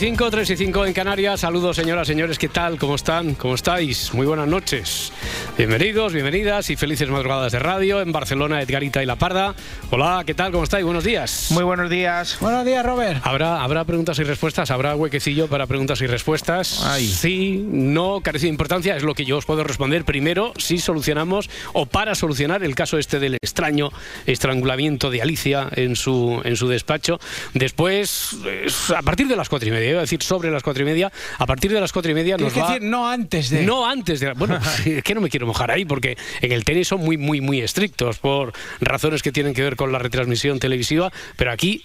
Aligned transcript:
5, 0.00 0.30
3 0.30 0.48
y 0.48 0.56
5 0.56 0.86
en 0.86 0.94
Canarias. 0.94 1.40
Saludos, 1.40 1.76
señoras, 1.76 2.06
señores. 2.06 2.38
¿Qué 2.38 2.48
tal? 2.48 2.78
¿Cómo 2.78 2.94
están? 2.94 3.34
¿Cómo 3.34 3.54
estáis? 3.54 4.14
Muy 4.14 4.26
buenas 4.26 4.48
noches. 4.48 5.12
Bienvenidos, 5.60 6.14
bienvenidas 6.14 6.70
y 6.70 6.76
felices 6.76 7.10
madrugadas 7.10 7.52
de 7.52 7.58
radio 7.58 8.00
en 8.00 8.12
Barcelona, 8.12 8.62
Edgarita 8.62 9.02
y 9.02 9.06
La 9.06 9.16
Parda. 9.16 9.54
Hola, 9.90 10.22
¿qué 10.24 10.32
tal? 10.32 10.52
¿Cómo 10.52 10.64
estáis? 10.64 10.86
Buenos 10.86 11.04
días. 11.04 11.48
Muy 11.50 11.64
buenos 11.64 11.90
días. 11.90 12.38
Buenos 12.40 12.64
días, 12.64 12.82
Robert. 12.82 13.20
¿Habrá, 13.26 13.62
habrá 13.62 13.84
preguntas 13.84 14.18
y 14.20 14.24
respuestas? 14.24 14.70
¿Habrá 14.70 14.96
huequecillo 14.96 15.48
para 15.48 15.66
preguntas 15.66 16.00
y 16.00 16.06
respuestas? 16.06 16.82
Ay. 16.86 17.06
Sí, 17.06 17.62
no, 17.62 18.22
carece 18.22 18.46
de 18.46 18.52
importancia. 18.52 18.96
Es 18.96 19.02
lo 19.02 19.12
que 19.12 19.26
yo 19.26 19.36
os 19.36 19.44
puedo 19.44 19.62
responder. 19.62 20.06
Primero, 20.06 20.54
si 20.56 20.78
solucionamos 20.78 21.50
o 21.74 21.84
para 21.84 22.14
solucionar 22.14 22.62
el 22.62 22.74
caso 22.74 22.96
este 22.96 23.18
del 23.18 23.34
extraño 23.34 23.90
estrangulamiento 24.24 25.10
de 25.10 25.20
Alicia 25.20 25.68
en 25.72 25.94
su, 25.94 26.40
en 26.42 26.56
su 26.56 26.68
despacho. 26.68 27.20
Después, 27.52 28.34
es 28.64 28.90
a 28.92 29.02
partir 29.02 29.28
de 29.28 29.36
las 29.36 29.50
cuatro 29.50 29.68
y 29.68 29.72
media, 29.72 29.90
iba 29.90 29.98
a 29.98 30.02
decir 30.04 30.22
sobre 30.22 30.50
las 30.50 30.62
cuatro 30.62 30.84
y 30.84 30.86
media, 30.86 31.12
a 31.36 31.44
partir 31.44 31.70
de 31.70 31.82
las 31.82 31.92
cuatro 31.92 32.10
y 32.10 32.14
media 32.14 32.38
nos 32.38 32.50
Tienes 32.50 32.54
que 32.54 32.60
va... 32.60 32.72
decir 32.72 32.88
no 32.88 33.06
antes 33.06 33.50
de. 33.50 33.62
No 33.62 33.86
antes 33.86 34.20
de. 34.20 34.32
Bueno, 34.32 34.58
es 34.86 35.04
que 35.04 35.14
no 35.14 35.20
me 35.20 35.28
quiero 35.28 35.49
mojar 35.50 35.72
ahí 35.72 35.84
porque 35.84 36.16
en 36.40 36.52
el 36.52 36.64
tenis 36.64 36.86
son 36.86 37.00
muy, 37.00 37.16
muy, 37.16 37.40
muy 37.40 37.60
estrictos 37.60 38.18
por 38.18 38.52
razones 38.80 39.20
que 39.20 39.32
tienen 39.32 39.52
que 39.52 39.62
ver 39.62 39.74
con 39.74 39.90
la 39.90 39.98
retransmisión 39.98 40.60
televisiva, 40.60 41.12
pero 41.36 41.50
aquí. 41.50 41.82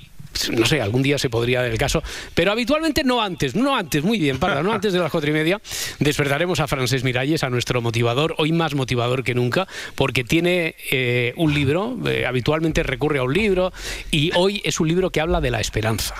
No 0.51 0.65
sé, 0.65 0.81
algún 0.81 1.01
día 1.01 1.17
se 1.17 1.29
podría 1.29 1.61
dar 1.61 1.71
el 1.71 1.77
caso, 1.77 2.03
pero 2.33 2.51
habitualmente 2.51 3.05
no 3.05 3.21
antes, 3.21 3.55
no 3.55 3.73
antes, 3.73 4.03
muy 4.03 4.19
bien, 4.19 4.37
para, 4.37 4.61
no 4.61 4.73
antes 4.73 4.91
de 4.91 4.99
las 4.99 5.09
cuatro 5.09 5.29
y 5.29 5.33
media. 5.33 5.61
Despertaremos 5.99 6.59
a 6.59 6.67
Francés 6.67 7.05
Miralles, 7.05 7.45
a 7.45 7.49
nuestro 7.49 7.81
motivador, 7.81 8.35
hoy 8.37 8.51
más 8.51 8.75
motivador 8.75 9.23
que 9.23 9.33
nunca, 9.33 9.65
porque 9.95 10.25
tiene 10.25 10.75
eh, 10.91 11.31
un 11.37 11.53
libro, 11.53 11.97
eh, 12.05 12.25
habitualmente 12.25 12.83
recurre 12.83 13.19
a 13.19 13.23
un 13.23 13.33
libro, 13.33 13.71
y 14.11 14.31
hoy 14.35 14.61
es 14.65 14.81
un 14.81 14.89
libro 14.89 15.09
que 15.09 15.21
habla 15.21 15.39
de 15.39 15.51
la 15.51 15.61
esperanza. 15.61 16.15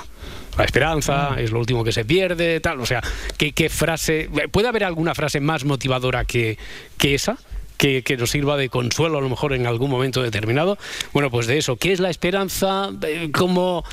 La 0.58 0.64
esperanza 0.64 1.36
es 1.38 1.52
lo 1.52 1.59
último 1.59 1.84
que 1.84 1.92
se 1.92 2.06
pierde, 2.06 2.59
tal. 2.59 2.80
O 2.80 2.86
sea, 2.86 3.02
¿qué, 3.38 3.52
qué 3.52 3.70
frase. 3.70 4.30
¿Puede 4.52 4.67
haber 4.67 4.84
alguna 4.84 5.16
frase 5.16 5.39
más 5.39 5.66
motivadora 5.66 6.25
que, 6.25 6.58
que 6.97 7.16
esa? 7.16 7.38
Que, 7.78 8.03
que 8.03 8.16
nos 8.16 8.31
sirva 8.31 8.56
de 8.56 8.70
consuelo 8.70 9.17
a 9.17 9.22
lo 9.22 9.28
mejor 9.28 9.52
en 9.53 9.67
algún 9.67 9.92
momento 9.92 10.23
determinado. 10.23 10.78
Bueno, 11.12 11.30
pues 11.30 11.45
de 11.45 11.58
eso. 11.58 11.75
¿Qué 11.75 11.92
es 11.92 12.00
la 12.00 12.09
esperanza? 12.09 12.89
Eh, 13.06 13.31
¿Cómo, 13.34 13.84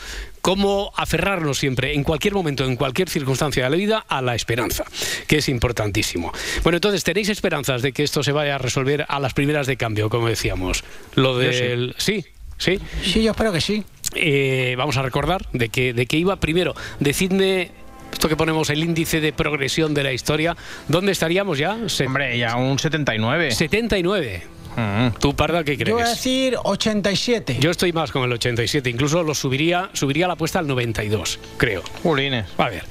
cómo 0.43 0.93
aferrarnos 0.97 1.59
siempre, 1.59 1.95
en 1.95 2.05
cualquier 2.05 2.35
momento, 2.35 2.65
en 2.65 2.77
cualquier 2.77 3.09
circunstancia 3.09 3.65
de 3.65 3.71
la 3.71 3.77
vida, 3.77 4.05
a 4.09 4.21
la 4.21 4.35
esperanza, 4.35 4.85
que 5.27 5.39
es 5.39 5.49
importantísimo. 5.49 6.33
Bueno, 6.63 6.77
entonces, 6.77 7.05
¿tenéis 7.05 7.29
esperanzas 7.29 7.81
de 7.81 7.93
que 7.93 8.03
esto 8.03 8.23
se 8.23 8.33
vaya 8.33 8.57
a 8.57 8.59
resolver 8.59 9.07
a 9.09 9.21
las 9.21 9.35
primeras 9.35 9.67
de 9.67 9.77
cambio, 9.77 10.11
como 10.11 10.29
decíamos? 10.29 10.85
Lo 11.15 11.39
del... 11.39 11.95
Sí, 11.97 12.25
sí. 12.59 12.79
Sí, 13.03 13.23
yo 13.23 13.31
espero 13.31 13.53
que 13.53 13.61
sí. 13.61 13.85
Eh, 14.15 14.75
vamos 14.77 14.97
a 14.97 15.03
recordar 15.03 15.47
de 15.53 15.69
que, 15.69 15.93
de 15.93 16.07
que 16.07 16.17
iba 16.17 16.37
primero. 16.37 16.75
Decidme, 17.01 17.71
esto 18.13 18.29
que 18.29 18.37
ponemos 18.37 18.71
el 18.71 18.83
índice 18.85 19.21
de 19.21 19.33
progresión 19.33 19.95
de 19.95 20.03
la 20.03 20.13
historia, 20.13 20.57
¿dónde 20.89 21.13
estaríamos 21.13 21.59
ya? 21.59 21.79
Se- 21.89 22.07
Hombre, 22.07 22.37
ya 22.39 22.57
un 22.57 22.79
79. 22.79 23.51
79. 23.53 24.43
Mm. 24.77 25.19
¿Tú, 25.21 25.35
Parda, 25.35 25.65
qué 25.65 25.77
Yo 25.77 25.85
voy 25.93 26.03
a 26.03 26.05
crees? 26.05 26.17
decir 26.17 26.57
87. 26.63 27.59
Yo 27.61 27.71
estoy 27.71 27.93
más 27.93 28.11
con 28.11 28.23
el 28.25 28.33
87, 28.33 28.89
incluso 28.89 29.23
lo 29.23 29.35
subiría, 29.35 29.91
subiría 29.93 30.27
la 30.27 30.35
apuesta 30.35 30.59
al 30.59 30.67
92, 30.67 31.39
creo. 31.57 31.83
Jolines. 32.03 32.47
A 32.59 32.69
ver. 32.69 32.85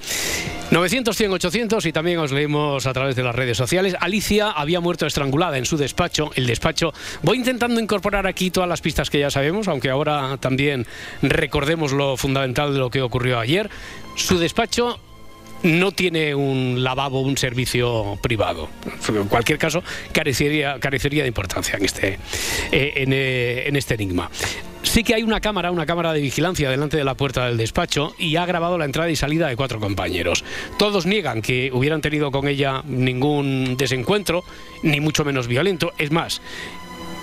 900, 0.72 1.18
100, 1.18 1.34
800 1.34 1.86
y 1.86 1.92
también 1.92 2.20
os 2.20 2.32
leemos 2.32 2.86
a 2.86 2.94
través 2.94 3.16
de 3.16 3.24
las 3.24 3.36
redes 3.36 3.58
sociales. 3.58 3.96
Alicia 4.00 4.52
había 4.52 4.80
muerto 4.80 5.06
estrangulada 5.06 5.58
en 5.58 5.66
su 5.66 5.76
despacho. 5.76 6.32
El 6.36 6.48
despacho. 6.48 6.94
Voy 7.24 7.38
intentando 7.38 7.80
incorporar 7.82 8.26
aquí 8.26 8.52
todas 8.52 8.70
las 8.70 8.80
pistas 8.82 9.10
que 9.10 9.20
ya 9.20 9.30
sabemos, 9.30 9.68
aunque 9.68 9.90
ahora 9.90 10.38
también 10.40 10.86
recordemos 11.22 11.92
lo 11.92 12.16
fundamental 12.16 12.74
de 12.74 12.80
lo 12.80 12.90
que 12.90 13.02
ocurrió 13.02 13.40
ayer. 13.40 13.70
Su 14.16 14.38
despacho 14.38 15.00
no 15.64 15.92
tiene 15.92 16.34
un 16.36 16.84
lavabo, 16.84 17.22
un 17.22 17.38
servicio 17.38 18.18
privado. 18.22 18.70
En 19.08 19.28
cualquier 19.28 19.58
caso, 19.58 19.84
carecería, 20.12 20.80
carecería 20.80 21.24
de 21.24 21.28
importancia 21.28 21.78
en 21.78 21.86
este, 21.86 22.20
eh, 22.72 22.94
en, 22.98 23.14
eh, 23.14 23.68
en 23.68 23.76
este 23.76 23.96
enigma. 23.96 24.30
Sí 24.84 25.04
que 25.04 25.14
hay 25.14 25.24
una 25.24 25.40
cámara, 25.40 25.72
una 25.72 25.86
cámara 25.86 26.12
de 26.12 26.22
vigilancia 26.22 26.70
delante 26.70 26.98
de 26.98 27.04
la 27.04 27.16
puerta 27.16 27.46
del 27.46 27.56
despacho 27.58 28.14
y 28.18 28.36
ha 28.36 28.46
grabado 28.46 28.78
la 28.78 28.86
entrada 28.86 29.10
y 29.10 29.16
salida 29.16 29.48
de 29.48 29.56
cuatro 29.56 29.80
compañeros. 29.80 30.44
Todos 30.78 31.06
niegan 31.06 31.42
que 31.42 31.70
hubieran 31.72 32.02
tenido 32.02 32.32
con 32.32 32.48
ella 32.48 32.82
ningún 32.86 33.78
desencuentro, 33.78 34.44
ni 34.82 35.00
mucho 35.00 35.24
menos 35.24 35.48
violento. 35.48 35.94
Es 35.98 36.12
más, 36.12 36.42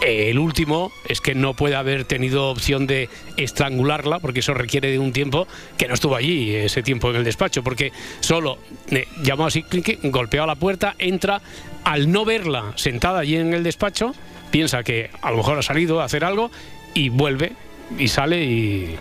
el 0.00 0.38
último 0.38 0.92
es 1.06 1.20
que 1.20 1.34
no 1.34 1.54
puede 1.54 1.74
haber 1.74 2.04
tenido 2.04 2.50
opción 2.50 2.86
de 2.86 3.08
estrangularla, 3.36 4.20
porque 4.20 4.40
eso 4.40 4.54
requiere 4.54 4.90
de 4.90 4.98
un 4.98 5.12
tiempo 5.12 5.48
que 5.76 5.88
no 5.88 5.94
estuvo 5.94 6.14
allí, 6.14 6.54
ese 6.54 6.82
tiempo 6.82 7.10
en 7.10 7.16
el 7.16 7.24
despacho, 7.24 7.62
porque 7.62 7.92
solo 8.20 8.58
eh, 8.90 9.08
llamó 9.22 9.46
así, 9.46 9.64
golpeó 10.04 10.44
a 10.44 10.46
la 10.46 10.54
puerta, 10.54 10.94
entra, 10.98 11.40
al 11.84 12.10
no 12.12 12.24
verla 12.24 12.72
sentada 12.76 13.20
allí 13.20 13.36
en 13.36 13.52
el 13.54 13.64
despacho, 13.64 14.14
piensa 14.50 14.82
que 14.82 15.10
a 15.20 15.30
lo 15.30 15.38
mejor 15.38 15.58
ha 15.58 15.62
salido 15.62 16.00
a 16.00 16.04
hacer 16.04 16.24
algo 16.24 16.50
y 16.94 17.08
vuelve 17.08 17.52
y 17.98 18.08
sale 18.08 18.44
y 18.44 18.96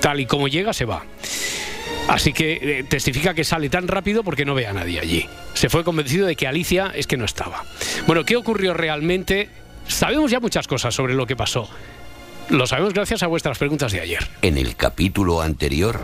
tal 0.00 0.20
y 0.20 0.26
como 0.26 0.48
llega 0.48 0.72
se 0.72 0.84
va. 0.84 1.04
Así 2.08 2.32
que 2.32 2.58
eh, 2.60 2.84
testifica 2.88 3.34
que 3.34 3.44
sale 3.44 3.68
tan 3.68 3.86
rápido 3.86 4.24
porque 4.24 4.44
no 4.44 4.54
ve 4.54 4.66
a 4.66 4.72
nadie 4.72 4.98
allí. 5.00 5.28
Se 5.54 5.68
fue 5.68 5.84
convencido 5.84 6.26
de 6.26 6.34
que 6.34 6.46
Alicia 6.46 6.90
es 6.94 7.06
que 7.06 7.16
no 7.16 7.24
estaba. 7.24 7.64
Bueno, 8.06 8.24
¿qué 8.24 8.36
ocurrió 8.36 8.74
realmente? 8.74 9.48
Sabemos 9.90 10.30
ya 10.30 10.40
muchas 10.40 10.66
cosas 10.66 10.94
sobre 10.94 11.14
lo 11.14 11.26
que 11.26 11.36
pasó. 11.36 11.68
Lo 12.48 12.66
sabemos 12.66 12.94
gracias 12.94 13.22
a 13.22 13.26
vuestras 13.26 13.58
preguntas 13.58 13.92
de 13.92 14.00
ayer. 14.00 14.26
En 14.42 14.56
el 14.56 14.76
capítulo 14.76 15.40
anterior, 15.40 16.00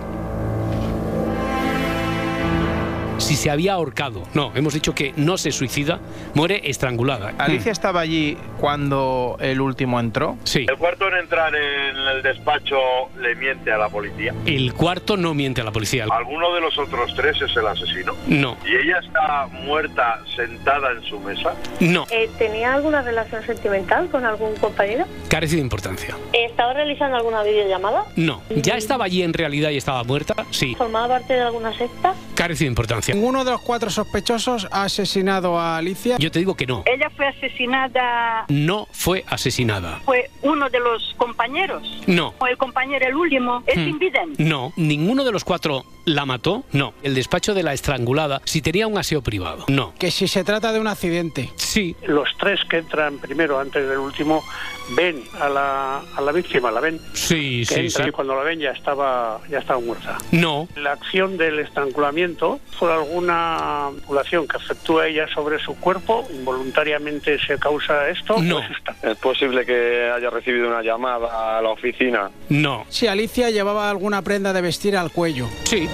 Si 3.18 3.34
se 3.36 3.50
había 3.50 3.72
ahorcado. 3.74 4.22
No, 4.34 4.52
hemos 4.54 4.74
dicho 4.74 4.94
que 4.94 5.12
no 5.16 5.38
se 5.38 5.50
suicida, 5.50 6.00
muere 6.34 6.60
estrangulada. 6.68 7.32
¿Alicia 7.38 7.72
estaba 7.72 8.00
allí 8.00 8.36
cuando 8.60 9.36
el 9.40 9.60
último 9.60 9.98
entró? 10.00 10.36
Sí. 10.44 10.66
El 10.68 10.76
cuarto 10.76 11.08
en 11.08 11.14
entrar 11.14 11.54
en 11.54 11.96
el 11.96 12.22
despacho 12.22 12.76
le 13.18 13.34
miente 13.36 13.72
a 13.72 13.78
la 13.78 13.88
policía. 13.88 14.34
El 14.44 14.74
cuarto 14.74 15.16
no 15.16 15.34
miente 15.34 15.60
a 15.60 15.64
la 15.64 15.72
policía. 15.72 16.06
Alguno 16.10 16.54
de 16.54 16.60
los 16.60 16.76
otros 16.78 17.14
tres 17.14 17.40
es 17.40 17.56
el 17.56 17.66
asesino. 17.66 18.14
No, 18.26 18.56
Y 18.66 18.74
ella 18.74 18.98
está 18.98 19.46
muerta 19.64 20.20
sentada 20.34 20.92
en 20.92 21.02
su 21.04 21.18
mesa. 21.20 21.54
no. 21.80 22.06
Eh, 22.10 22.28
¿Tenía 22.38 22.74
alguna 22.74 23.02
relación 23.02 23.44
sentimental 23.44 24.08
con 24.10 24.24
algún 24.24 24.54
compañero? 24.56 25.06
Carece 25.28 25.56
de 25.56 25.62
importancia. 25.62 26.14
¿Estaba 26.32 26.72
realizando 26.74 27.16
alguna 27.16 27.42
videollamada? 27.42 28.04
No. 28.16 28.42
¿Ya 28.50 28.74
estaba 28.76 29.04
allí 29.06 29.22
en 29.22 29.32
realidad 29.32 29.70
y 29.70 29.76
estaba 29.76 30.04
muerta? 30.04 30.34
Sí. 30.50 30.74
¿Formaba 30.76 31.08
parte 31.08 31.34
de 31.34 31.40
alguna 31.42 31.76
secta? 31.76 32.14
Carece 32.34 32.64
de 32.64 32.68
importancia. 32.68 33.05
Ninguno 33.14 33.44
de 33.44 33.50
los 33.52 33.60
cuatro 33.60 33.90
sospechosos 33.90 34.66
ha 34.70 34.84
asesinado 34.84 35.58
a 35.58 35.76
Alicia. 35.76 36.16
Yo 36.18 36.30
te 36.30 36.38
digo 36.38 36.54
que 36.56 36.66
no. 36.66 36.82
Ella 36.86 37.10
fue 37.16 37.26
asesinada, 37.26 38.44
No 38.48 38.88
fue 38.92 39.24
asesinada. 39.28 40.00
fue 40.04 40.30
uno 40.42 40.68
de 40.70 40.80
los 40.80 41.14
compañeros. 41.16 41.82
No. 42.06 42.34
O 42.38 42.46
el 42.46 42.56
compañero, 42.56 43.06
el 43.06 43.14
último, 43.16 43.62
es 43.66 43.76
Hmm. 43.76 43.88
invidente. 43.88 44.42
No, 44.42 44.72
ninguno 44.76 45.24
de 45.24 45.32
los 45.32 45.44
cuatro 45.44 45.84
la 46.04 46.24
mató. 46.24 46.64
No. 46.72 46.94
El 47.02 47.14
despacho 47.14 47.54
de 47.54 47.62
la 47.62 47.72
estrangulada, 47.72 48.40
si 48.44 48.60
tenía 48.62 48.86
un 48.86 48.96
aseo 48.98 49.22
privado. 49.22 49.64
No. 49.68 49.92
Que 49.98 50.10
si 50.10 50.28
se 50.28 50.44
trata 50.44 50.72
de 50.72 50.80
un 50.80 50.86
accidente. 50.86 51.50
Sí. 51.56 51.94
los 52.06 52.28
tres 52.38 52.60
que 52.70 52.78
entran 52.78 53.18
primero 53.18 53.58
antes 53.58 53.86
del 53.88 53.98
último 53.98 54.42
ven 54.90 55.22
a 55.40 55.48
la, 55.48 56.00
a 56.14 56.20
la 56.20 56.32
víctima, 56.32 56.70
la 56.70 56.80
ven, 56.80 57.00
Sí, 57.12 57.64
que 57.68 57.74
sí, 57.74 57.80
entra 57.86 58.04
sí. 58.04 58.08
y 58.08 58.12
cuando 58.12 58.34
la 58.36 58.42
ven 58.42 58.60
ya 58.60 58.70
estaba, 58.70 59.40
ya 59.50 59.58
estaba 59.58 59.80
muerta. 59.80 60.18
No. 60.32 60.68
La 60.76 60.92
acción 60.92 61.36
del 61.36 61.58
estrangulamiento 61.58 62.60
fue 62.78 62.92
alguna 62.92 63.88
manipulación 63.90 64.46
que 64.46 64.56
efectúa 64.58 65.06
ella 65.08 65.26
sobre 65.34 65.58
su 65.58 65.74
cuerpo, 65.76 66.26
involuntariamente 66.32 67.38
se 67.46 67.58
causa 67.58 68.08
esto. 68.08 68.36
No. 68.40 68.60
Es 69.02 69.16
posible 69.18 69.64
que 69.66 70.10
haya 70.14 70.30
recibido 70.30 70.68
una 70.68 70.82
llamada 70.82 71.58
a 71.58 71.62
la 71.62 71.70
oficina. 71.70 72.30
No. 72.48 72.84
Si 72.88 73.06
Alicia 73.06 73.50
llevaba 73.50 73.90
alguna 73.90 74.22
prenda 74.22 74.52
de 74.52 74.60
vestir 74.60 74.96
al 74.96 75.10
cuello. 75.10 75.48
Sí. 75.64 75.88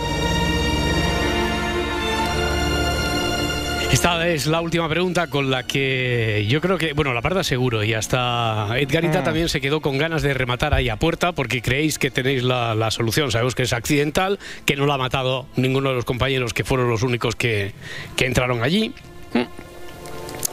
Esta 3.93 4.27
es 4.27 4.47
la 4.47 4.61
última 4.63 4.89
pregunta 4.89 5.27
con 5.27 5.51
la 5.51 5.65
que 5.65 6.47
yo 6.49 6.63
creo 6.63 6.79
que, 6.79 6.95
bueno, 6.95 7.13
la 7.13 7.21
parda 7.21 7.45
seguro 7.45 7.85
y 7.85 7.93
hasta 7.93 8.69
Edgarita 8.79 9.21
Mm. 9.21 9.25
también 9.25 9.49
se 9.51 9.61
quedó 9.61 9.81
con 9.83 9.99
ganas 9.99 10.23
de 10.23 10.33
rematar 10.33 10.73
ahí 10.73 10.89
a 10.89 10.97
puerta 10.97 11.33
porque 11.33 11.61
creéis 11.61 11.99
que 11.99 12.11
tenéis 12.11 12.43
la, 12.43 12.75
la 12.75 12.91
solución. 12.91 13.31
Sabemos 13.31 13.55
que 13.55 13.65
es 13.65 13.73
accidental, 13.75 14.39
que 14.65 14.77
no 14.77 14.87
la 14.87 14.95
ha 14.95 14.99
matado 14.99 15.47
ninguno 15.57 15.91
de 15.91 15.97
los 15.97 16.07
compañeros 16.07 16.55
que 16.55 16.65
fueron 16.65 16.89
los 16.89 17.03
únicos 17.03 17.37
que, 17.37 17.75
que 18.17 18.25
entraron 18.27 18.63
allí. 18.63 18.95
Mm. 19.35 19.43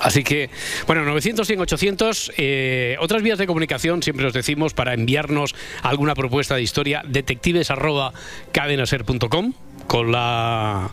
Así 0.01 0.23
que, 0.23 0.49
bueno, 0.85 1.03
900, 1.05 1.47
100, 1.47 1.59
800. 1.61 2.31
eh, 2.37 2.97
otras 2.99 3.21
vías 3.21 3.37
de 3.37 3.47
comunicación, 3.47 4.03
siempre 4.03 4.27
os 4.27 4.33
decimos, 4.33 4.73
para 4.73 4.93
enviarnos 4.93 5.55
alguna 5.81 6.13
propuesta 6.13 6.55
de 6.55 6.61
historia, 6.61 7.03
detectives 7.07 7.71
arroba 7.71 8.13
cadenaser.com 8.51 9.53
con 9.87 10.11
la 10.11 10.89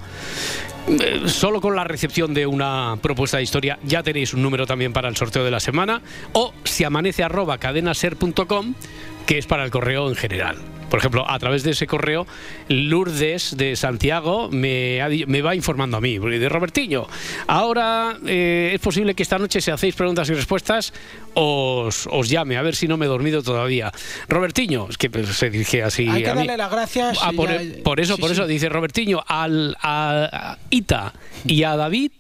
solo 1.27 1.61
con 1.61 1.75
la 1.75 1.85
recepción 1.85 2.35
de 2.35 2.47
una 2.47 2.97
propuesta 3.01 3.39
de 3.39 3.43
historia 3.43 3.79
ya 3.85 4.03
tenéis 4.03 4.35
un 4.35 4.43
número 4.43 4.67
también 4.67 4.93
para 4.93 5.09
el 5.09 5.17
sorteo 5.17 5.45
de 5.45 5.51
la 5.51 5.61
semana 5.61 6.01
o 6.33 6.53
si 6.65 6.85
amanece 6.85 7.25
arroba 7.25 7.59
cadenaser.com 7.59 8.75
que 9.27 9.39
es 9.39 9.47
para 9.47 9.65
el 9.65 9.71
correo 9.71 10.09
en 10.09 10.15
general. 10.15 10.76
Por 10.91 11.01
ejemplo, 11.01 11.29
a 11.29 11.39
través 11.39 11.63
de 11.65 11.73
ese 11.73 11.87
correo, 11.87 12.27
Lourdes 12.69 13.57
de 13.57 13.75
Santiago 13.77 14.49
me, 14.51 15.03
ha 15.03 15.09
me 15.27 15.43
va 15.43 15.55
informando 15.55 15.97
a 15.97 16.01
mí, 16.01 16.19
de 16.19 16.49
Robertiño, 16.49 17.07
ahora 17.49 18.17
eh, 18.27 18.71
es 18.75 18.81
posible 18.81 19.15
que 19.15 19.23
esta 19.23 19.39
noche 19.39 19.61
si 19.61 19.71
hacéis 19.71 19.95
preguntas 19.95 20.29
y 20.31 20.35
respuestas 20.35 20.93
os, 21.35 22.09
os 22.11 22.29
llame, 22.29 22.57
a 22.57 22.63
ver 22.63 22.77
si 22.77 22.87
no 22.89 22.97
me 22.97 23.07
he 23.07 23.09
dormido 23.09 23.43
todavía. 23.43 23.93
Robertiño, 24.29 24.87
es 24.89 24.97
que 24.97 25.11
pues, 25.11 25.29
se 25.29 25.51
dirige 25.51 25.83
así 25.83 26.09
Hay 26.09 26.23
que 26.23 26.31
a 26.31 26.35
mí. 26.35 26.41
darle 26.41 26.57
las 26.57 26.71
gracias. 26.71 27.19
Ah, 27.21 27.31
y 27.33 27.37
por, 27.37 27.51
ya- 27.51 27.83
por 27.83 28.01
eso, 28.01 28.15
sí, 28.17 28.21
por 28.21 28.31
sí. 28.31 28.35
eso 28.35 28.47
dice 28.47 28.69
Robertiño 28.69 29.23
al, 29.27 29.77
a 29.83 30.57
Ita 30.71 31.13
y 31.47 31.65
a 31.65 31.77
David 31.77 32.13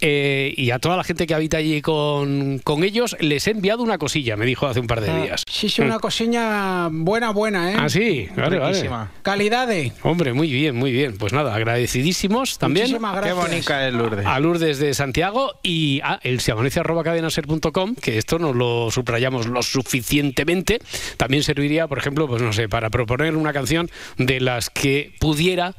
eh, 0.00 0.54
y 0.56 0.70
a 0.70 0.78
toda 0.78 0.96
la 0.96 1.04
gente 1.04 1.26
que 1.26 1.34
habita 1.34 1.58
allí 1.58 1.82
con, 1.82 2.58
con 2.60 2.84
ellos 2.84 3.16
les 3.20 3.46
he 3.46 3.50
enviado 3.50 3.82
una 3.82 3.98
cosilla, 3.98 4.36
me 4.36 4.46
dijo 4.46 4.66
hace 4.66 4.80
un 4.80 4.86
par 4.86 5.00
de 5.00 5.22
días. 5.22 5.44
Sí, 5.48 5.68
sí, 5.68 5.82
una 5.82 5.98
cosilla 5.98 6.88
buena, 6.90 7.30
buena, 7.30 7.72
¿eh? 7.72 7.76
Ah, 7.78 7.88
sí, 7.88 8.28
vale, 8.36 8.58
vale. 8.58 8.72
Riquísima. 8.74 9.10
Calidad 9.22 9.66
de. 9.68 9.92
Hombre, 10.02 10.32
muy 10.32 10.50
bien, 10.52 10.76
muy 10.76 10.92
bien. 10.92 11.16
Pues 11.18 11.32
nada, 11.32 11.54
agradecidísimos 11.54 12.58
también 12.58 12.86
Muchísimas 12.86 13.14
Qué 13.14 13.20
gracias. 13.20 13.48
bonita 13.48 13.88
es 13.88 13.94
Lourdes. 13.94 14.26
a 14.26 14.38
Lourdes 14.40 14.78
de 14.78 14.94
Santiago 14.94 15.52
y 15.62 16.00
a 16.02 16.18
el 16.22 16.40
si 16.40 16.50
amanece 16.50 16.80
arroba 16.80 17.02
cadenaser.com, 17.04 17.94
que 17.94 18.18
esto 18.18 18.38
nos 18.38 18.56
lo 18.56 18.90
subrayamos 18.90 19.46
lo 19.46 19.62
suficientemente. 19.62 20.78
También 21.16 21.42
serviría, 21.42 21.86
por 21.88 21.98
ejemplo, 21.98 22.26
pues 22.26 22.42
no 22.42 22.52
sé, 22.52 22.68
para 22.68 22.90
proponer 22.90 23.36
una 23.36 23.52
canción 23.52 23.90
de 24.18 24.40
las 24.40 24.70
que 24.70 25.12
pudiera 25.20 25.74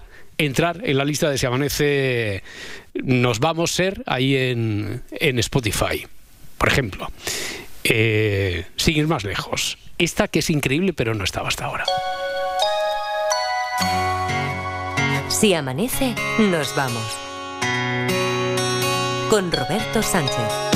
entrar 0.45 0.81
en 0.83 0.97
la 0.97 1.05
lista 1.05 1.29
de 1.29 1.37
si 1.37 1.45
amanece 1.45 2.43
nos 2.93 3.39
vamos 3.39 3.71
ser 3.71 4.03
ahí 4.05 4.35
en, 4.35 5.03
en 5.11 5.39
Spotify. 5.39 6.05
Por 6.57 6.67
ejemplo, 6.67 7.11
eh, 7.83 8.65
sin 8.75 8.97
ir 8.97 9.07
más 9.07 9.23
lejos. 9.23 9.77
Esta 9.97 10.27
que 10.27 10.39
es 10.39 10.49
increíble, 10.49 10.93
pero 10.93 11.13
no 11.13 11.23
estaba 11.23 11.47
hasta 11.47 11.65
ahora. 11.65 11.85
Si 15.27 15.53
amanece, 15.53 16.13
nos 16.39 16.75
vamos. 16.75 17.17
Con 19.29 19.51
Roberto 19.51 20.03
Sánchez. 20.03 20.70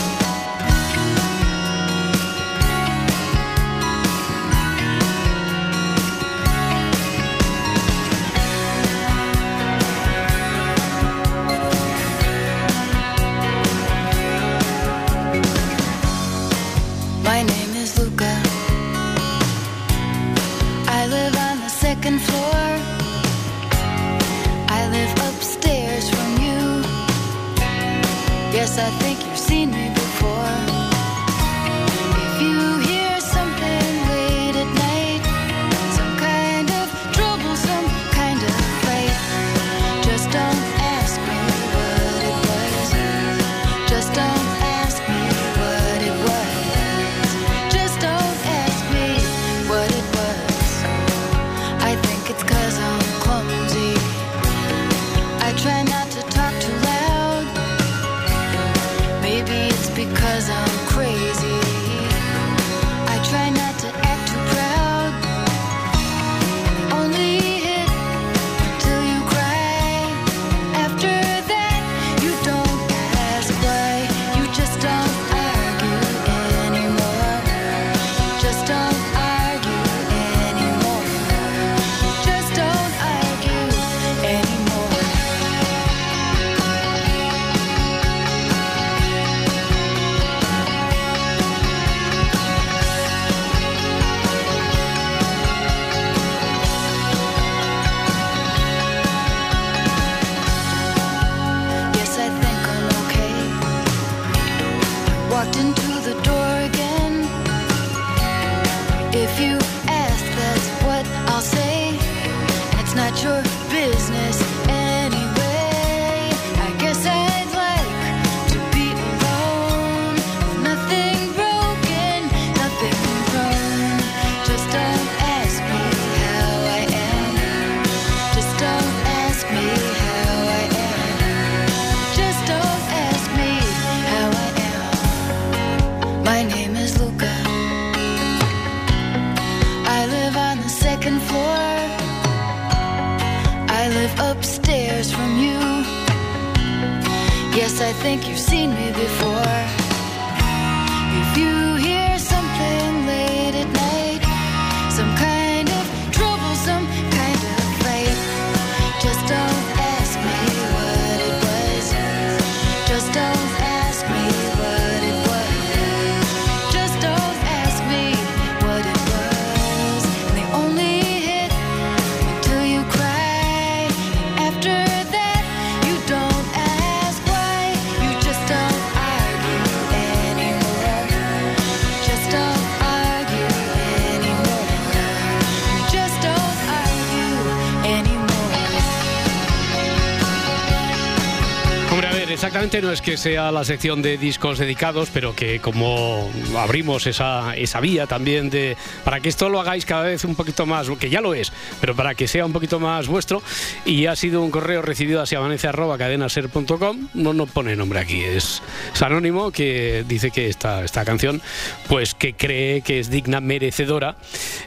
No 192.81 192.91
es 192.91 193.01
que 193.01 193.15
sea 193.15 193.51
la 193.51 193.63
sección 193.63 194.01
de 194.01 194.17
discos 194.17 194.57
dedicados, 194.57 195.09
pero 195.13 195.33
que 195.33 195.59
como 195.59 196.29
abrimos 196.57 197.07
esa, 197.07 197.55
esa 197.55 197.79
vía 197.79 198.05
también 198.05 198.49
de 198.49 198.75
para 199.03 199.21
que 199.21 199.29
esto 199.29 199.47
lo 199.49 199.61
hagáis 199.61 199.85
cada 199.85 200.03
vez 200.03 200.25
un 200.25 200.35
poquito 200.35 200.65
más, 200.65 200.89
que 200.99 201.09
ya 201.09 201.21
lo 201.21 201.33
es, 201.33 201.53
pero 201.79 201.95
para 201.95 202.15
que 202.15 202.27
sea 202.27 202.45
un 202.45 202.51
poquito 202.51 202.79
más 202.79 203.07
vuestro, 203.07 203.41
y 203.85 204.07
ha 204.07 204.15
sido 204.15 204.41
un 204.41 204.51
correo 204.51 204.81
recibido 204.81 205.21
hacia 205.21 205.37
amanece 205.37 205.67
arroba 205.67 205.97
cadenaser.com, 205.97 207.09
no, 207.13 207.33
no 207.33 207.45
pone 207.45 207.75
nombre 207.75 207.99
aquí, 207.99 208.21
es, 208.21 208.61
es 208.93 209.01
anónimo 209.01 209.51
que 209.51 210.03
dice 210.07 210.31
que 210.31 210.49
esta, 210.49 210.83
esta 210.83 211.05
canción, 211.05 211.41
pues 211.87 212.13
que 212.13 212.33
cree 212.33 212.81
que 212.81 212.99
es 212.99 213.09
digna 213.09 213.39
merecedora, 213.39 214.15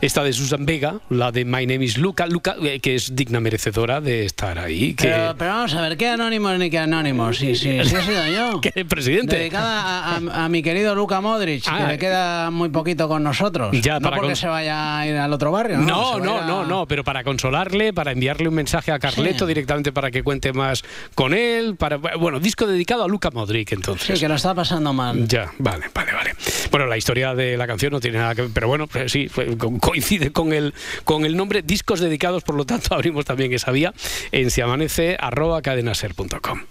esta 0.00 0.22
de 0.22 0.32
Susan 0.32 0.64
Vega, 0.66 1.00
la 1.10 1.32
de 1.32 1.44
My 1.44 1.66
Name 1.66 1.84
is 1.84 1.98
Luca, 1.98 2.26
Luca, 2.26 2.56
eh, 2.62 2.80
que 2.80 2.94
es 2.94 3.14
digna 3.16 3.40
merecedora 3.40 4.00
de 4.00 4.24
estar 4.24 4.58
ahí. 4.58 4.94
Que, 4.94 5.08
Pero, 5.08 5.34
pero 5.36 5.50
vamos 5.52 5.74
a 5.74 5.80
ver, 5.82 5.96
¿qué 5.96 6.08
anónimos 6.08 6.58
ni 6.58 6.70
qué 6.70 6.78
anónimos? 6.78 7.38
Sí, 7.38 7.54
sí, 7.54 7.78
sí 7.84 7.94
he 7.96 8.02
sido 8.02 8.26
yo. 8.28 8.60
que 8.62 8.84
presidente. 8.84 9.36
Dedicada 9.38 10.04
a, 10.14 10.16
a- 10.16 10.44
a 10.44 10.48
mi 10.48 10.62
querido 10.62 10.94
Luca 10.94 11.20
Modric, 11.20 11.64
Ah. 11.66 11.78
que 11.78 11.86
le 11.92 11.98
queda 11.98 12.50
muy 12.50 12.68
poquito 12.68 13.08
con 13.08 13.22
nosotros. 13.22 13.70
Ya, 13.80 13.94
no 13.94 14.02
para 14.02 14.16
porque 14.16 14.30
con- 14.30 14.36
se 14.36 14.46
vaya 14.48 14.98
a 14.98 15.06
ir 15.06 15.16
al 15.16 15.32
otro 15.32 15.50
barrio, 15.50 15.78
¿no? 15.78 15.86
No, 15.86 16.18
no, 16.20 16.38
a- 16.38 16.46
no, 16.46 16.64
no, 16.64 16.86
pero 16.86 17.04
para 17.04 17.24
consolarle, 17.24 17.92
para 17.92 18.12
enviarle 18.12 18.48
un 18.48 18.54
mensaje 18.54 18.92
a 18.92 18.98
Carleto 18.98 19.44
Sí. 19.44 19.48
directamente 19.48 19.92
para 19.92 20.10
que 20.10 20.22
cuente 20.22 20.52
más 20.52 20.82
con 21.14 21.34
él, 21.34 21.76
para 21.76 21.96
bueno, 21.96 22.40
disco 22.40 22.66
dedicado 22.66 23.04
a 23.04 23.08
Luca 23.08 23.30
Modric 23.30 23.72
entonces. 23.72 24.06
Sí, 24.18 24.20
que 24.20 24.28
lo 24.28 24.34
está 24.34 24.54
pasando 24.54 24.92
mal. 24.92 25.26
Ya, 25.26 25.50
vale, 25.58 25.86
vale, 25.94 26.12
vale. 26.12 26.34
Bueno, 26.70 26.86
la 26.86 26.96
historia 26.96 27.34
de 27.34 27.56
la 27.56 27.66
canción 27.66 27.92
no 27.92 28.00
tiene 28.00 28.18
nada 28.18 28.34
que 28.34 28.42
ver, 28.42 28.50
pero 28.54 28.68
bueno, 28.68 28.86
pues 28.86 29.10
sí, 29.12 29.28
fue- 29.28 29.56
co- 29.56 29.78
coincide 29.88 30.32
con 30.32 30.52
el, 30.52 30.74
con 31.04 31.24
el 31.24 31.34
nombre. 31.34 31.62
Discos 31.62 32.00
dedicados, 32.00 32.42
por 32.42 32.54
lo 32.54 32.66
tanto, 32.66 32.94
abrimos 32.94 33.24
también 33.24 33.52
esa 33.54 33.72
vía 33.72 33.94
en 34.32 34.50
siamanece 34.50 35.16
arroba 35.18 35.62
cadenaser.com. 35.62 36.62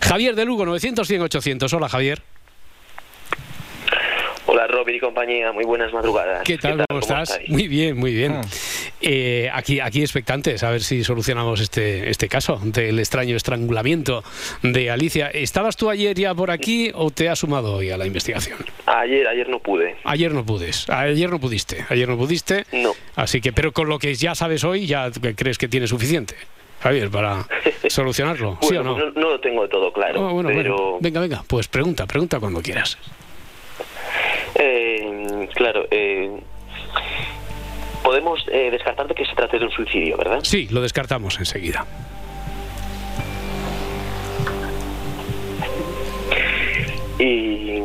Javier 0.00 0.36
de 0.36 0.44
Lugo, 0.44 0.64
900 0.64 1.08
100 1.08 1.22
800. 1.22 1.72
Hola, 1.72 1.88
Javier. 1.88 2.35
Hola 4.56 4.68
Robin 4.68 4.94
y 4.94 5.00
compañía, 5.00 5.52
muy 5.52 5.66
buenas 5.66 5.92
madrugadas. 5.92 6.42
¿Qué 6.42 6.56
tal? 6.56 6.82
¿Cómo 6.88 7.00
estás? 7.00 7.28
estáis? 7.32 7.50
Muy 7.50 7.68
bien, 7.68 7.94
muy 7.94 8.14
bien. 8.14 8.32
Ah. 8.36 8.40
Eh, 9.02 9.50
aquí, 9.52 9.80
aquí 9.80 10.00
expectantes 10.00 10.62
a 10.62 10.70
ver 10.70 10.80
si 10.80 11.04
solucionamos 11.04 11.60
este, 11.60 12.08
este 12.08 12.26
caso 12.26 12.58
del 12.64 12.98
extraño 12.98 13.36
estrangulamiento 13.36 14.24
de 14.62 14.90
Alicia. 14.90 15.28
¿Estabas 15.28 15.76
tú 15.76 15.90
ayer 15.90 16.16
ya 16.16 16.34
por 16.34 16.50
aquí 16.50 16.90
o 16.94 17.10
te 17.10 17.28
has 17.28 17.40
sumado 17.40 17.74
hoy 17.74 17.90
a 17.90 17.98
la 17.98 18.06
investigación? 18.06 18.56
Ayer, 18.86 19.28
ayer 19.28 19.46
no 19.50 19.58
pude. 19.58 19.96
Ayer 20.04 20.32
no 20.32 20.46
pudes, 20.46 20.88
ayer 20.88 21.28
no 21.28 21.38
pudiste, 21.38 21.84
ayer 21.90 22.08
no 22.08 22.16
pudiste. 22.16 22.64
No. 22.72 22.92
Así 23.14 23.42
que, 23.42 23.52
pero 23.52 23.72
con 23.72 23.90
lo 23.90 23.98
que 23.98 24.14
ya 24.14 24.34
sabes 24.34 24.64
hoy, 24.64 24.86
ya 24.86 25.10
crees 25.36 25.58
que 25.58 25.68
tienes 25.68 25.90
suficiente, 25.90 26.34
Javier, 26.80 27.10
para 27.10 27.46
solucionarlo, 27.90 28.56
¿sí 28.62 28.68
o 28.74 28.82
Bueno, 28.82 28.96
no? 28.96 29.04
no, 29.04 29.20
no 29.20 29.28
lo 29.32 29.38
tengo 29.38 29.68
todo 29.68 29.92
claro, 29.92 30.28
Oh, 30.28 30.32
bueno, 30.32 30.48
pero 30.48 30.76
bueno. 30.76 30.98
Venga, 31.02 31.20
venga, 31.20 31.44
pues 31.46 31.68
pregunta, 31.68 32.06
pregunta 32.06 32.40
cuando 32.40 32.62
quieras. 32.62 32.96
Eh, 34.54 35.48
claro, 35.54 35.86
eh, 35.90 36.40
podemos 38.02 38.44
eh, 38.52 38.70
descartar 38.70 39.08
de 39.08 39.14
que 39.14 39.26
se 39.26 39.34
trate 39.34 39.58
de 39.58 39.64
un 39.64 39.70
suicidio, 39.70 40.16
¿verdad? 40.16 40.40
Sí, 40.42 40.68
lo 40.70 40.80
descartamos 40.80 41.38
enseguida. 41.38 41.84
Y 47.18 47.82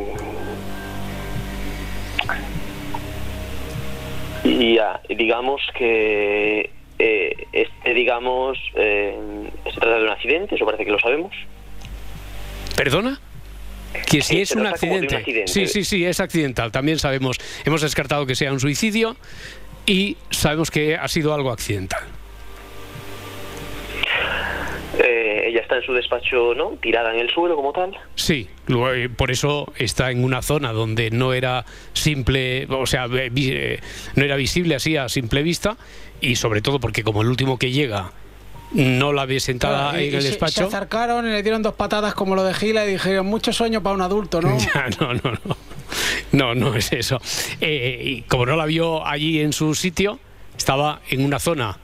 y 4.44 4.74
ya, 4.74 5.00
digamos 5.08 5.62
que 5.76 6.70
eh, 6.98 7.46
este, 7.52 7.94
digamos, 7.94 8.58
eh, 8.76 9.16
se 9.64 9.80
trata 9.80 9.96
de 9.98 10.04
un 10.04 10.10
accidente, 10.10 10.54
eso 10.54 10.64
parece 10.64 10.84
que 10.84 10.92
lo 10.92 11.00
sabemos. 11.00 11.32
¿Perdona? 12.76 13.18
Que 14.06 14.22
si 14.22 14.36
Sí, 14.36 14.40
es 14.42 14.52
un 14.52 14.66
accidente. 14.66 15.46
Sí, 15.46 15.66
sí, 15.66 15.84
sí, 15.84 16.04
es 16.04 16.20
accidental. 16.20 16.72
También 16.72 16.98
sabemos, 16.98 17.38
hemos 17.64 17.82
descartado 17.82 18.26
que 18.26 18.34
sea 18.34 18.52
un 18.52 18.60
suicidio 18.60 19.16
y 19.86 20.16
sabemos 20.30 20.70
que 20.70 20.96
ha 20.96 21.08
sido 21.08 21.34
algo 21.34 21.50
accidental. 21.50 22.02
Eh, 24.98 25.44
ella 25.46 25.60
está 25.60 25.76
en 25.76 25.82
su 25.82 25.92
despacho, 25.94 26.54
¿no? 26.54 26.76
Tirada 26.80 27.14
en 27.14 27.20
el 27.20 27.30
suelo 27.30 27.56
como 27.56 27.72
tal. 27.72 27.96
Sí, 28.14 28.48
luego, 28.66 28.92
eh, 28.92 29.08
por 29.08 29.30
eso 29.30 29.72
está 29.76 30.10
en 30.10 30.22
una 30.22 30.42
zona 30.42 30.72
donde 30.72 31.10
no 31.10 31.32
era 31.32 31.64
simple, 31.94 32.66
o 32.68 32.86
sea, 32.86 33.06
eh, 33.10 33.80
no 34.14 34.24
era 34.24 34.36
visible 34.36 34.74
así 34.74 34.96
a 34.96 35.08
simple 35.08 35.42
vista 35.42 35.76
y 36.20 36.36
sobre 36.36 36.60
todo 36.60 36.78
porque 36.78 37.02
como 37.02 37.22
el 37.22 37.28
último 37.28 37.58
que 37.58 37.70
llega 37.70 38.12
no 38.74 39.12
la 39.12 39.26
ve 39.26 39.40
sentada 39.40 39.90
Claro, 39.90 40.00
y- 40.04 40.08
en 40.08 40.12
y 40.12 40.16
el 40.16 40.22
se- 40.22 40.28
despacho. 40.28 40.52
Se 40.52 40.62
acercaron 40.64 41.26
y 41.26 41.30
le 41.30 41.42
dieron 41.42 41.62
dos 41.62 41.74
patadas 41.74 42.14
como 42.14 42.34
lo 42.34 42.44
de 42.44 42.54
Gila 42.54 42.86
y 42.86 42.92
dijeron, 42.92 43.26
mucho 43.26 43.52
sueño 43.52 43.82
para 43.82 43.94
un 43.94 44.02
adulto, 44.02 44.40
¿no? 44.40 44.56
Ya, 44.74 44.88
no, 45.00 45.14
no, 45.14 45.32
no. 45.44 45.56
No, 46.32 46.54
no 46.54 46.74
es 46.74 46.92
eso. 46.92 47.20
Eh, 47.60 48.00
y 48.04 48.22
como 48.22 48.46
no 48.46 48.56
la 48.56 48.64
vio 48.64 49.06
allí 49.06 49.40
en 49.40 49.52
su 49.52 49.74
sitio, 49.74 50.18
estaba 50.56 51.00
en 51.10 51.24
una 51.24 51.38
zona 51.38 51.78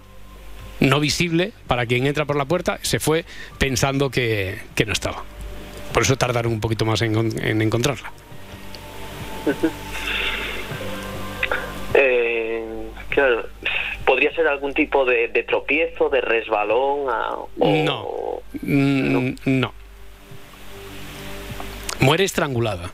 no 0.80 1.00
visible 1.00 1.52
para 1.66 1.84
quien 1.86 2.06
entra 2.06 2.24
por 2.24 2.36
la 2.36 2.44
puerta, 2.46 2.78
se 2.82 3.00
fue 3.00 3.24
pensando 3.58 4.10
que, 4.10 4.58
que 4.74 4.86
no 4.86 4.92
estaba. 4.94 5.24
Por 5.92 6.04
eso 6.04 6.16
tardaron 6.16 6.52
un 6.52 6.60
poquito 6.60 6.84
más 6.86 7.02
en, 7.02 7.16
en 7.44 7.60
encontrarla. 7.62 8.12
Eh, 11.94 12.90
claro, 13.08 13.48
podría 14.08 14.34
ser 14.34 14.46
algún 14.48 14.72
tipo 14.72 15.04
de, 15.04 15.28
de 15.28 15.42
tropiezo, 15.42 16.08
de 16.08 16.22
resbalón. 16.22 17.10
a- 17.10 17.34
o- 17.36 17.84
No. 17.84 18.40
Mm, 18.62 19.34
no. 19.44 19.72
Muere 22.00 22.24
estrangulada. 22.24 22.90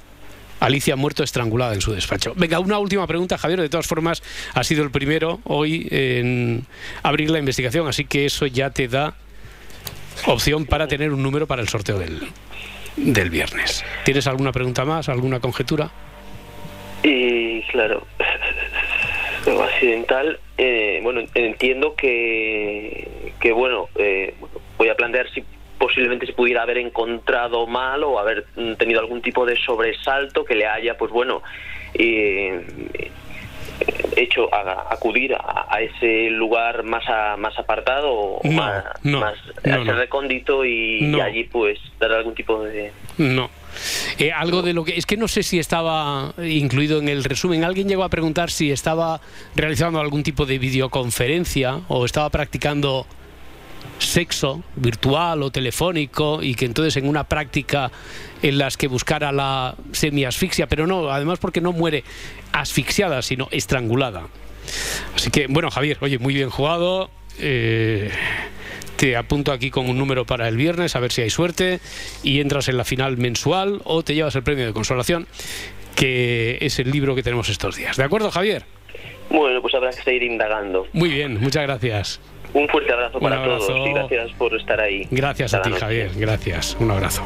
Alicia 0.61 0.95
ha 0.95 0.97
muerto 0.97 1.23
estrangulada 1.23 1.75
en 1.75 1.81
su 1.81 1.93
despacho. 1.93 2.33
Venga, 2.37 2.59
una 2.59 2.79
última 2.79 3.07
pregunta, 3.07 3.39
Javier. 3.39 3.61
De 3.61 3.69
todas 3.69 3.87
formas, 3.87 4.23
ha 4.55 4.65
sido 4.65 4.83
el 4.83 4.91
primero 4.91 5.41
hoy 5.45 5.87
en 5.91 6.67
abrir 7.03 7.31
la 7.31 7.39
investigación, 7.39 7.87
así 7.87 8.07
que 8.07 8.25
eso 8.27 8.47
ya 8.47 8.71
te 8.71 8.89
da 8.89 9.15
opción 10.27 10.65
para 10.67 10.89
tener 10.89 11.13
un 11.13 11.23
número 11.23 11.47
para 11.47 11.61
el 11.63 11.69
sorteo 11.69 11.99
del, 11.99 12.21
del 12.97 13.31
viernes. 13.31 13.85
¿Tienes 14.05 14.27
alguna 14.27 14.53
pregunta 14.53 14.85
más, 14.85 15.09
alguna 15.09 15.39
conjetura? 15.39 15.91
Y 17.03 17.61
claro, 17.65 18.07
lo 19.47 19.63
accidental, 19.63 20.39
eh, 20.59 21.01
bueno, 21.03 21.21
entiendo 21.35 21.95
que, 21.97 23.33
que 23.41 23.53
bueno, 23.53 23.89
eh, 23.97 24.35
voy 24.79 24.89
a 24.89 24.95
plantear 24.97 25.29
si 25.31 25.45
posiblemente 25.79 26.27
se 26.27 26.33
pudiera 26.33 26.63
haber 26.63 26.79
encontrado 26.79 27.67
mal 27.67 28.05
o 28.05 28.19
haber 28.19 28.47
tenido 28.79 29.01
algún 29.01 29.21
tipo 29.23 29.45
de 29.45 29.57
sobresalto 29.57 30.45
que 30.45 30.55
le 30.55 30.67
haya, 30.67 30.97
pues 30.97 31.11
bueno, 31.13 31.43
eh, 31.95 32.65
hecho 34.17 34.53
a- 34.55 34.93
acudir 34.93 35.35
a, 35.35 35.67
a 35.69 35.81
ese 35.83 36.31
lugar 36.31 36.85
más 36.85 37.05
a- 37.09 37.37
más 37.37 37.59
apartado 37.59 38.13
o 38.13 38.41
No, 38.45 38.53
más, 38.53 38.85
no, 39.03 39.21
más 39.21 39.35
no, 39.65 39.93
recóndito 39.95 40.65
y, 40.65 41.21
allí 41.21 41.45
pues 41.45 41.79
dar 41.99 42.13
algún 42.13 42.35
tipo 42.35 42.63
de 42.63 42.93
No. 43.19 43.51
Eh, 44.19 44.33
algo 44.33 44.63
de 44.63 44.73
lo 44.73 44.85
que 44.85 44.97
es 44.97 45.07
que 45.07 45.17
no 45.17 45.29
sé 45.29 45.43
si 45.43 45.59
estaba 45.59 46.35
incluido 46.39 46.99
en 46.99 47.09
el 47.09 47.25
resumen. 47.25 47.65
Alguien 47.65 47.89
llegó 47.89 48.05
a 48.05 48.09
preguntar 48.09 48.51
si 48.51 48.71
estaba 48.71 49.21
realizando 49.55 50.01
algún 50.01 50.23
tipo 50.23 50.47
de 50.47 50.59
videoconferencia 50.59 51.81
o 51.89 52.05
estaba 52.05 52.31
practicando 52.31 53.07
sexo 53.99 54.63
virtual 54.77 55.43
o 55.43 55.51
telefónico 55.51 56.43
y 56.43 56.55
que 56.55 56.65
entonces 56.67 56.97
en 56.97 57.09
una 57.09 57.25
práctica 57.25 57.91
en 58.43 58.59
las 58.59 58.77
que 58.77 58.89
buscara 58.89 59.33
la 59.33 59.77
semiasfixia, 59.93 60.67
pero 60.67 60.87
no, 60.87 61.11
además 61.11 61.39
porque 61.39 61.61
no 61.61 61.73
muere 61.73 62.05
asfixiada, 62.53 63.23
sino 63.23 63.49
estrangulada. 63.51 64.29
Así 65.15 65.31
que, 65.31 65.47
bueno, 65.47 65.71
Javier, 65.71 65.99
oye, 66.01 66.19
muy 66.19 66.35
bien 66.35 66.51
jugado. 66.51 67.11
Eh, 67.39 68.11
te 68.97 69.17
apunto 69.17 69.53
aquí 69.53 69.71
con 69.71 69.89
un 69.89 69.99
número 69.99 70.25
para 70.25 70.49
el 70.49 70.57
viernes, 70.57 70.95
a 70.97 71.01
ver 71.01 71.13
si 71.13 71.23
hay 71.23 71.31
suerte, 71.31 71.81
y 72.23 72.41
entras 72.41 72.69
en 72.69 72.77
la 72.77 72.85
final 72.85 73.17
mensual 73.17 73.81
o 73.85 74.03
te 74.03 74.15
llevas 74.15 74.35
el 74.37 74.43
premio 74.43 74.67
de 74.67 74.73
consolación, 74.73 75.27
que 75.97 76.59
es 76.61 76.79
el 76.79 76.91
libro 76.91 77.15
que 77.15 77.23
tenemos 77.23 77.49
estos 77.49 77.77
días. 77.77 77.97
¿De 77.97 78.05
acuerdo, 78.05 78.31
Javier? 78.31 78.65
Bueno, 79.31 79.61
pues 79.63 79.75
habrá 79.75 79.91
que 79.91 80.03
seguir 80.03 80.23
indagando. 80.25 80.87
Muy 80.93 81.09
bien, 81.09 81.41
muchas 81.41 81.63
gracias. 81.63 82.21
Un 82.53 82.69
fuerte 82.69 82.93
abrazo 82.93 83.19
Un 83.19 83.23
para 83.25 83.43
abrazo. 83.43 83.67
todos 83.67 83.89
y 83.89 83.93
gracias 83.93 84.31
por 84.39 84.55
estar 84.55 84.81
ahí. 84.81 85.09
Gracias 85.11 85.55
a 85.55 85.63
ti, 85.63 85.71
noche. 85.71 85.81
Javier. 85.81 86.11
Gracias. 86.17 86.77
Un 86.79 86.91
abrazo. 86.91 87.23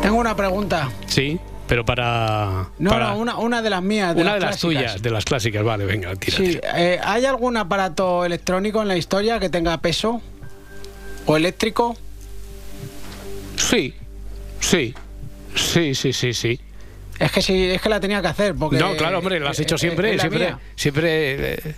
Tengo 0.00 0.16
una 0.16 0.34
pregunta. 0.34 0.90
Sí, 1.06 1.38
pero 1.68 1.84
para... 1.84 2.68
No, 2.78 2.90
para- 2.90 3.08
no, 3.08 3.18
una, 3.18 3.36
una 3.38 3.60
de 3.60 3.68
las 3.68 3.82
mías. 3.82 4.14
De 4.14 4.22
una 4.22 4.30
las 4.32 4.40
de 4.40 4.46
las 4.46 4.56
clásicas. 4.60 4.82
tuyas, 4.92 5.02
de 5.02 5.10
las 5.10 5.24
clásicas. 5.26 5.62
Vale, 5.62 5.84
venga, 5.84 6.14
tira. 6.16 6.36
Sí, 6.38 6.44
tira. 6.54 6.80
eh, 6.80 6.98
¿hay 7.04 7.26
algún 7.26 7.56
aparato 7.58 8.24
electrónico 8.24 8.80
en 8.80 8.88
la 8.88 8.96
historia 8.96 9.38
que 9.38 9.50
tenga 9.50 9.76
peso? 9.78 10.22
¿O 11.26 11.36
eléctrico? 11.36 11.96
Sí, 13.56 13.94
sí, 14.60 14.94
sí, 15.54 15.94
sí, 15.94 16.12
sí, 16.12 16.34
sí. 16.34 16.60
Es 17.18 17.30
que 17.30 17.42
sí, 17.42 17.70
es 17.70 17.80
que 17.80 17.88
la 17.88 18.00
tenía 18.00 18.20
que 18.20 18.28
hacer. 18.28 18.54
Porque, 18.54 18.78
no, 18.78 18.96
claro, 18.96 19.18
hombre, 19.18 19.38
lo 19.38 19.48
has 19.48 19.58
hecho 19.60 19.78
siempre, 19.78 20.16
la 20.16 20.22
siempre, 20.22 20.54
siempre 20.74 21.54
eh, 21.54 21.74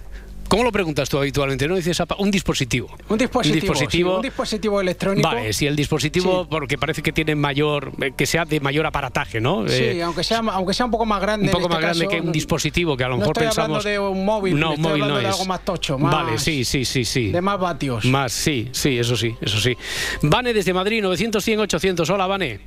¿Cómo 0.54 0.62
lo 0.62 0.70
preguntas 0.70 1.08
tú 1.08 1.18
habitualmente? 1.18 1.66
¿No 1.66 1.74
dices 1.74 1.98
apa- 2.00 2.14
un 2.20 2.30
dispositivo? 2.30 2.88
Un 3.08 3.18
dispositivo. 3.18 3.54
Un 3.56 3.60
dispositivo. 3.60 4.10
sí, 4.10 4.16
un 4.16 4.22
dispositivo 4.22 4.80
electrónico. 4.80 5.28
Vale, 5.28 5.52
si 5.52 5.66
el 5.66 5.74
dispositivo, 5.74 6.42
Sí. 6.44 6.48
porque 6.48 6.78
parece 6.78 7.02
que 7.02 7.10
tiene 7.10 7.34
mayor, 7.34 7.90
eh, 8.00 8.12
que 8.16 8.24
sea 8.24 8.44
de 8.44 8.60
mayor 8.60 8.86
aparataje, 8.86 9.40
¿no? 9.40 9.66
Sí, 9.66 9.82
Eh, 9.82 10.02
aunque 10.04 10.22
sea, 10.22 10.38
aunque 10.52 10.72
sea 10.72 10.86
un 10.86 10.92
poco 10.92 11.06
más 11.06 11.20
grande. 11.20 11.46
un 11.46 11.50
poco 11.50 11.64
en 11.66 11.72
este 11.72 11.74
más 11.74 11.80
grande 11.82 12.04
caso, 12.06 12.10
que 12.10 12.20
un 12.28 12.32
dispositivo 12.32 12.96
que 12.96 13.02
a 13.02 13.08
lo 13.08 13.14
no 13.14 13.18
mejor 13.20 13.32
estoy 13.36 13.46
pensamos. 13.48 13.84
hablando 13.84 13.88
de 13.90 13.98
un 14.20 14.24
móvil, 14.24 14.60
no, 14.60 14.74
estoy 14.74 14.82
móvil 14.84 15.08
no 15.08 15.16
de 15.16 15.22
es. 15.24 15.28
algo 15.30 15.44
más 15.46 15.64
tocho, 15.64 15.98
más- 15.98 16.14
Vale, 16.14 16.38
sí, 16.38 16.64
sí, 16.64 16.84
sí, 16.84 17.04
sí. 17.04 17.32
De 17.32 17.40
más 17.40 17.58
vatios. 17.58 18.04
Más, 18.04 18.32
sí, 18.32 18.68
sí, 18.70 18.96
eso 18.96 19.16
sí, 19.16 19.34
eso 19.40 19.58
sí. 19.58 19.76
Vane 20.22 20.54
desde 20.54 20.72
Madrid, 20.72 21.02
900, 21.02 21.42
100, 21.42 21.58
800. 21.58 22.08
Hola, 22.10 22.28
Vane. 22.28 22.60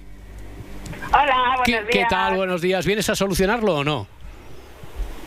Hola, 1.14 1.36
buenos 1.46 1.62
¿Qué, 1.66 1.72
días. 1.72 1.86
qué 1.90 2.06
tal? 2.10 2.36
Buenos 2.36 2.62
días. 2.62 2.86
¿Vienes 2.86 3.10
a 3.10 3.16
solucionarlo 3.16 3.76
o 3.76 3.84
no? 3.86 4.08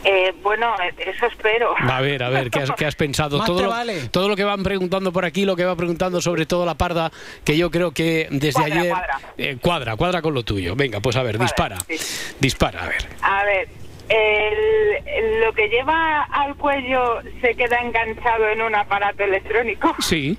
Eh, 0.03 0.33
bueno, 0.43 0.75
eso 0.99 1.27
espero. 1.27 1.75
A 1.79 2.01
ver, 2.01 2.23
a 2.23 2.31
ver, 2.31 2.51
¿qué 2.51 2.61
has, 2.61 2.71
qué 2.73 2.87
has 2.87 2.95
pensado? 2.95 3.37
Más 3.39 3.47
todo, 3.47 3.59
te 3.59 3.63
lo, 3.65 3.69
vale. 3.71 4.09
todo 4.09 4.29
lo 4.29 4.37
que 4.37 4.45
van 4.45 4.63
preguntando 4.63 5.13
por 5.13 5.25
aquí, 5.27 5.45
lo 5.45 5.57
que 5.57 5.65
va 5.65 5.77
preguntando 5.77 6.23
sobre 6.23 6.47
todo 6.47 6.65
la 6.65 6.75
parda, 6.75 7.13
que 7.45 7.57
yo 7.59 7.71
creo 7.71 7.93
que 7.93 8.27
desde 8.31 8.55
Cuadra, 8.61 8.81
ayer... 8.81 8.91
cuadra. 8.93 9.21
eh, 9.37 9.57
cuadra, 9.61 9.97
cuadra 9.97 10.23
con 10.23 10.33
lo 10.35 10.43
tuyo. 10.43 10.75
Venga, 10.75 11.01
pues 11.01 11.17
a 11.17 11.23
ver, 11.23 11.39
dispara. 11.39 11.77
sí. 11.87 11.99
Dispara, 12.41 12.85
a 12.85 12.89
ver. 12.89 13.09
A 13.21 13.45
ver, 13.45 13.69
el- 14.09 15.41
lo 15.41 15.53
que 15.53 15.69
lleva 15.69 16.23
al 16.23 16.55
cuello 16.57 17.21
se 17.43 17.55
queda 17.55 17.77
enganchado 17.79 18.49
en 18.49 18.63
un 18.63 18.75
aparato 18.75 19.23
electrónico. 19.25 19.95
Sí. 20.01 20.39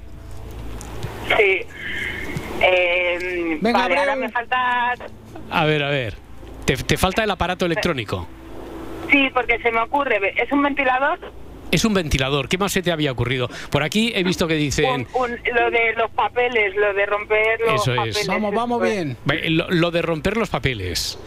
Sí. 1.37 1.59
Eh, 2.61 3.57
Venga, 3.61 3.79
vale, 3.79 3.97
ahora 3.97 4.15
me 4.15 4.29
falta... 4.29 4.93
A 5.51 5.65
ver, 5.65 5.83
a 5.83 5.89
ver. 5.89 6.15
Te, 6.65 6.75
te 6.77 6.97
falta 6.97 7.23
el 7.23 7.31
aparato 7.31 7.65
electrónico. 7.65 8.27
Sí, 9.11 9.29
porque 9.33 9.59
se 9.59 9.71
me 9.71 9.81
ocurre, 9.81 10.19
¿es 10.41 10.51
un 10.51 10.63
ventilador? 10.63 11.19
Es 11.71 11.85
un 11.85 11.93
ventilador. 11.93 12.49
¿Qué 12.49 12.57
más 12.57 12.73
se 12.73 12.81
te 12.81 12.91
había 12.91 13.11
ocurrido? 13.13 13.49
Por 13.69 13.81
aquí 13.83 14.11
he 14.13 14.23
visto 14.23 14.45
que 14.47 14.55
dicen... 14.55 15.07
Un- 15.13 15.31
un- 15.31 15.39
lo 15.55 15.71
de 15.71 15.93
los 15.97 16.11
papeles, 16.11 16.75
lo 16.75 16.93
de 16.93 17.05
romper 17.05 17.61
los 17.61 17.81
Eso 17.87 18.03
es. 18.03 18.27
Vamos, 18.27 18.53
vamos 18.53 18.81
bien. 18.81 19.15
Lo 19.47 19.89
de 19.91 20.01
romper 20.01 20.35
los 20.35 20.49
papeles. 20.49 21.17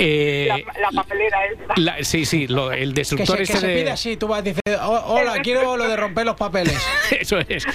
Eh, 0.00 0.46
La, 0.48 0.80
la 0.80 0.90
papelera 1.02 1.38
esta. 1.46 1.74
la- 1.76 2.04
sí, 2.04 2.24
sí, 2.24 2.46
lo- 2.46 2.70
el 2.72 2.90
Que 2.90 3.00
destructor 3.00 3.36
se, 3.36 3.36
que 3.38 3.42
este 3.42 3.58
se 3.58 3.66
de... 3.66 3.74
pide 3.76 3.90
así, 3.90 4.16
tú 4.16 4.28
vas 4.28 4.44
"Oh, 4.80 5.02
hola, 5.14 5.40
quiero 5.42 5.76
lo 5.76 5.88
de 5.88 5.96
romper 5.96 6.24
los 6.26 6.36
papeles. 6.36 6.78
Eso 7.20 7.38
es. 7.48 7.66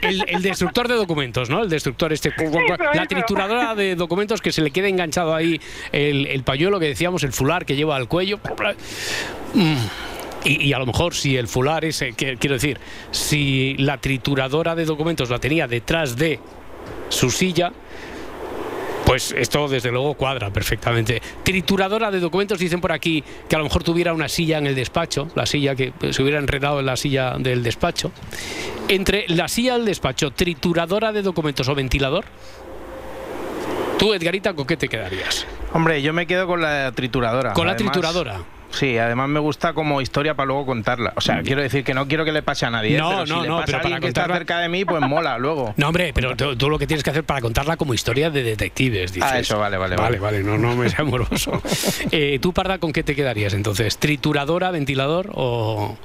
El, 0.00 0.24
el 0.28 0.42
destructor 0.42 0.88
de 0.88 0.94
documentos, 0.94 1.50
¿no? 1.50 1.62
El 1.62 1.68
destructor 1.68 2.12
este. 2.12 2.32
La 2.38 3.02
eso. 3.02 3.06
trituradora 3.08 3.74
de 3.74 3.94
documentos 3.94 4.40
que 4.40 4.52
se 4.52 4.62
le 4.62 4.70
queda 4.70 4.88
enganchado 4.88 5.34
ahí 5.34 5.60
el, 5.92 6.26
el 6.28 6.42
pañuelo 6.44 6.80
que 6.80 6.86
decíamos, 6.86 7.22
el 7.24 7.32
fular 7.32 7.66
que 7.66 7.76
lleva 7.76 7.96
al 7.96 8.08
cuello. 8.08 8.38
Mm. 9.54 9.76
Y, 10.44 10.68
y 10.68 10.72
a 10.72 10.78
lo 10.78 10.86
mejor 10.86 11.14
si 11.14 11.36
el 11.36 11.46
fular 11.48 11.84
ese, 11.84 12.14
que- 12.14 12.36
quiero 12.38 12.54
decir, 12.54 12.78
si 13.10 13.76
la 13.78 13.98
trituradora 13.98 14.74
de 14.74 14.86
documentos 14.86 15.28
la 15.28 15.38
tenía 15.38 15.66
detrás 15.66 16.16
de 16.16 16.40
su 17.10 17.30
silla, 17.30 17.72
pues 19.10 19.34
esto 19.36 19.66
desde 19.66 19.90
luego 19.90 20.14
cuadra 20.14 20.50
perfectamente. 20.50 21.20
Trituradora 21.42 22.12
de 22.12 22.20
documentos 22.20 22.60
dicen 22.60 22.80
por 22.80 22.92
aquí 22.92 23.24
que 23.48 23.56
a 23.56 23.58
lo 23.58 23.64
mejor 23.64 23.82
tuviera 23.82 24.14
una 24.14 24.28
silla 24.28 24.58
en 24.58 24.68
el 24.68 24.76
despacho, 24.76 25.26
la 25.34 25.46
silla 25.46 25.74
que 25.74 25.90
pues, 25.90 26.14
se 26.14 26.22
hubiera 26.22 26.38
enredado 26.38 26.78
en 26.78 26.86
la 26.86 26.96
silla 26.96 27.34
del 27.36 27.64
despacho. 27.64 28.12
Entre 28.86 29.24
la 29.26 29.48
silla 29.48 29.72
del 29.72 29.84
despacho, 29.84 30.30
trituradora 30.30 31.10
de 31.10 31.22
documentos 31.22 31.68
o 31.68 31.74
ventilador, 31.74 32.24
tú 33.98 34.14
Edgarita, 34.14 34.54
¿con 34.54 34.64
qué 34.64 34.76
te 34.76 34.88
quedarías? 34.88 35.44
Hombre, 35.72 36.00
yo 36.02 36.12
me 36.12 36.28
quedo 36.28 36.46
con 36.46 36.60
la 36.60 36.92
trituradora. 36.92 37.52
Con 37.52 37.66
la 37.66 37.74
trituradora. 37.74 38.59
Sí, 38.72 38.96
además 38.98 39.28
me 39.28 39.40
gusta 39.40 39.72
como 39.72 40.00
historia 40.00 40.34
para 40.34 40.46
luego 40.46 40.64
contarla. 40.66 41.12
O 41.16 41.20
sea, 41.20 41.42
quiero 41.42 41.60
decir 41.60 41.82
que 41.82 41.92
no 41.92 42.06
quiero 42.06 42.24
que 42.24 42.32
le 42.32 42.42
pase 42.42 42.66
a 42.66 42.70
nadie. 42.70 42.94
¿eh? 42.94 42.98
No, 42.98 43.10
pero 43.10 43.26
si 43.26 43.32
no, 43.32 43.42
le 43.42 43.48
no, 43.48 43.54
pasa 43.56 43.66
pero 43.66 43.78
a 43.78 43.82
para 43.82 44.00
que 44.00 44.06
está 44.08 44.22
contarla- 44.22 44.34
cerca 44.38 44.58
de 44.60 44.68
mí, 44.68 44.84
pues 44.84 45.00
mola 45.02 45.38
luego. 45.38 45.74
No, 45.76 45.88
hombre, 45.88 46.12
pero 46.14 46.36
tú, 46.36 46.54
tú 46.56 46.70
lo 46.70 46.78
que 46.78 46.86
tienes 46.86 47.02
que 47.02 47.10
hacer 47.10 47.24
para 47.24 47.40
contarla 47.40 47.76
como 47.76 47.94
historia 47.94 48.30
de 48.30 48.42
detectives, 48.44 49.12
dices. 49.12 49.30
Ah, 49.32 49.38
eso, 49.40 49.58
vale, 49.58 49.76
vale, 49.76 49.96
Vale, 49.96 50.18
vale. 50.20 50.42
vale, 50.42 50.44
no, 50.44 50.56
no 50.56 50.76
me 50.76 50.88
sea 50.88 51.00
amoroso. 51.00 51.60
Eh, 52.12 52.38
¿Tú, 52.40 52.52
Parda, 52.52 52.78
con 52.78 52.92
qué 52.92 53.02
te 53.02 53.14
quedarías 53.16 53.54
entonces? 53.54 53.98
¿Trituradora, 53.98 54.70
ventilador 54.70 55.30
o, 55.34 55.96
o 55.96 55.98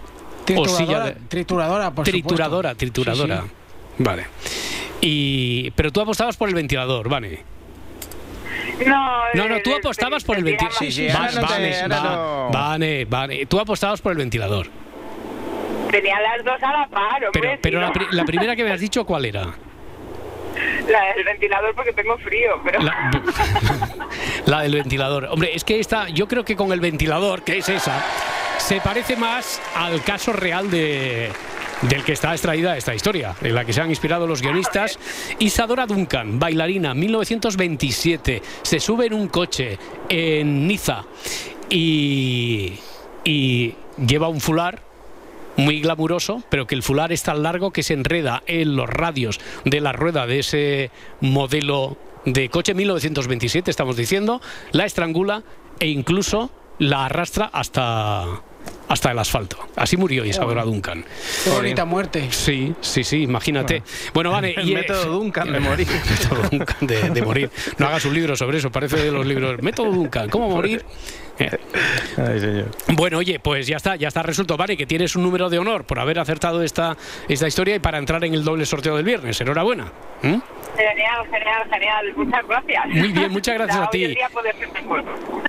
Trituradora, 0.45 0.77
silla 0.85 0.99
de- 1.05 1.11
trituradora, 1.27 1.91
por 1.91 2.05
trituradora, 2.05 2.69
supuesto. 2.71 2.77
trituradora. 3.03 3.41
Sí, 3.43 4.03
Vale. 4.03 4.25
Y, 5.01 5.71
pero 5.71 5.91
tú 5.91 6.01
apostabas 6.01 6.35
por 6.37 6.49
el 6.49 6.55
ventilador, 6.55 7.09
vale. 7.09 7.43
No, 8.85 9.23
No, 9.33 9.47
no, 9.49 9.59
tú 9.61 9.75
apostabas 9.75 10.23
por 10.23 10.37
el 10.37 10.43
ventilador. 10.43 10.77
Sí, 10.77 10.91
sí, 10.91 11.07
vale, 11.07 11.17
ahora 11.17 11.31
no 11.41 11.47
te- 11.47 11.53
vale, 11.53 11.81
ahora 11.81 11.99
va- 11.99 12.15
no. 12.15 12.49
vale, 12.51 13.05
vale. 13.05 13.45
Tú 13.45 13.59
apostabas 13.59 14.01
por 14.01 14.11
el 14.11 14.17
ventilador. 14.17 14.67
Tenía 15.91 16.19
las 16.19 16.43
dos 16.43 16.61
a 16.61 16.71
la 16.79 16.87
par, 16.87 17.23
hombre. 17.25 17.31
Pero, 17.33 17.59
pero 17.61 17.79
la, 17.79 17.87
no. 17.87 17.93
pri- 17.93 18.07
la 18.11 18.25
primera 18.25 18.55
que 18.55 18.63
me 18.63 18.71
has 18.71 18.79
dicho, 18.79 19.05
¿cuál 19.05 19.25
era? 19.25 19.45
La 20.89 21.13
del 21.15 21.23
ventilador 21.25 21.73
porque 21.75 21.91
tengo 21.93 22.17
frío, 22.17 22.61
pero... 22.63 22.79
La, 22.81 23.11
la 24.45 24.61
del 24.61 24.73
ventilador. 24.75 25.25
Hombre, 25.31 25.51
es 25.53 25.63
que 25.63 25.79
esta, 25.79 26.07
yo 26.09 26.27
creo 26.27 26.43
que 26.45 26.55
con 26.55 26.71
el 26.71 26.79
ventilador, 26.79 27.43
que 27.43 27.57
es 27.57 27.67
esa, 27.69 28.01
se 28.57 28.79
parece 28.81 29.15
más 29.17 29.61
al 29.75 30.01
caso 30.03 30.31
real 30.33 30.69
de 30.71 31.29
del 31.81 32.03
que 32.03 32.13
está 32.13 32.31
extraída 32.31 32.77
esta 32.77 32.95
historia, 32.95 33.35
en 33.41 33.55
la 33.55 33.65
que 33.65 33.73
se 33.73 33.81
han 33.81 33.89
inspirado 33.89 34.27
los 34.27 34.41
guionistas. 34.41 34.97
Isadora 35.39 35.85
Duncan, 35.85 36.39
bailarina, 36.39 36.93
1927, 36.93 38.41
se 38.61 38.79
sube 38.79 39.07
en 39.07 39.13
un 39.13 39.27
coche 39.27 39.77
en 40.09 40.67
Niza 40.67 41.03
y, 41.69 42.73
lleva 43.97 44.27
un 44.27 44.41
fular 44.41 44.81
muy 45.57 45.79
glamuroso, 45.79 46.43
pero 46.49 46.67
que 46.67 46.75
el 46.75 46.83
fular 46.83 47.11
es 47.11 47.23
tan 47.23 47.41
largo 47.41 47.71
que 47.71 47.81
se 47.81 47.93
enreda 47.93 48.43
en 48.45 48.75
los 48.75 48.89
radios 48.89 49.39
de 49.63 49.79
la 49.79 49.93
rueda 49.93 50.27
de 50.27 50.39
ese 50.39 50.91
modelo 51.21 51.97
de 52.25 52.49
coche 52.49 52.73
1927, 52.73 53.71
estamos 53.71 53.95
diciendo, 53.95 54.41
la 54.71 54.85
estrangula 54.85 55.43
e 55.79 55.87
incluso 55.87 56.51
la 56.77 57.05
arrastra 57.05 57.49
hasta 57.53 58.41
hasta 58.87 59.11
el 59.11 59.19
asfalto. 59.19 59.57
Así 59.75 59.97
murió 59.97 60.25
Isadora 60.25 60.63
Duncan. 60.63 61.03
Qué 61.43 61.49
bonita 61.49 61.85
muerte. 61.85 62.27
Sí, 62.31 62.73
sí, 62.81 63.03
sí, 63.03 63.23
imagínate. 63.23 63.83
Bueno, 64.13 64.31
vale. 64.31 64.53
El 64.55 64.73
método 64.73 65.05
Duncan 65.05 65.51
de 65.51 65.59
morir. 65.59 65.87
El 65.91 66.11
método 66.11 66.49
Duncan 66.49 66.87
de, 66.87 67.09
de 67.09 67.21
morir. 67.21 67.49
No 67.77 67.87
hagas 67.87 68.05
un 68.05 68.13
libro 68.13 68.35
sobre 68.35 68.59
eso, 68.59 68.71
parece 68.71 68.97
de 68.97 69.11
los 69.11 69.25
libros. 69.25 69.61
Método 69.61 69.91
Duncan, 69.91 70.29
¿cómo 70.29 70.49
morir? 70.49 70.85
Eh, 71.37 71.49
Ay, 72.17 72.39
señor. 72.39 72.71
bueno, 72.93 73.17
oye, 73.17 73.39
pues 73.39 73.67
ya 73.67 73.77
está, 73.77 73.95
ya 73.95 74.07
está 74.07 74.23
resuelto. 74.23 74.55
Vale, 74.57 74.77
que 74.77 74.85
tienes 74.85 75.15
un 75.15 75.23
número 75.23 75.49
de 75.49 75.59
honor 75.59 75.83
por 75.85 75.99
haber 75.99 76.17
acertado 76.19 76.63
esta, 76.63 76.95
esta 77.27 77.47
historia 77.47 77.75
y 77.75 77.79
para 77.79 77.97
entrar 77.97 78.23
en 78.23 78.33
el 78.33 78.43
doble 78.43 78.65
sorteo 78.65 78.95
del 78.95 79.05
viernes. 79.05 79.39
Enhorabuena. 79.41 79.91
¿Mm? 80.21 80.37
Genial, 80.77 81.25
genial, 81.31 81.69
genial. 81.69 82.13
Muchas 82.15 82.47
gracias. 82.47 82.85
Muy 82.87 83.07
bien, 83.09 83.31
muchas 83.31 83.55
gracias 83.55 83.77
a 83.77 83.89
ti. 83.91 84.15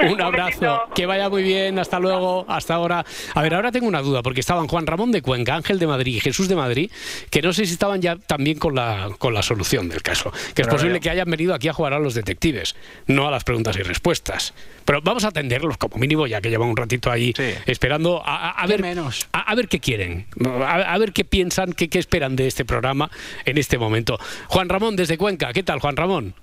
Un 0.09 0.21
abrazo, 0.21 0.83
que 0.95 1.07
vaya 1.07 1.29
muy 1.29 1.43
bien, 1.43 1.79
hasta 1.79 1.99
luego, 1.99 2.45
hasta 2.49 2.75
ahora. 2.75 3.05
A 3.35 3.43
ver, 3.43 3.55
ahora 3.55 3.73
tengo 3.73 3.87
una 3.87 4.03
duda, 4.03 4.23
porque 4.23 4.41
estaban 4.41 4.67
Juan 4.69 4.87
Ramón 4.87 5.13
de 5.13 5.23
Cuenca, 5.23 5.55
Ángel 5.55 5.79
de 5.79 5.87
Madrid 5.87 6.17
y 6.17 6.21
Jesús 6.21 6.49
de 6.49 6.57
Madrid, 6.57 6.91
que 7.31 7.43
no 7.43 7.53
sé 7.53 7.65
si 7.67 7.73
estaban 7.73 8.01
ya 8.03 8.17
también 8.17 8.59
con 8.59 8.75
la, 8.75 9.09
con 9.19 9.33
la 9.35 9.43
solución 9.43 9.89
del 9.89 10.03
caso. 10.03 10.31
Que 10.31 10.63
es 10.63 10.67
Pero 10.67 10.71
posible 10.71 11.01
que 11.01 11.11
hayan 11.11 11.31
venido 11.31 11.55
aquí 11.55 11.69
a 11.69 11.73
jugar 11.73 11.95
a 11.95 11.99
los 11.99 12.15
detectives, 12.15 12.77
no 13.07 13.27
a 13.27 13.31
las 13.31 13.45
preguntas 13.45 13.77
y 13.77 13.83
respuestas. 13.83 14.53
Pero 14.87 15.01
vamos 15.03 15.25
a 15.25 15.29
atenderlos 15.29 15.77
como 15.77 15.97
mínimo, 15.99 16.27
ya 16.27 16.41
que 16.41 16.49
llevan 16.49 16.69
un 16.71 16.77
ratito 16.77 17.11
ahí 17.11 17.35
Sí. 17.37 17.53
esperando 17.67 18.23
a, 18.25 18.51
a- 18.53 18.63
a 18.63 18.67
¿Qué 18.67 18.73
ver, 18.73 18.81
menos? 18.83 19.29
A, 19.33 19.41
a 19.51 19.55
ver 19.55 19.69
qué 19.69 19.81
quieren, 19.81 20.27
a, 20.63 20.75
a 20.95 20.99
ver 20.99 21.13
qué 21.13 21.25
piensan, 21.25 21.73
qué, 21.75 21.89
qué 21.89 21.99
esperan 21.99 22.37
de 22.37 22.47
este 22.47 22.65
programa 22.65 23.11
en 23.45 23.59
este 23.59 23.77
momento. 23.77 24.19
Juan 24.47 24.69
Ramón 24.69 24.97
desde 24.97 25.19
Cuenca, 25.19 25.53
¿qué 25.53 25.63
tal, 25.63 25.81
Juan 25.81 25.97
Ramón? 25.97 26.35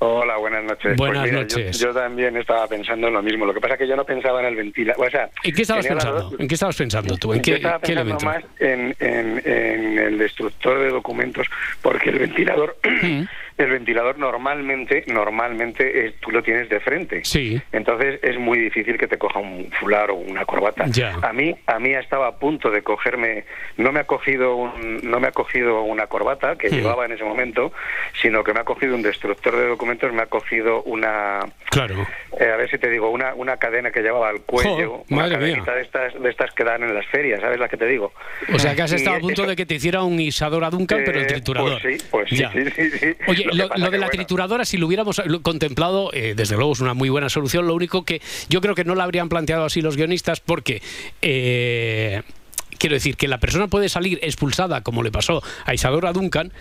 Hola, 0.00 0.36
buenas 0.36 0.62
noches. 0.62 0.96
Buenas 0.96 1.22
Pues 1.22 1.32
mira, 1.32 1.42
noches. 1.42 1.76
Yo, 1.80 1.88
yo 1.88 1.92
también 1.94 2.36
estaba 2.36 2.68
pensando 2.68 3.08
en 3.08 3.14
lo 3.14 3.20
mismo. 3.20 3.44
Lo 3.44 3.52
que 3.52 3.60
pasa 3.60 3.74
es 3.74 3.80
que 3.80 3.88
yo 3.88 3.96
no 3.96 4.04
pensaba 4.04 4.38
en 4.38 4.46
el 4.46 4.54
ventilador. 4.54 5.04
O 5.04 5.10
sea, 5.10 5.28
¿En 5.42 5.52
qué 5.52 5.62
estabas 5.62 5.84
pensando? 5.88 6.20
dos- 6.30 6.34
¿En 6.40 6.46
qué 6.46 6.54
estabas 6.54 6.76
pensando 6.76 7.16
tú? 7.16 7.32
¿En 7.32 7.38
yo 7.40 7.42
qué, 7.42 7.54
estaba 7.56 7.80
qué 7.80 7.94
pensando 7.96 8.16
elemento? 8.16 8.26
más 8.26 8.44
en, 8.60 8.94
en- 9.00 9.42
en 9.44 9.98
el 9.98 10.18
destructor 10.18 10.78
de 10.78 10.90
documentos, 10.90 11.48
porque 11.82 12.10
el 12.10 12.20
ventilador, 12.20 12.76
Mm. 13.02 13.22
El 13.58 13.70
ventilador 13.70 14.18
normalmente, 14.18 15.04
normalmente 15.08 16.06
eh, 16.06 16.14
tú 16.20 16.30
lo 16.30 16.42
tienes 16.42 16.68
de 16.68 16.80
frente. 16.80 17.24
Sí. 17.24 17.60
Entonces 17.72 18.20
es 18.22 18.38
muy 18.38 18.58
difícil 18.58 18.96
que 18.98 19.06
te 19.08 19.18
coja 19.18 19.40
un 19.40 19.70
fular 19.80 20.10
o 20.10 20.14
una 20.14 20.44
corbata. 20.44 20.86
Ya. 20.86 21.16
A 21.22 21.32
mí, 21.32 21.54
a 21.66 21.78
mí 21.78 21.90
estaba 21.94 22.28
a 22.28 22.36
punto 22.38 22.70
de 22.70 22.82
cogerme, 22.82 23.44
no 23.76 23.92
me 23.92 24.00
ha 24.00 24.04
cogido, 24.04 24.56
un- 24.56 25.00
no 25.02 25.20
me 25.20 25.28
ha 25.28 25.32
cogido 25.32 25.82
una 25.82 26.06
corbata 26.06 26.56
que 26.56 26.68
Mm. 26.70 26.72
llevaba 26.74 27.04
en 27.06 27.12
ese 27.12 27.24
momento, 27.24 27.72
sino 28.22 28.44
que 28.44 28.52
me 28.54 28.60
ha 28.60 28.64
cogido 28.64 28.94
un 28.94 29.02
destructor 29.02 29.56
de 29.56 29.66
documentos, 29.66 30.12
me 30.12 30.22
ha 30.22 30.26
cogido 30.26 30.82
una, 30.84 31.40
Claro. 31.70 32.06
eh, 32.40 32.50
a 32.52 32.56
ver 32.56 32.70
si 32.70 32.78
te 32.78 32.88
digo, 32.88 33.10
una, 33.10 33.34
una 33.34 33.56
cadena 33.56 33.90
que 33.90 34.00
llevaba 34.02 34.28
al 34.28 34.40
cuello, 34.42 34.98
Jo, 34.98 35.04
una 35.10 35.22
madre 35.22 35.38
mía. 35.54 35.64
de 35.74 35.80
estas, 35.82 36.20
de 36.22 36.30
estas 36.30 36.52
que 36.54 36.64
dan 36.64 36.82
en 36.84 36.94
las 36.94 37.06
ferias, 37.06 37.40
¿sabes 37.40 37.58
la 37.58 37.68
que 37.68 37.76
te 37.76 37.86
digo? 37.86 38.12
O 38.54 38.58
sea, 38.58 38.74
que 38.74 38.82
has 38.82 38.92
Y 38.92 38.96
estado 38.96 39.16
a 39.16 39.20
punto 39.20 39.42
eso- 39.42 39.50
de 39.50 39.56
que 39.56 39.66
te 39.66 39.74
hiciera 39.74 40.02
un 40.02 40.18
Isadora 40.20 40.70
Duncan, 40.70 41.02
pero 41.04 41.18
el 41.18 41.24
Eh, 41.24 41.28
triturador. 41.28 41.80
Pues 41.82 42.00
sí, 42.00 42.06
pues 42.10 42.28
sí, 42.30 42.36
Ya. 42.36 42.52
sí, 42.52 42.64
sí, 42.70 42.90
sí. 42.90 43.06
Oye, 43.26 43.46
Lo 43.52 43.90
de 43.90 43.98
la 43.98 44.06
bueno, 44.06 44.08
trituradora, 44.10 44.64
si 44.64 44.76
lo 44.76 44.86
hubiéramos 44.86 45.20
contemplado, 45.42 46.10
eh, 46.12 46.34
desde 46.36 46.56
luego 46.56 46.72
es 46.72 46.80
una 46.80 46.94
muy 46.94 47.08
buena 47.08 47.28
solución. 47.28 47.66
Lo 47.66 47.74
único 47.74 48.04
que 48.04 48.20
yo 48.48 48.60
creo 48.60 48.74
que 48.74 48.84
no 48.84 48.94
la 48.94 49.04
habrían 49.04 49.28
planteado 49.28 49.64
así 49.64 49.80
los 49.80 49.96
guionistas, 49.96 50.40
porque 50.40 50.82
eh, 51.22 52.22
quiero 52.78 52.94
decir 52.94 53.16
que 53.16 53.28
la 53.28 53.38
persona 53.38 53.68
puede 53.68 53.88
salir 53.88 54.18
expulsada, 54.22 54.82
como 54.82 55.02
le 55.02 55.10
pasó 55.10 55.42
a 55.64 55.74
Isadora 55.74 56.12
Duncan, 56.12 56.52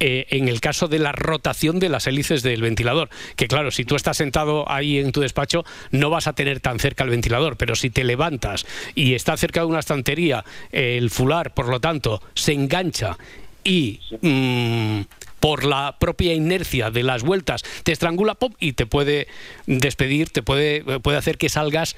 eh, 0.00 0.26
en 0.30 0.48
el 0.48 0.60
caso 0.60 0.88
de 0.88 0.98
la 0.98 1.12
rotación 1.12 1.78
de 1.78 1.88
las 1.88 2.06
hélices 2.06 2.42
del 2.42 2.62
ventilador. 2.62 3.10
Que 3.36 3.46
claro, 3.46 3.70
si 3.70 3.84
tú 3.84 3.94
estás 3.94 4.16
sentado 4.16 4.70
ahí 4.70 4.98
en 4.98 5.12
tu 5.12 5.20
despacho, 5.20 5.64
no 5.92 6.10
vas 6.10 6.26
a 6.26 6.32
tener 6.32 6.60
tan 6.60 6.78
cerca 6.78 7.04
el 7.04 7.10
ventilador, 7.10 7.56
pero 7.56 7.76
si 7.76 7.90
te 7.90 8.02
levantas 8.02 8.66
y 8.94 9.14
está 9.14 9.36
cerca 9.36 9.60
de 9.60 9.66
una 9.66 9.78
estantería, 9.78 10.44
el 10.72 11.10
fular, 11.10 11.54
por 11.54 11.68
lo 11.68 11.80
tanto, 11.80 12.20
se 12.34 12.52
engancha 12.52 13.16
y 13.64 14.00
mm, 14.20 15.00
por 15.44 15.64
la 15.64 15.96
propia 15.98 16.32
inercia 16.32 16.90
de 16.90 17.02
las 17.02 17.22
vueltas 17.22 17.64
te 17.82 17.92
estrangula 17.92 18.34
pop 18.34 18.54
y 18.60 18.72
te 18.72 18.86
puede 18.86 19.28
despedir, 19.66 20.30
te 20.30 20.42
puede, 20.42 21.00
puede 21.00 21.18
hacer 21.18 21.36
que 21.36 21.50
salgas 21.50 21.96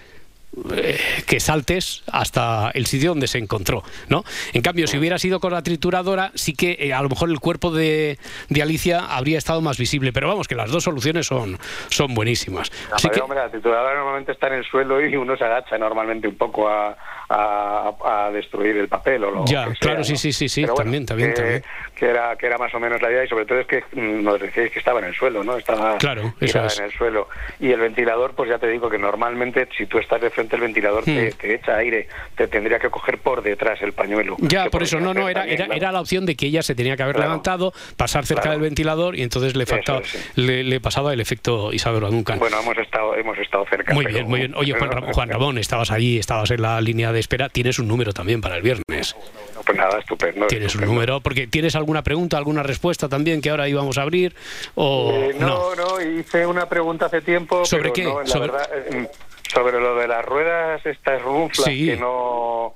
eh, 0.75 0.99
que 1.29 1.39
saltes 1.39 2.03
hasta 2.11 2.73
el 2.75 2.87
sitio 2.87 3.11
donde 3.11 3.29
se 3.29 3.39
encontró, 3.39 3.85
¿no? 4.09 4.25
En 4.53 4.63
cambio, 4.63 4.89
si 4.89 4.99
hubiera 4.99 5.19
sido 5.19 5.39
con 5.39 5.53
la 5.53 5.63
trituradora, 5.63 6.33
sí 6.35 6.57
que 6.57 6.77
eh, 6.81 6.93
a 6.93 7.01
lo 7.03 7.09
mejor 7.09 7.31
el 7.31 7.39
cuerpo 7.39 7.71
de, 7.71 8.19
de 8.49 8.63
Alicia 8.63 8.99
habría 9.01 9.39
estado 9.39 9.61
más 9.61 9.79
visible. 9.79 10.13
Pero 10.13 10.27
vamos, 10.27 10.49
que 10.49 10.57
las 10.57 10.73
dos 10.73 10.83
soluciones 10.83 11.27
son, 11.27 11.57
son 11.89 12.15
buenísimas. 12.15 12.73
La, 12.91 12.97
Así 12.97 13.09
que, 13.11 13.21
hombre, 13.21 13.39
la 13.39 13.51
trituradora 13.51 13.95
normalmente 13.95 14.33
está 14.33 14.49
en 14.49 14.55
el 14.55 14.65
suelo 14.65 15.01
y 15.07 15.15
uno 15.15 15.37
se 15.37 15.45
agacha 15.45 15.79
normalmente 15.79 16.27
un 16.27 16.37
poco 16.37 16.69
a, 16.69 16.97
a, 17.29 17.93
a 18.05 18.31
destruir 18.31 18.77
el 18.77 18.89
papel 18.89 19.25
o 19.25 19.31
lo 19.31 19.45
ya, 19.47 19.65
que 19.65 19.71
sea, 19.71 19.79
claro, 19.81 19.99
¿no? 19.99 20.05
sí, 20.05 20.17
sí, 20.17 20.33
sí, 20.33 20.49
sí, 20.49 20.61
Pero 20.63 20.75
bueno, 20.75 20.85
también, 20.85 21.07
también, 21.07 21.31
que, 21.31 21.37
también. 21.41 21.63
que 21.97 22.07
era, 22.07 22.37
que 22.37 22.47
era 22.47 22.59
más 22.59 22.73
o 22.75 22.79
menos 22.81 23.03
la 23.03 23.11
idea 23.11 23.25
y 23.25 23.29
sobre 23.29 23.45
todo 23.47 23.59
es 23.61 23.67
que 23.67 23.83
mm, 23.93 24.23
nos 24.23 24.41
decíais 24.41 24.71
que 24.71 24.79
estaba 24.79 25.01
en 25.01 25.07
el 25.07 25.15
suelo, 25.15 25.43
¿no? 25.43 25.57
Estaba 25.57 25.99
Claro, 25.99 26.35
eso 26.41 26.65
es. 26.65 26.79
en 26.79 26.85
el 26.85 26.93
suelo. 26.93 27.29
Y 27.61 27.71
el 27.73 27.81
ventilador, 27.81 28.35
pues 28.35 28.49
ya 28.51 28.59
te 28.59 28.69
digo 28.69 28.89
que 28.89 28.99
normalmente 28.99 29.69
si 29.77 29.87
tú 29.87 29.99
estás 29.99 30.21
de 30.21 30.31
frente 30.31 30.57
al 30.57 30.63
ventilador 30.63 31.05
te, 31.05 31.31
Hmm. 31.31 31.33
te 31.39 31.55
echa 31.55 31.77
aire, 31.79 32.09
te 32.37 32.47
tendría 32.49 32.79
que 32.79 32.91
coger 32.91 33.19
por 33.19 33.43
detrás 33.43 33.81
el 33.83 33.93
pañuelo. 33.93 34.37
Ya, 34.41 34.67
por 34.71 34.83
eso, 34.83 35.01
no, 35.01 35.13
no, 35.15 35.29
era, 35.29 35.41
también, 35.41 35.57
era, 35.59 35.67
claro. 35.67 35.81
era 35.81 35.93
la 35.93 36.01
opción 36.01 36.27
de 36.27 36.37
que 36.37 36.47
ella 36.47 36.63
se 36.63 36.75
tenía 36.75 36.97
que 36.97 37.03
haber 37.03 37.17
Claro. 37.17 37.31
levantado, 37.31 37.73
pasar 37.97 38.25
cerca 38.27 38.43
Claro. 38.43 38.59
del 38.59 38.63
ventilador 38.63 39.17
y 39.17 39.23
entonces 39.23 39.57
le, 39.57 39.67
faltaba, 39.67 40.03
le, 40.37 40.63
le 40.63 40.81
pasaba 40.81 41.13
el 41.13 41.21
efecto 41.21 41.73
Isadora 41.73 42.09
Duncan. 42.09 42.39
Bueno, 42.39 42.61
hemos 42.61 42.77
estado, 42.79 43.17
hemos 43.17 43.37
estado 43.39 43.65
cerca. 43.69 43.95
Muy 43.95 44.05
pero- 44.05 44.15
bien, 44.15 44.29
muy 44.29 44.39
bien. 44.41 44.55
Oye, 44.55 44.75
Juan 44.75 45.29
Ramón, 45.31 45.59
estabas 45.59 45.91
allí, 45.91 46.19
estabas 46.19 46.51
en 46.51 46.63
la 46.63 46.81
línea 46.81 47.13
de 47.13 47.16
espera. 47.21 47.49
Tienes 47.49 47.79
un 47.79 47.89
número 47.89 48.13
también 48.13 48.41
para 48.41 48.57
el 48.57 48.63
viernes. 48.63 49.17
Pues 49.65 49.77
nada, 49.79 49.99
estupendo. 49.99 50.47
Tienes 50.47 50.75
un 50.77 50.85
número, 50.85 51.21
porque 51.21 51.47
tienes 51.47 51.75
alguna 51.75 52.03
pregunta, 52.03 52.37
alguna 52.37 52.63
respuesta 52.63 53.09
también 53.09 53.41
que 53.41 53.51
ahora 53.51 53.69
íbamos 53.69 53.99
a 53.99 54.03
abrir 54.03 54.35
o 54.77 55.11
Eh, 55.13 55.37
no. 55.39 55.75
no, 55.75 55.75
no, 55.75 56.01
hice 56.01 56.47
una 56.47 56.69
pregunta 56.69 57.07
hace 57.07 57.21
tiempo. 57.21 57.65
¿Sobre 57.65 57.91
pero 57.91 57.95
qué? 57.95 58.05
no, 58.05 58.21
la 58.21 58.27
Sobre- 58.27 58.51
verdad, 58.53 58.71
eh, 58.93 59.09
sobre 59.53 59.81
lo 59.81 59.97
de 59.97 60.09
las 60.09 60.25
ruedas, 60.25 60.85
estas 60.87 61.21
runflas 61.23 61.67
Sí. 61.67 61.87
que 61.87 61.97
no 61.97 62.75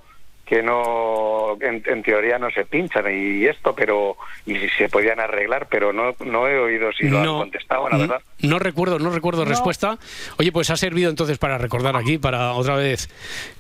que 0.51 0.63
no 0.65 1.57
en, 1.61 1.81
en 1.87 2.03
teoría 2.03 2.37
no 2.37 2.51
se 2.51 2.65
pinchan 2.65 3.05
y 3.09 3.47
esto 3.47 3.73
pero 3.73 4.17
y 4.45 4.57
si 4.57 4.69
se 4.71 4.89
podían 4.89 5.21
arreglar 5.21 5.69
pero 5.71 5.93
no 5.93 6.13
no 6.25 6.49
he 6.49 6.59
oído 6.59 6.91
si 6.93 7.09
lo 7.09 7.21
han 7.21 7.27
contestado 7.39 7.89
la 7.89 7.97
n- 7.97 8.07
verdad 8.09 8.23
No 8.43 8.59
recuerdo, 8.59 8.99
no 8.99 9.11
recuerdo 9.11 9.45
respuesta. 9.45 9.97
Oye, 10.39 10.51
pues 10.51 10.71
ha 10.71 10.77
servido 10.77 11.09
entonces 11.09 11.39
para 11.39 11.57
recordar 11.57 11.95
aquí, 11.97 12.19
para 12.19 12.55
otra 12.55 12.75
vez 12.75 13.09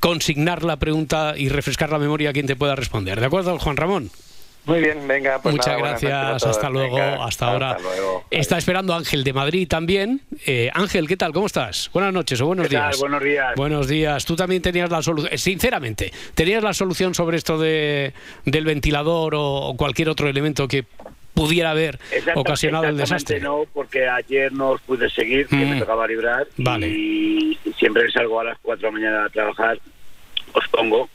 consignar 0.00 0.64
la 0.64 0.78
pregunta 0.78 1.34
y 1.36 1.48
refrescar 1.48 1.90
la 1.90 1.98
memoria 1.98 2.30
a 2.30 2.32
quien 2.32 2.46
te 2.46 2.56
pueda 2.56 2.74
responder. 2.74 3.20
¿De 3.20 3.26
acuerdo, 3.26 3.56
Juan 3.58 3.76
Ramón? 3.76 4.10
Muy 4.66 4.80
bien 4.80 5.06
venga 5.08 5.40
pues 5.40 5.54
Muchas 5.54 5.68
nada, 5.78 5.78
gracias, 5.98 6.44
hasta 6.46 6.68
luego, 6.70 6.96
Venga, 6.96 7.24
hasta 7.24 7.46
ahora. 7.46 7.76
luego. 7.80 8.24
Está 8.30 8.58
esperando 8.58 8.94
Ángel 8.94 9.24
de 9.24 9.32
Madrid 9.32 9.66
también. 9.68 10.20
Eh, 10.46 10.70
Ángel, 10.74 11.08
¿qué 11.08 11.16
tal? 11.16 11.32
¿Cómo 11.32 11.46
estás? 11.46 11.90
Buenas 11.92 12.12
noches 12.12 12.40
o 12.40 12.46
buenos 12.46 12.68
¿Qué 12.68 12.74
tal? 12.76 12.88
días. 12.90 13.00
Buenos 13.00 13.22
días. 13.22 13.54
Buenos 13.56 13.88
días. 13.88 14.24
Tú 14.24 14.36
también 14.36 14.62
tenías 14.62 14.90
la 14.90 15.02
solución, 15.02 15.36
sinceramente, 15.38 16.12
¿tenías 16.34 16.62
la 16.62 16.74
solución 16.74 17.14
sobre 17.14 17.36
esto 17.38 17.58
de, 17.58 18.12
del 18.44 18.64
ventilador 18.64 19.34
o, 19.34 19.42
o 19.42 19.76
cualquier 19.76 20.08
otro 20.08 20.28
elemento 20.28 20.68
que 20.68 20.84
pudiera 21.34 21.70
haber 21.70 21.98
ocasionado 22.34 22.84
el 22.84 23.00
exactamente 23.00 23.34
desastre? 23.34 23.40
no, 23.40 23.64
porque 23.72 24.06
ayer 24.08 24.52
no 24.52 24.70
os 24.70 24.80
pude 24.82 25.08
seguir, 25.10 25.46
que 25.46 25.56
Mm. 25.56 25.70
me 25.70 25.78
tocaba 25.80 26.06
librar. 26.06 26.46
Vale. 26.58 26.86
Y 26.88 27.58
siempre 27.78 28.04
que 28.06 28.12
salgo 28.12 28.40
a 28.40 28.44
las 28.44 28.58
4 28.60 28.80
de 28.80 28.86
la 28.92 29.00
mañana 29.00 29.24
a 29.24 29.28
trabajar, 29.30 29.78
os 30.52 30.68
pongo. 30.68 31.08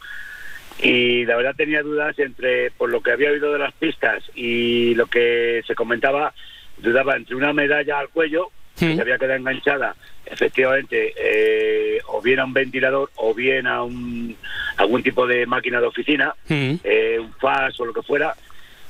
Y 0.86 1.26
la 1.26 1.36
verdad 1.36 1.56
tenía 1.56 1.82
dudas 1.82 2.18
entre, 2.20 2.72
por 2.72 2.90
lo 2.90 3.02
que 3.02 3.12
había 3.12 3.32
oído 3.32 3.52
de 3.54 3.60
las 3.60 3.74
pistas 3.74 4.24
y 4.36 4.94
lo 4.96 5.08
que 5.08 5.62
se 5.66 5.74
comentaba, 5.76 6.34
dudaba 6.78 7.16
entre 7.16 7.36
una 7.36 7.54
medalla 7.54 8.00
al 8.00 8.10
cuello, 8.10 8.50
que 8.78 8.94
se 8.96 9.02
había 9.02 9.18
quedado 9.18 9.36
enganchada, 9.40 9.96
efectivamente, 10.26 11.14
eh, 11.18 12.00
o 12.08 12.22
bien 12.22 12.40
a 12.40 12.46
un 12.46 12.54
ventilador 12.54 13.10
o 13.16 13.34
bien 13.34 13.68
a 13.68 13.84
un, 13.84 14.36
algún 14.78 15.02
tipo 15.02 15.26
de 15.26 15.46
máquina 15.46 15.80
de 15.80 15.88
oficina, 15.88 16.36
eh, 16.50 17.18
un 17.20 17.32
FAS 17.40 17.80
o 17.80 17.86
lo 17.86 17.94
que 17.94 18.02
fuera. 18.02 18.36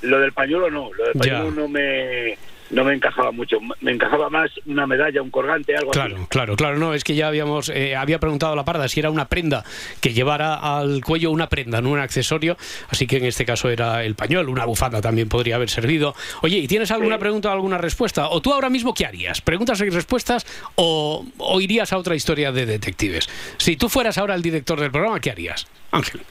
Lo 0.02 0.20
del 0.20 0.34
pañuelo 0.34 0.70
no, 0.72 0.92
lo 0.94 1.04
del 1.06 1.14
Ya. 1.14 1.20
pañuelo 1.20 1.52
no 1.52 1.68
me 1.68 2.38
no 2.76 2.84
me 2.84 2.94
encajaba 2.94 3.32
mucho. 3.32 3.58
Me 3.82 3.92
encajaba 3.94 4.30
más 4.30 4.52
una 4.66 4.86
medalla, 4.86 5.22
un 5.22 5.32
colgante, 5.32 5.76
algo 5.76 5.92
Claro, 5.92 6.16
así. 6.18 6.26
claro, 6.28 6.56
claro. 6.58 6.78
No, 6.78 6.94
es 6.94 7.04
que 7.04 7.16
ya 7.16 7.28
habíamos, 7.30 7.70
eh, 7.70 7.96
había 7.96 8.20
preguntado 8.20 8.54
a 8.54 8.56
la 8.56 8.66
parda 8.66 8.88
si 8.90 9.00
era 9.00 9.10
una 9.10 9.26
prenda 9.30 9.64
que 10.02 10.14
llevara 10.14 10.56
al 10.56 11.02
cuello 11.04 11.32
una 11.32 11.48
prenda, 11.48 11.82
no 11.82 11.92
un 11.92 12.00
accesorio. 12.00 12.58
Así 12.90 13.08
que 13.08 13.18
en 13.18 13.26
este 13.26 13.46
caso 13.46 13.70
era 13.70 14.04
el 14.04 14.16
pañuelo, 14.16 14.52
una 14.52 14.66
bufanda 14.66 15.02
también 15.02 15.30
podría 15.30 15.56
haber 15.56 15.70
servido. 15.70 16.14
Oye, 16.42 16.58
¿y 16.58 16.68
tienes 16.68 16.92
alguna 16.92 17.18
pregunta 17.18 17.50
o 17.50 17.54
alguna 17.54 17.78
respuesta? 17.78 18.28
¿O 18.30 18.42
tú 18.42 18.54
ahora 18.54 18.70
mismo 18.70 18.94
qué 18.94 19.06
harías? 19.06 19.40
¿Preguntas 19.42 19.80
y 19.80 19.90
respuestas 19.90 20.46
o, 20.76 21.26
o 21.38 21.62
irías 21.62 21.94
a 21.94 21.98
otra 21.98 22.16
historia 22.16 22.52
de 22.52 22.66
detectives? 22.66 23.30
Si 23.58 23.78
tú 23.78 23.88
fueras 23.88 24.18
ahora 24.18 24.36
el 24.36 24.42
director 24.42 24.80
del 24.80 24.92
programa, 24.92 25.20
¿qué 25.22 25.32
harías? 25.32 25.66
Ángel. 25.92 26.22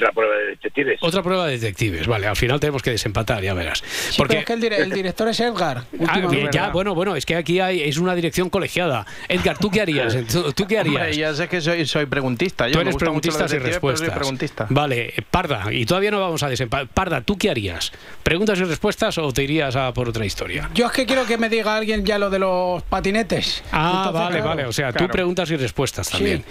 Otra 0.00 0.12
prueba 0.12 0.34
de 0.36 0.46
detectives. 0.50 0.98
Otra 1.02 1.22
prueba 1.22 1.46
de 1.46 1.52
detectives, 1.58 2.06
vale. 2.06 2.26
Al 2.26 2.36
final 2.36 2.58
tenemos 2.60 2.82
que 2.82 2.90
desempatar, 2.90 3.42
ya 3.42 3.54
verás. 3.54 3.82
Sí, 4.10 4.14
Porque 4.18 4.36
pero 4.36 4.40
es 4.40 4.46
que 4.46 4.52
el, 4.54 4.60
dire- 4.60 4.82
el 4.82 4.90
director 4.92 5.28
es 5.28 5.40
Edgar. 5.40 5.84
Ah, 6.08 6.20
ya, 6.52 6.68
bueno, 6.70 6.94
bueno, 6.94 7.16
es 7.16 7.26
que 7.26 7.36
aquí 7.36 7.60
hay, 7.60 7.82
es 7.82 7.98
una 7.98 8.14
dirección 8.14 8.50
colegiada. 8.50 9.06
Edgar, 9.28 9.58
¿tú 9.58 9.70
qué 9.70 9.80
harías? 9.82 10.16
¿Tú, 10.32 10.52
tú 10.52 10.66
qué 10.66 10.78
harías? 10.78 10.96
Hombre, 11.02 11.16
ya 11.16 11.34
sé 11.34 11.48
que 11.48 11.60
soy, 11.60 11.86
soy 11.86 12.06
preguntista. 12.06 12.66
Yo 12.68 12.74
Tú 12.74 12.80
eres 12.80 12.96
preguntistas 12.96 13.50
y 13.52 13.56
detective, 13.56 13.80
pero 13.80 13.96
soy 13.96 14.06
respuestas. 14.06 14.14
preguntista. 14.18 14.66
Vale, 14.70 15.08
eh, 15.16 15.22
Parda, 15.30 15.72
y 15.72 15.84
todavía 15.84 16.10
no 16.10 16.20
vamos 16.20 16.42
a 16.42 16.48
desempatar. 16.48 16.88
Parda, 16.88 17.20
¿tú 17.20 17.36
qué 17.36 17.50
harías? 17.50 17.92
¿Preguntas 18.22 18.58
y 18.60 18.64
respuestas 18.64 19.18
o 19.18 19.32
te 19.32 19.42
irías 19.44 19.76
a 19.76 19.92
por 19.92 20.08
otra 20.08 20.24
historia? 20.24 20.70
Yo 20.74 20.86
es 20.86 20.92
que 20.92 21.06
quiero 21.06 21.26
que 21.26 21.36
me 21.38 21.48
diga 21.48 21.76
alguien 21.76 22.04
ya 22.04 22.18
lo 22.18 22.30
de 22.30 22.38
los 22.38 22.82
patinetes. 22.84 23.62
Ah, 23.72 24.04
Entonces, 24.06 24.12
vale, 24.20 24.30
claro. 24.36 24.48
vale. 24.48 24.64
O 24.66 24.72
sea, 24.72 24.92
tú 24.92 25.06
preguntas 25.08 25.50
y 25.50 25.56
respuestas 25.56 26.08
también. 26.10 26.44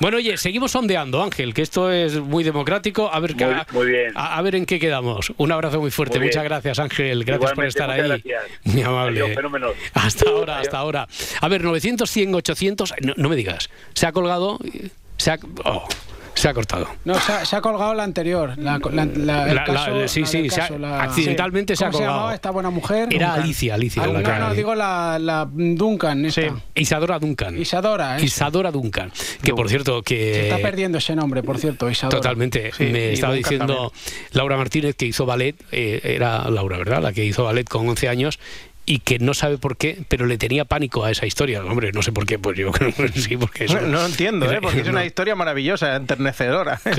Bueno, 0.00 0.16
oye, 0.18 0.36
seguimos 0.36 0.72
sondeando, 0.72 1.22
Ángel, 1.22 1.54
que 1.54 1.62
esto 1.62 1.90
es 1.90 2.16
muy 2.18 2.44
democrático. 2.44 2.81
A 3.12 3.20
ver, 3.20 3.34
Muy- 3.34 3.44
a, 3.44 3.66
muy 3.72 3.86
bien. 3.86 4.12
A, 4.14 4.36
a 4.38 4.42
ver 4.42 4.54
en 4.56 4.66
qué 4.66 4.78
quedamos. 4.78 5.32
Un 5.36 5.52
abrazo 5.52 5.80
muy 5.80 5.90
fuerte. 5.90 6.18
Muy. 6.18 6.28
Muchas 6.28 6.44
gracias, 6.44 6.78
Ángel. 6.78 7.24
Gracias 7.24 7.52
por 7.52 7.64
Igualmente, 7.64 7.68
estar 7.68 7.88
muchas 7.88 8.02
ahí. 8.02 8.22
gracias. 8.22 8.60
Muy 8.64 8.82
amable. 8.82 9.20
Adiós, 9.22 9.36
fenómeno. 9.36 9.68
Hasta 9.94 10.28
ahora, 10.30 10.58
hasta 10.58 10.78
ahora. 10.78 11.08
A 11.40 11.48
ver, 11.48 11.62
900, 11.64 12.10
100, 12.10 12.34
800. 12.34 12.94
No, 13.02 13.14
no 13.16 13.28
me 13.28 13.36
digas. 13.36 13.70
Se 13.94 14.06
ha 14.06 14.12
colgado. 14.12 14.58
Se 15.16 15.30
ha, 15.30 15.38
oh, 15.64 15.86
se 16.34 16.48
ha 16.48 16.54
cortado. 16.54 16.86
No, 17.04 17.14
se 17.20 17.32
ha, 17.32 17.44
se 17.44 17.56
ha 17.56 17.60
colgado 17.60 17.94
la 17.94 18.04
anterior. 18.04 18.54
La, 18.58 18.78
la- 18.78 18.90
la- 18.90 19.02
el 19.04 19.26
La- 19.26 19.46
la- 19.54 19.64
caso- 19.64 20.08
sí, 20.08 20.20
la 20.22 20.26
sí, 20.26 20.50
se 20.50 20.60
ha- 20.60 21.02
accidentalmente 21.02 21.76
se 21.76 21.84
ha 21.84 21.88
¿Cómo 21.88 21.98
colgado. 21.98 22.16
llamaba 22.16 22.34
esta 22.34 22.50
buena 22.50 22.70
mujer? 22.70 23.08
Era 23.10 23.26
Duncan. 23.28 23.42
Alicia, 23.44 23.74
Alicia, 23.74 24.02
Ah, 24.02 24.06
la 24.06 24.12
no, 24.20 24.22
que- 24.32 24.38
no, 24.38 24.54
digo 24.54 24.74
la, 24.74 25.18
la 25.20 25.48
Duncan. 25.52 26.24
Esta. 26.24 26.42
Isadora 26.74 27.18
Duncan. 27.18 27.58
Isadora, 27.58 28.18
¿eh? 28.18 28.24
Isadora 28.24 28.70
Duncan. 28.70 29.12
Que 29.42 29.52
por 29.52 29.68
cierto, 29.68 30.02
que. 30.02 30.34
Se 30.34 30.42
está 30.48 30.58
perdiendo 30.58 30.98
ese 30.98 31.14
nombre, 31.14 31.42
por 31.42 31.58
cierto, 31.58 31.90
Isadora. 31.90 32.18
Totalmente. 32.18 32.72
Sí, 32.72 32.84
Me 32.84 33.12
estaba 33.12 33.34
Duncan 33.34 33.50
diciendo 33.50 33.92
Laura 34.32 34.56
Martínez 34.56 34.96
que 34.96 35.06
hizo 35.06 35.26
ballet, 35.26 35.56
eh, 35.70 36.00
era 36.02 36.48
Laura, 36.50 36.78
¿verdad? 36.78 37.02
La 37.02 37.12
que 37.12 37.24
hizo 37.24 37.44
ballet 37.44 37.68
con 37.68 37.88
11 37.88 38.08
años 38.08 38.38
y 38.84 38.98
que 38.98 39.18
no 39.20 39.32
sabe 39.32 39.58
por 39.58 39.76
qué, 39.76 40.02
pero 40.08 40.26
le 40.26 40.38
tenía 40.38 40.64
pánico 40.64 41.04
a 41.04 41.10
esa 41.10 41.24
historia. 41.26 41.64
Hombre, 41.64 41.92
no 41.92 42.02
sé 42.02 42.10
por 42.12 42.26
qué, 42.26 42.38
pues 42.38 42.58
yo 42.58 42.70
creo 42.72 42.92
que 42.92 43.08
sí, 43.20 43.36
porque 43.36 43.64
eso... 43.66 43.74
No, 43.80 43.86
no 43.86 43.92
lo 44.00 44.06
entiendo, 44.06 44.50
¿eh? 44.50 44.58
porque 44.60 44.80
es 44.80 44.88
una 44.88 45.00
No. 45.00 45.06
historia 45.06 45.34
maravillosa, 45.36 45.94
enternecedora. 45.96 46.80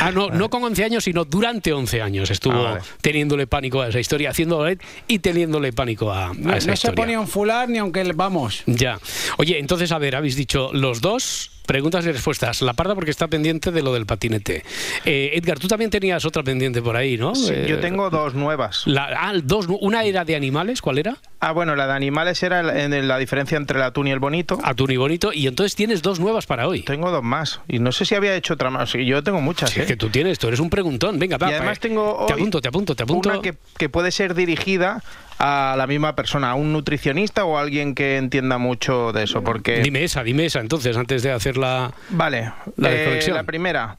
Ah, 0.00 0.10
no, 0.10 0.30
no 0.30 0.50
con 0.50 0.62
11 0.64 0.84
años, 0.84 1.04
sino 1.04 1.24
durante 1.24 1.72
11 1.72 2.02
años 2.02 2.30
estuvo 2.30 2.54
Ah, 2.58 2.70
vale. 2.72 2.80
teniéndole 3.00 3.46
pánico 3.46 3.80
a 3.82 3.88
esa 3.88 4.00
historia, 4.00 4.30
haciendo 4.30 4.58
ballet 4.58 4.80
y 5.08 5.18
teniéndole 5.20 5.72
pánico 5.72 6.12
a, 6.12 6.26
a 6.28 6.34
No, 6.34 6.54
esa 6.54 6.54
no 6.54 6.60
se 6.60 6.72
historia. 6.72 6.94
ponía 6.94 7.20
un 7.20 7.28
fular 7.28 7.68
ni 7.68 7.78
aunque 7.78 8.02
vamos. 8.14 8.62
Ya. 8.66 8.98
Oye, 9.38 9.58
entonces, 9.58 9.92
a 9.92 9.98
ver, 9.98 10.16
habéis 10.16 10.36
dicho 10.36 10.70
los 10.72 11.00
dos 11.00 11.50
preguntas 11.66 12.06
y 12.06 12.12
respuestas. 12.12 12.62
La 12.62 12.72
parda 12.72 12.94
porque 12.94 13.10
está 13.10 13.28
pendiente 13.28 13.70
de 13.70 13.82
lo 13.82 13.92
del 13.92 14.06
patinete. 14.06 14.64
Eh, 15.04 15.30
Edgar, 15.34 15.58
tú 15.58 15.68
también 15.68 15.90
tenías 15.90 16.24
otra 16.24 16.42
pendiente 16.42 16.80
por 16.80 16.96
ahí, 16.96 17.16
¿no? 17.18 17.34
Sí, 17.34 17.52
Eh, 17.52 17.66
yo 17.68 17.80
tengo 17.80 18.08
dos 18.10 18.34
nuevas. 18.34 18.82
la- 18.86 19.08
ah, 19.18 19.32
dos, 19.42 19.66
una 19.80 20.04
era 20.04 20.24
de 20.24 20.36
animales, 20.36 20.80
¿cuál 20.80 20.98
era? 20.98 21.16
Ah, 21.40 21.52
bueno, 21.52 21.76
la 21.76 21.86
de 21.86 21.92
animales 21.92 22.42
era 22.42 22.62
la 22.62 23.18
diferencia 23.18 23.56
entre 23.58 23.78
el 23.78 23.82
atún 23.84 24.06
y 24.08 24.10
el 24.12 24.18
bonito. 24.18 24.58
Atún 24.62 24.90
y 24.90 24.96
bonito. 24.96 25.32
Y 25.32 25.46
entonces 25.46 25.74
tienes 25.76 26.02
dos 26.02 26.18
nuevas 26.20 26.46
para 26.46 26.66
hoy. 26.66 26.82
Tengo 26.82 27.10
dos 27.10 27.22
más. 27.22 27.60
Y 27.68 27.78
no 27.78 27.92
sé 27.92 28.04
si 28.04 28.14
había 28.14 28.34
hecho 28.34 28.54
otra 28.54 28.70
más. 28.70 28.92
Yo 28.92 29.22
tengo 29.22 29.40
muchas. 29.40 29.70
Es 29.76 29.84
¿eh? 29.84 29.86
que 29.86 29.96
tú 29.96 30.08
tienes, 30.08 30.38
tú 30.38 30.48
eres 30.48 30.60
un 30.60 30.70
preguntón. 30.70 31.18
Venga, 31.18 31.36
va, 31.36 31.50
y 31.50 31.54
además 31.54 31.76
va, 31.78 31.80
tengo 31.80 32.24
Te 32.26 32.32
apunto, 32.32 32.60
te 32.62 32.68
apunto, 32.68 32.94
te 32.96 33.02
apunto. 33.02 33.28
una 33.28 33.40
que, 33.42 33.54
que 33.76 33.88
puede 33.88 34.10
ser 34.12 34.34
dirigida 34.34 35.02
a 35.38 35.74
la 35.76 35.86
misma 35.86 36.14
persona, 36.14 36.50
a 36.50 36.54
un 36.54 36.72
nutricionista 36.72 37.44
o 37.44 37.58
a 37.58 37.62
alguien 37.62 37.94
que 37.94 38.16
entienda 38.16 38.58
mucho 38.58 39.12
de 39.12 39.24
eso, 39.24 39.42
porque... 39.42 39.80
Dime 39.80 40.04
esa, 40.04 40.22
dime 40.22 40.46
esa 40.46 40.60
entonces, 40.60 40.96
antes 40.96 41.22
de 41.22 41.32
hacer 41.32 41.56
la... 41.56 41.92
Vale, 42.10 42.52
La 42.76 42.92
eh, 42.92 43.20
la 43.28 43.42
primera. 43.44 43.96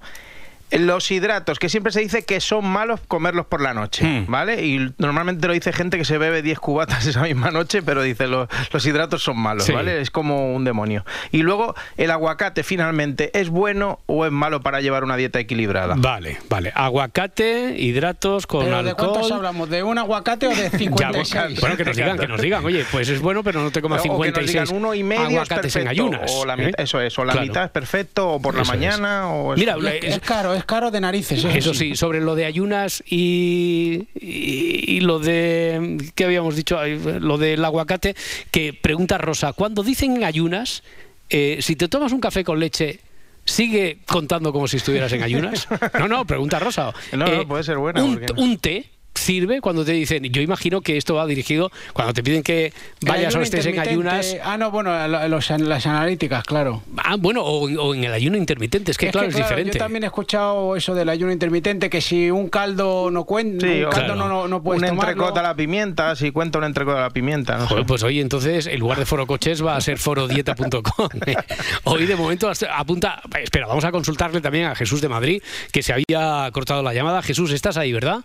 Los 0.71 1.09
hidratos, 1.11 1.59
que 1.59 1.69
siempre 1.69 1.91
se 1.93 2.01
dice 2.01 2.23
que 2.25 2.41
son 2.41 2.65
malos 2.65 2.99
comerlos 3.07 3.45
por 3.45 3.61
la 3.61 3.73
noche, 3.73 4.03
Hmm. 4.05 4.25
¿vale? 4.29 4.65
Y 4.65 4.93
normalmente 4.97 5.47
lo 5.47 5.53
dice 5.53 5.71
gente 5.71 5.97
que 5.97 6.03
se 6.05 6.17
bebe 6.17 6.41
10 6.41 6.59
cubatas 6.59 7.05
esa 7.07 7.21
misma 7.21 7.51
noche, 7.51 7.81
pero 7.81 8.01
dice 8.01 8.27
lo- 8.27 8.47
los 8.73 8.85
hidratos 8.85 9.23
son 9.23 9.37
malos, 9.39 9.63
Sí. 9.65 9.71
¿vale? 9.71 10.01
Es 10.01 10.11
como 10.11 10.53
un 10.53 10.63
demonio. 10.65 11.05
Y 11.31 11.39
luego, 11.43 11.73
¿el 11.95 12.11
aguacate 12.11 12.63
finalmente 12.63 13.31
es 13.39 13.49
bueno 13.49 13.99
o 14.07 14.25
es 14.25 14.31
malo 14.31 14.61
para 14.61 14.81
llevar 14.81 15.03
una 15.03 15.15
dieta 15.15 15.39
equilibrada? 15.39 15.95
Vale, 15.97 16.37
vale. 16.49 16.71
Aguacate, 16.75 17.75
hidratos 17.77 18.45
con 18.47 18.65
¿Pero 18.65 18.83
de 18.83 18.93
cuántos 18.93 19.17
alcohol. 19.17 19.31
hablamos? 19.33 19.69
¿De 19.69 19.83
un 19.83 19.97
aguacate 19.97 20.47
o 20.47 20.49
de 20.49 20.55
Ya, 20.71 20.77
56? 20.77 21.59
bueno, 21.61 21.77
que 21.77 21.85
nos 21.85 21.95
digan, 21.95 22.17
que 22.17 22.27
nos 22.27 22.41
digan, 22.41 22.65
oye, 22.65 22.85
pues 22.91 23.07
es 23.07 23.21
bueno, 23.21 23.43
pero 23.43 23.61
no 23.61 23.71
te 23.71 23.81
comas 23.81 23.99
O 24.01 24.03
que 24.03 24.09
nos 24.09 24.17
56 24.17 24.51
digan 24.69 24.77
uno 24.77 24.93
y 24.93 25.03
medio 25.03 25.21
es 25.23 25.27
aguacates 25.29 25.75
en 25.77 25.83
perfecto, 25.85 25.89
ayunas. 25.89 26.31
O 26.35 26.45
la 26.45 26.55
¿eh? 26.55 26.71
Eso 26.77 26.99
es, 26.99 27.17
o 27.17 27.23
la 27.23 27.31
Claro. 27.33 27.47
mitad 27.47 27.63
es 27.65 27.71
perfecto, 27.71 28.29
o 28.29 28.41
por 28.41 28.55
la 28.55 28.63
Eso 28.63 28.73
es. 28.73 28.77
mañana, 28.79 29.29
o... 29.29 29.55
Mira, 29.55 29.75
eso. 29.77 29.87
Es, 29.87 30.03
es 30.15 30.19
caro, 30.19 30.53
es 30.57 30.65
caro 30.65 30.91
de 30.91 30.99
narices. 31.01 31.39
Eso, 31.39 31.49
Eso 31.49 31.73
sí, 31.73 31.95
sobre 31.95 32.19
lo 32.21 32.35
de 32.35 32.45
ayunas 32.45 33.03
y, 33.07 34.07
y, 34.19 34.95
y 34.97 34.99
lo 35.01 35.19
de. 35.19 35.97
¿Qué 36.15 36.25
habíamos 36.25 36.55
dicho? 36.55 36.79
Ay, 36.79 36.99
Lo 37.19 37.37
del 37.37 37.63
aguacate, 37.63 38.15
que 38.51 38.73
pregunta 38.73 39.17
Rosa, 39.17 39.53
cuando 39.53 39.83
dicen 39.83 40.23
ayunas, 40.23 40.83
eh, 41.29 41.57
si 41.61 41.75
te 41.75 41.87
tomas 41.87 42.11
un 42.11 42.19
café 42.19 42.43
con 42.43 42.59
leche. 42.59 42.99
¿Sigue 43.45 43.99
contando 44.05 44.51
como 44.51 44.67
si 44.67 44.75
estuvieras 44.75 45.13
en 45.13 45.23
ayunas? 45.23 45.69
No, 45.99 46.09
no, 46.09 46.25
pregunta 46.25 46.59
Rosa. 46.59 46.93
No, 47.13 47.25
no, 47.27 47.47
puede 47.47 47.63
ser 47.63 47.77
buena, 47.77 48.03
Un, 48.03 48.15
porque 48.17 48.33
no. 48.33 48.41
un 48.41 48.57
té 48.57 48.85
sirve 49.17 49.61
cuando 49.61 49.83
te 49.83 49.91
dicen, 49.93 50.23
yo 50.25 50.41
imagino 50.41 50.81
que 50.81 50.97
esto 50.97 51.15
va 51.15 51.25
dirigido 51.25 51.71
cuando 51.93 52.13
te 52.13 52.23
piden 52.23 52.43
que 52.43 52.73
vayas 53.01 53.35
o 53.35 53.41
estés 53.41 53.65
en 53.65 53.79
ayunas. 53.79 54.35
Ah, 54.43 54.57
no, 54.57 54.71
bueno, 54.71 55.07
lo- 55.07 55.27
los- 55.27 55.49
las 55.49 55.85
analíticas, 55.85 56.43
claro. 56.43 56.83
Ah, 56.97 57.15
bueno, 57.17 57.41
o, 57.43 57.63
o 57.65 57.95
en 57.95 58.03
el 58.03 58.13
ayuno 58.13 58.37
intermitente, 58.37 58.91
es 58.91 58.97
que 58.97 59.09
claro, 59.11 59.27
es 59.27 59.35
diferente. 59.35 59.73
Yo 59.73 59.79
también 59.79 60.03
he 60.03 60.07
escuchado 60.07 60.75
eso 60.75 60.93
del 60.95 61.09
ayuno 61.09 61.31
intermitente, 61.31 61.89
que 61.89 62.01
si 62.01 62.29
un 62.31 62.49
caldo 62.49 63.09
no 63.11 63.23
cuenta, 63.25 63.65
Sí, 63.67 63.83
un 63.83 63.91
caldo 63.91 64.15
no, 64.15 64.27
no, 64.27 64.47
no 64.47 64.61
puedes 64.63 64.81
un 64.83 64.89
tomarlo. 64.89 65.11
entrecot 65.11 65.37
a 65.37 65.41
la 65.41 65.55
pimienta, 65.55 66.15
si 66.15 66.31
cuenta 66.31 66.59
un 66.59 66.65
entrecot 66.65 66.95
a 66.95 67.01
la 67.01 67.09
pimienta, 67.09 67.57
no. 67.57 67.67
Joder, 67.67 67.85
pues 67.85 68.03
hoy 68.03 68.19
entonces 68.19 68.67
en 68.67 68.79
lugar 68.79 68.99
de 68.99 69.05
foro 69.05 69.25
coches 69.27 69.63
va 69.65 69.75
a 69.75 69.81
ser 69.81 69.97
forodieta.com. 69.97 71.09
hoy 71.85 72.05
de 72.05 72.15
momento 72.15 72.51
apunta, 72.71 73.21
espera, 73.41 73.67
vamos 73.67 73.83
a 73.85 73.91
consultarle 73.91 74.41
también 74.41 74.65
a 74.65 74.75
Jesús 74.75 75.01
de 75.01 75.09
Madrid, 75.09 75.41
que 75.71 75.81
se 75.83 75.93
había 75.93 76.49
cortado 76.51 76.83
la 76.83 76.93
llamada. 76.93 77.21
Jesús, 77.21 77.51
estás 77.51 77.77
ahí, 77.77 77.93
¿verdad? 77.93 78.19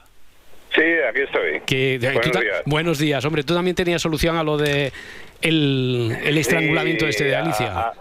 Sí, 0.74 0.82
aquí 1.08 1.20
estoy. 1.20 1.60
Que, 1.66 1.98
de- 1.98 2.12
Buenos 2.12 2.40
días. 2.40 2.62
buenos 2.66 2.98
días, 2.98 3.24
hombre, 3.24 3.42
tú 3.44 3.54
también 3.54 3.76
tenías 3.76 4.00
solución 4.00 4.36
a 4.36 4.42
lo 4.42 4.56
de 4.56 4.92
el, 5.42 6.16
el 6.24 6.38
estrangulamiento 6.38 7.04
Sí, 7.06 7.10
este 7.10 7.24
de 7.24 7.36
Alicia. 7.36 7.66
a- 7.72 7.80
a- 7.88 7.94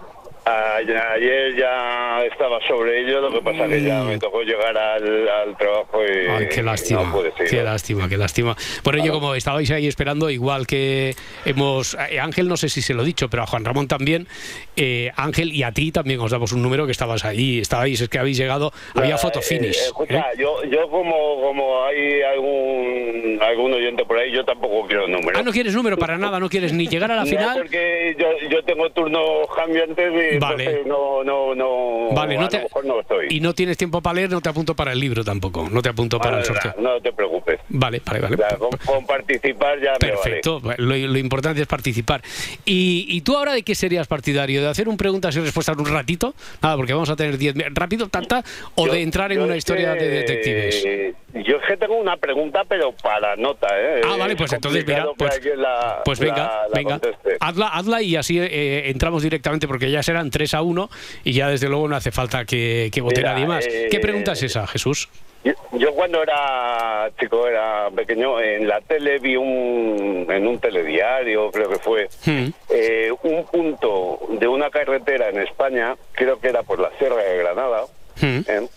ayer 0.45 1.55
ya 1.55 2.23
estaba 2.25 2.59
sobre 2.67 3.01
ello, 3.01 3.21
lo 3.21 3.31
que 3.31 3.41
pasa 3.41 3.67
que 3.67 3.81
ya 3.83 4.03
me 4.03 4.17
tocó 4.17 4.41
llegar 4.41 4.75
al, 4.77 5.29
al 5.29 5.57
trabajo 5.57 6.03
y 6.03 6.27
Ay, 6.29 6.47
qué 6.49 6.63
lástima, 6.63 7.03
no 7.03 7.11
pude 7.11 7.31
qué 7.49 7.63
lástima, 7.63 8.09
qué 8.09 8.17
lástima. 8.17 8.55
Por 8.83 8.95
ello, 8.97 9.11
como 9.13 9.35
estabais 9.35 9.69
ahí 9.71 9.87
esperando, 9.87 10.29
igual 10.29 10.65
que 10.67 11.15
hemos... 11.45 11.95
eh, 12.09 12.19
Ángel, 12.19 12.47
no 12.47 12.57
sé 12.57 12.69
si 12.69 12.81
se 12.81 12.93
lo 12.93 13.03
he 13.03 13.05
dicho, 13.05 13.29
pero 13.29 13.43
a 13.43 13.45
Juan 13.47 13.65
Ramón 13.65 13.87
también, 13.87 14.27
eh, 14.75 15.11
Ángel 15.15 15.53
y 15.53 15.63
a 15.63 15.71
ti 15.71 15.91
también 15.91 16.19
os 16.19 16.31
damos 16.31 16.51
un 16.53 16.61
número 16.61 16.85
que 16.85 16.91
estabais 16.91 17.23
ahí, 17.25 17.59
estabais, 17.59 18.01
es 18.01 18.09
que 18.09 18.17
habéis 18.19 18.37
llegado, 18.37 18.71
había 18.95 19.17
foto 19.17 19.39
eh, 19.39 19.43
finish. 19.43 19.77
eh, 19.77 19.85
escucha, 19.85 20.19
¿eh? 20.19 20.37
yo, 20.37 20.63
yo 20.65 20.89
como, 20.89 21.41
como 21.41 21.83
hay 21.85 22.21
algún, 22.23 23.39
algún 23.41 23.73
oyente 23.73 24.05
por 24.05 24.17
ahí, 24.17 24.31
yo 24.31 24.43
tampoco 24.43 24.87
quiero 24.87 25.07
números. 25.07 25.39
Ah, 25.39 25.43
no 25.43 25.51
quieres 25.51 25.75
número 25.75 25.97
para 25.97 26.17
nada, 26.17 26.39
no 26.39 26.49
quieres 26.49 26.73
ni 26.73 26.87
llegar 26.87 27.11
a 27.11 27.15
la 27.15 27.21
No, 27.23 27.27
final. 27.29 27.57
porque 27.59 28.15
yo, 28.17 28.27
yo 28.49 28.63
tengo 28.63 28.89
turnos 28.91 29.47
cambiantes 29.55 30.11
y 30.30 30.30
Vale. 30.39 30.63
entonces 30.65 30.85
no, 30.87 31.23
no, 31.23 31.55
no, 31.55 32.09
Vale, 32.13 32.35
no 32.37 32.45
a 32.45 32.49
te- 32.49 32.57
lo 32.57 32.63
mejor 32.63 32.85
no 32.85 32.99
estoy. 33.01 33.27
Y 33.29 33.39
no 33.39 33.53
tienes 33.53 33.77
tiempo 33.77 34.01
para 34.01 34.15
leer, 34.15 34.29
no 34.29 34.41
te 34.41 34.49
apunto 34.49 34.75
para 34.75 34.91
el 34.91 34.99
libro 34.99 35.23
tampoco, 35.23 35.67
no 35.71 35.81
te 35.81 35.89
apunto 35.89 36.19
para 36.19 36.39
el 36.39 36.45
sorteo. 36.45 36.73
No 36.79 36.99
te 37.01 37.11
preocupes. 37.13 37.59
Vale, 37.69 38.01
vale, 38.05 38.19
vale. 38.21 38.35
O 38.35 38.37
sea, 38.37 38.57
con, 38.57 38.69
con 38.85 39.05
participar 39.05 39.79
ya 39.79 39.93
me 40.01 40.11
vale. 40.11 40.21
Perfecto, 40.23 40.61
lo, 40.77 40.95
lo 40.97 41.17
importante 41.17 41.61
es 41.61 41.67
participar. 41.67 42.21
¿Y, 42.65 43.05
y 43.09 43.21
tú 43.21 43.35
ahora 43.37 43.53
de 43.53 43.63
qué 43.63 43.75
serías 43.75 44.07
partidario? 44.07 44.61
¿De 44.61 44.67
hacer 44.69 44.87
un 44.89 44.97
preguntas 44.97 45.35
y 45.35 45.39
respuestas 45.39 45.77
un 45.77 45.85
ratito? 45.85 46.33
Nada, 46.61 46.75
porque 46.77 46.93
vamos 46.93 47.09
a 47.09 47.15
tener 47.15 47.37
10 47.37 47.55
mi- 47.55 47.63
rápido, 47.71 48.07
tanta, 48.09 48.43
o 48.75 48.87
Yo- 48.87 48.93
de 48.93 49.01
entrar 49.01 49.31
en 49.31 49.41
una 49.41 49.55
historia 49.55 49.93
de 49.93 49.97
que- 49.99 50.05
detectives. 50.09 51.15
Yo 51.33 51.55
es 51.57 51.63
que 51.67 51.77
tengo 51.77 51.95
una 51.97 52.17
pregunta, 52.17 52.63
pero 52.67 52.91
para 53.01 53.35
nota, 53.37 53.67
¿eh? 53.79 54.01
Ah, 54.03 54.17
vale, 54.17 54.33
Es 54.33 54.37
pues 54.37 54.51
entonces, 54.53 54.85
mira, 54.85 55.07
pues, 55.17 55.31
alguien 55.33 55.61
la- 55.61 56.01
pues 56.03 56.19
venga, 56.19 56.35
la- 56.35 56.67
la 56.67 56.75
venga, 56.75 56.99
hazla, 57.39 57.67
hazla 57.69 58.01
y 58.01 58.15
así 58.17 58.37
eh, 58.37 58.89
entramos 58.89 59.23
directamente 59.23 59.65
porque 59.67 59.89
ya 59.89 60.03
serán 60.21 60.29
3 60.29 60.53
a 60.53 60.61
1 60.61 60.89
y 61.23 61.33
ya 61.33 61.49
desde 61.49 61.67
luego 61.67 61.87
no 61.87 61.95
hace 61.95 62.11
falta 62.11 62.45
que, 62.45 62.89
que 62.93 63.01
vote 63.01 63.17
Mira, 63.21 63.33
nadie 63.33 63.45
más. 63.47 63.65
eh, 63.65 63.87
¿Qué 63.89 63.99
pregunta 63.99 64.33
es 64.33 64.43
esa, 64.43 64.67
Jesús? 64.67 65.09
Yo, 65.43 65.53
yo 65.73 65.91
cuando 65.95 66.21
era 66.21 67.09
chico, 67.19 67.47
era 67.47 67.89
pequeño, 67.95 68.39
en 68.39 68.67
la 68.67 68.79
tele 68.81 69.17
vi 69.17 69.35
un, 69.35 70.27
en 70.29 70.45
un 70.47 70.59
telediario, 70.59 71.49
creo 71.49 71.67
que 71.69 71.79
fue, 71.79 72.07
Hmm. 72.25 72.49
eh, 72.69 73.11
un 73.23 73.43
punto 73.45 74.19
de 74.39 74.47
una 74.47 74.69
carretera 74.69 75.29
en 75.29 75.39
España, 75.39 75.95
creo 76.11 76.39
que 76.39 76.49
era 76.49 76.61
por 76.61 76.79
la 76.79 76.91
Sierra 76.99 77.15
de 77.23 77.37
Granada, 77.39 77.85
Hmm. 78.21 78.41
¿eh? 78.47 78.67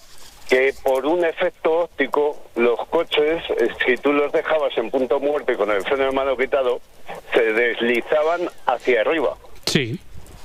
que 0.49 0.73
por 0.83 1.05
un 1.07 1.25
efecto 1.25 1.81
óptico 1.81 2.39
los 2.57 2.79
coches, 2.89 3.43
eh, 3.59 3.69
si 3.87 3.97
tú 3.99 4.13
los 4.13 4.31
dejabas 4.33 4.77
en 4.79 4.91
punto 4.91 5.19
muerto 5.21 5.53
y 5.53 5.57
con 5.57 5.71
el 5.71 5.83
freno 5.83 6.05
de 6.05 6.13
mano 6.13 6.35
quitado, 6.37 6.81
se 7.35 7.43
deslizaban 7.53 8.41
hacia 8.67 9.03
arriba. 9.03 9.37
Sí. 9.67 9.99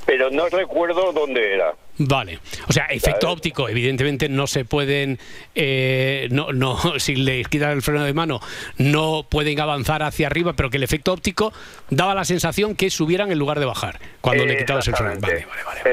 Pero 0.10 0.32
no 0.32 0.50
recuerdo 0.50 1.14
dónde 1.14 1.54
era. 1.54 1.72
Vale, 2.00 2.40
o 2.68 2.74
sea, 2.74 2.86
efecto 2.86 3.30
óptico, 3.30 3.70
evidentemente 3.70 4.28
no 4.28 4.48
se 4.48 4.66
pueden, 4.66 5.20
eh, 5.54 6.28
no, 6.32 6.52
no, 6.52 6.80
si 6.98 7.16
le 7.16 7.44
quitan 7.44 7.72
el 7.72 7.84
freno 7.84 8.04
de 8.04 8.14
mano, 8.14 8.40
no 8.80 9.28
pueden 9.30 9.60
avanzar 9.60 10.02
hacia 10.02 10.26
arriba, 10.26 10.54
pero 10.54 10.72
que 10.72 10.78
el 10.78 10.84
efecto 10.84 11.14
óptico 11.14 11.54
daba 11.92 12.16
la 12.16 12.26
sensación 12.26 12.76
que 12.76 12.90
subieran 12.90 13.32
en 13.32 13.38
lugar 13.38 13.60
de 13.60 13.68
bajar 13.68 14.00
cuando 14.22 14.48
le 14.48 14.58
quitabas 14.58 14.88
el 14.88 14.96
freno. 14.96 15.20
Vale, 15.20 15.46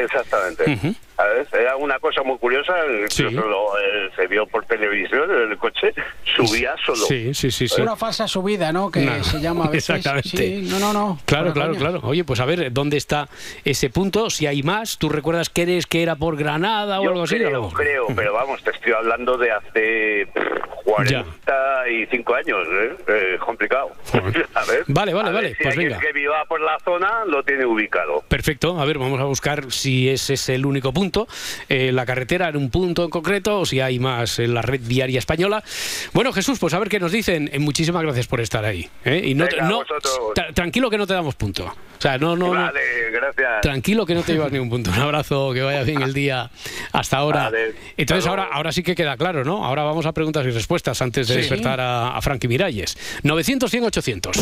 Exactamente. 0.05 0.65
Ujú. 0.65 0.95
¿Sabes? 1.17 1.53
Era 1.53 1.77
una 1.77 1.99
cosa 1.99 2.23
muy 2.23 2.39
curiosa, 2.39 2.73
lo, 2.87 3.79
eh, 3.79 4.06
se 4.17 4.27
vio 4.27 4.47
por 4.47 4.65
televisión, 4.65 5.31
el 5.31 5.57
coche 5.59 5.93
subía 6.37 6.75
solo. 6.85 7.05
Sí, 7.07 7.35
sí, 7.35 7.51
sí, 7.51 7.69
sí. 7.69 7.81
Una 7.83 7.97
falsa 7.97 8.27
subida, 8.27 8.73
¿no? 8.73 8.91
Que 8.91 9.01
No, 9.01 9.23
se 9.23 9.41
llama 9.41 9.67
a 9.67 9.71
veces. 9.71 9.91
exactamente. 9.91 10.29
Sí, 10.29 10.69
no, 10.71 10.79
no, 10.79 10.93
no. 10.93 11.19
Claro, 11.27 11.53
claro, 11.53 11.71
coña. 11.75 11.81
claro. 11.81 12.01
Oye, 12.05 12.25
pues 12.25 12.41
a 12.41 12.45
ver, 12.47 12.73
¿dónde 12.73 12.97
está 12.97 13.29
ese 13.65 13.91
punto? 13.91 14.31
Si 14.31 14.47
hay 14.47 14.63
más, 14.63 14.99
¿tú 14.99 15.09
recuerdas 15.09 15.51
que 15.51 15.63
eres 15.63 15.87
que 15.87 16.03
era 16.03 16.17
por 16.17 16.37
Granada 16.37 17.01
o 17.01 17.05
Yo 17.05 17.11
algo 17.11 17.23
así? 17.25 17.37
creo, 17.37 17.61
¿O 17.61 17.69
no? 17.71 17.77
creo, 17.77 18.07
pero 18.17 18.33
vamos, 18.33 18.63
te 18.63 18.71
estoy 18.71 18.93
hablando 18.93 19.37
de 19.37 19.51
hace 19.53 20.27
pff, 20.33 20.85
45 20.85 22.35
años, 22.35 22.67
¿eh? 22.71 22.97
Eh, 23.09 23.39
complicado. 23.45 23.91
A 24.55 24.65
ver, 24.65 24.85
Vale, 24.89 25.13
vale, 25.15 25.29
a 25.29 25.33
ver 25.33 25.43
vale, 25.43 25.49
si 25.51 25.63
pues 25.63 25.75
alguien 25.75 25.89
venga. 25.91 26.01
que 26.01 26.13
viva 26.13 26.45
por 26.47 26.61
la 26.61 26.79
zona 26.85 27.25
lo 27.27 27.43
tiene 27.43 27.67
ubicado. 27.67 28.23
Perfecto, 28.29 28.81
a 28.81 28.85
ver, 28.85 28.99
vamos 28.99 29.21
a 29.21 29.25
buscar 29.25 29.71
si 29.71 30.09
ese 30.09 30.35
es 30.35 30.49
el 30.49 30.65
único 30.65 30.93
punto, 30.93 31.27
eh, 31.69 31.93
la 31.93 32.07
carretera 32.07 32.49
en 32.49 32.57
un 32.57 32.71
punto 32.71 33.05
en 33.05 33.11
concreto 33.11 33.61
o 33.61 33.67
si 33.67 33.81
hay 33.81 33.99
más 33.99 34.06
en 34.39 34.55
la 34.55 34.63
red 34.63 34.81
viaria 34.83 35.19
española. 35.19 35.63
Bueno, 36.13 36.33
Jesús, 36.33 36.59
pues 36.59 36.73
a 36.75 36.79
ver 36.79 36.89
qué 36.89 37.01
nos 37.01 37.13
dicen. 37.13 37.51
Eh, 37.53 37.59
muchísimas 37.59 38.03
gracias 38.03 38.27
por 38.27 38.41
estar 38.41 38.65
ahí. 38.65 38.89
¿eh? 39.05 39.23
Y 39.25 39.35
no, 39.35 39.47
Venga, 39.47 39.69
no- 39.69 39.83
tra- 40.35 40.53
tranquilo 40.55 40.89
que 40.91 40.99
no 40.99 41.07
te 41.07 41.15
damos 41.15 41.35
punto. 41.35 41.65
O 41.67 42.01
sea, 42.01 42.19
no, 42.19 42.37
no, 42.37 42.49
no. 42.55 42.61
vale, 42.63 43.11
gracias. 43.11 43.61
Tranquilo 43.63 44.05
que 44.07 44.15
no 44.15 44.23
te 44.23 44.33
llevas 44.35 44.53
ningún 44.53 44.69
punto. 44.71 44.91
Un 44.91 44.99
abrazo, 44.99 45.53
que 45.53 45.63
vaya 45.63 45.83
bien 45.83 46.03
el 46.03 46.13
día 46.13 46.51
hasta 46.93 47.17
ahora. 47.17 47.45
Vale, 47.45 47.75
Entonces 47.97 48.27
ahora, 48.27 48.49
ahora 48.53 48.71
sí 48.73 48.83
que 48.83 48.95
queda 48.95 49.17
claro, 49.17 49.45
¿no? 49.45 49.65
Ahora 49.65 49.83
vamos 49.83 50.05
a 50.07 50.13
preguntas 50.13 50.45
y 50.47 50.51
respuestas 50.51 51.01
antes 51.03 51.29
de 51.29 51.35
Sí. 51.35 51.41
despertar 51.41 51.81
a, 51.81 52.17
a 52.17 52.21
Frankie 52.23 52.49
Miralles. 52.49 52.97
900, 53.23 53.71
100, 53.71 53.85
800. 53.85 54.37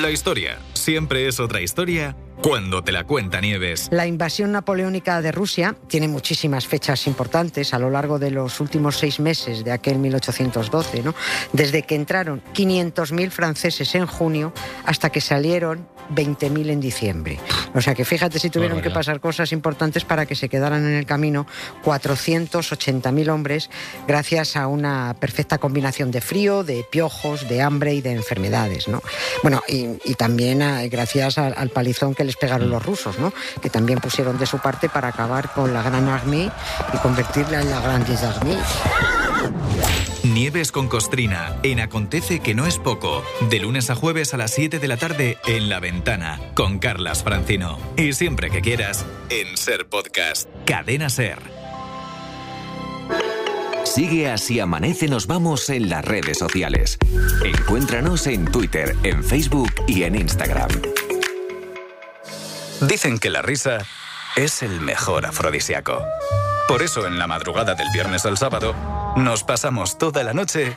La 0.00 0.10
historia 0.10 0.58
siempre 0.86 1.26
es 1.26 1.40
otra 1.40 1.60
historia 1.60 2.16
cuando 2.42 2.82
te 2.82 2.92
la 2.92 3.04
cuenta 3.04 3.40
Nieves. 3.40 3.88
La 3.90 4.06
invasión 4.06 4.52
napoleónica 4.52 5.20
de 5.22 5.32
Rusia 5.32 5.76
tiene 5.88 6.08
muchísimas 6.08 6.66
fechas 6.66 7.06
importantes 7.06 7.74
a 7.74 7.78
lo 7.78 7.90
largo 7.90 8.18
de 8.18 8.30
los 8.30 8.60
últimos 8.60 8.98
seis 8.98 9.20
meses 9.20 9.64
de 9.64 9.72
aquel 9.72 9.98
1812, 9.98 11.02
¿no? 11.02 11.14
Desde 11.52 11.82
que 11.82 11.94
entraron 11.94 12.42
500.000 12.54 13.30
franceses 13.30 13.94
en 13.94 14.06
junio 14.06 14.52
hasta 14.84 15.10
que 15.10 15.20
salieron 15.20 15.86
20.000 16.14 16.70
en 16.70 16.80
diciembre. 16.80 17.38
O 17.74 17.80
sea 17.80 17.94
que 17.94 18.04
fíjate 18.04 18.38
si 18.38 18.50
tuvieron 18.50 18.80
que 18.80 18.90
pasar 18.90 19.20
cosas 19.20 19.52
importantes 19.52 20.04
para 20.04 20.26
que 20.26 20.34
se 20.34 20.48
quedaran 20.48 20.84
en 20.86 20.92
el 20.92 21.06
camino 21.06 21.46
480.000 21.84 23.28
hombres 23.28 23.70
gracias 24.06 24.56
a 24.56 24.66
una 24.68 25.16
perfecta 25.18 25.58
combinación 25.58 26.10
de 26.10 26.20
frío, 26.20 26.64
de 26.64 26.84
piojos, 26.88 27.48
de 27.48 27.62
hambre 27.62 27.94
y 27.94 28.00
de 28.00 28.12
enfermedades, 28.12 28.88
¿no? 28.88 29.02
Bueno, 29.42 29.62
y, 29.68 29.88
y 30.04 30.14
también 30.14 30.62
ah, 30.62 30.86
gracias 30.86 31.38
al, 31.38 31.54
al 31.56 31.70
palizón 31.70 32.14
que 32.14 32.24
les 32.26 32.36
pegaron 32.36 32.70
los 32.70 32.84
rusos, 32.84 33.18
¿no? 33.18 33.32
Que 33.62 33.70
también 33.70 34.00
pusieron 34.00 34.38
de 34.38 34.46
su 34.46 34.58
parte 34.58 34.88
para 34.88 35.08
acabar 35.08 35.52
con 35.52 35.72
la 35.72 35.82
Gran 35.82 36.08
Armée 36.08 36.50
y 36.92 36.96
convertirla 36.98 37.62
en 37.62 37.70
la 37.70 37.80
Grande 37.80 38.16
Armée. 38.16 38.58
Nieves 40.22 40.72
con 40.72 40.88
Costrina, 40.88 41.56
en 41.62 41.80
Acontece 41.80 42.40
que 42.40 42.54
no 42.54 42.66
es 42.66 42.78
poco, 42.78 43.22
de 43.48 43.60
lunes 43.60 43.90
a 43.90 43.94
jueves 43.94 44.34
a 44.34 44.36
las 44.36 44.50
7 44.52 44.78
de 44.78 44.88
la 44.88 44.96
tarde 44.96 45.38
en 45.46 45.68
La 45.68 45.80
Ventana, 45.80 46.40
con 46.54 46.78
Carlas 46.78 47.22
Francino. 47.22 47.78
Y 47.96 48.12
siempre 48.12 48.50
que 48.50 48.60
quieras, 48.60 49.06
en 49.30 49.56
Ser 49.56 49.88
Podcast, 49.88 50.48
Cadena 50.66 51.08
Ser. 51.08 51.38
Sigue 53.84 54.28
así 54.28 54.60
amanece 54.60 55.08
nos 55.08 55.26
vamos 55.26 55.70
en 55.70 55.88
las 55.88 56.04
redes 56.04 56.38
sociales. 56.38 56.98
Encuéntranos 57.44 58.26
en 58.26 58.44
Twitter, 58.44 58.94
en 59.04 59.24
Facebook 59.24 59.72
y 59.86 60.02
en 60.02 60.16
Instagram. 60.16 60.68
Dicen 62.80 63.18
que 63.18 63.30
la 63.30 63.40
risa 63.40 63.78
es 64.36 64.62
el 64.62 64.80
mejor 64.80 65.24
afrodisíaco. 65.24 66.04
Por 66.68 66.82
eso 66.82 67.06
en 67.06 67.18
la 67.18 67.26
madrugada 67.26 67.74
del 67.74 67.88
viernes 67.92 68.26
al 68.26 68.36
sábado 68.36 68.74
nos 69.16 69.44
pasamos 69.44 69.96
toda 69.96 70.22
la 70.22 70.34
noche 70.34 70.76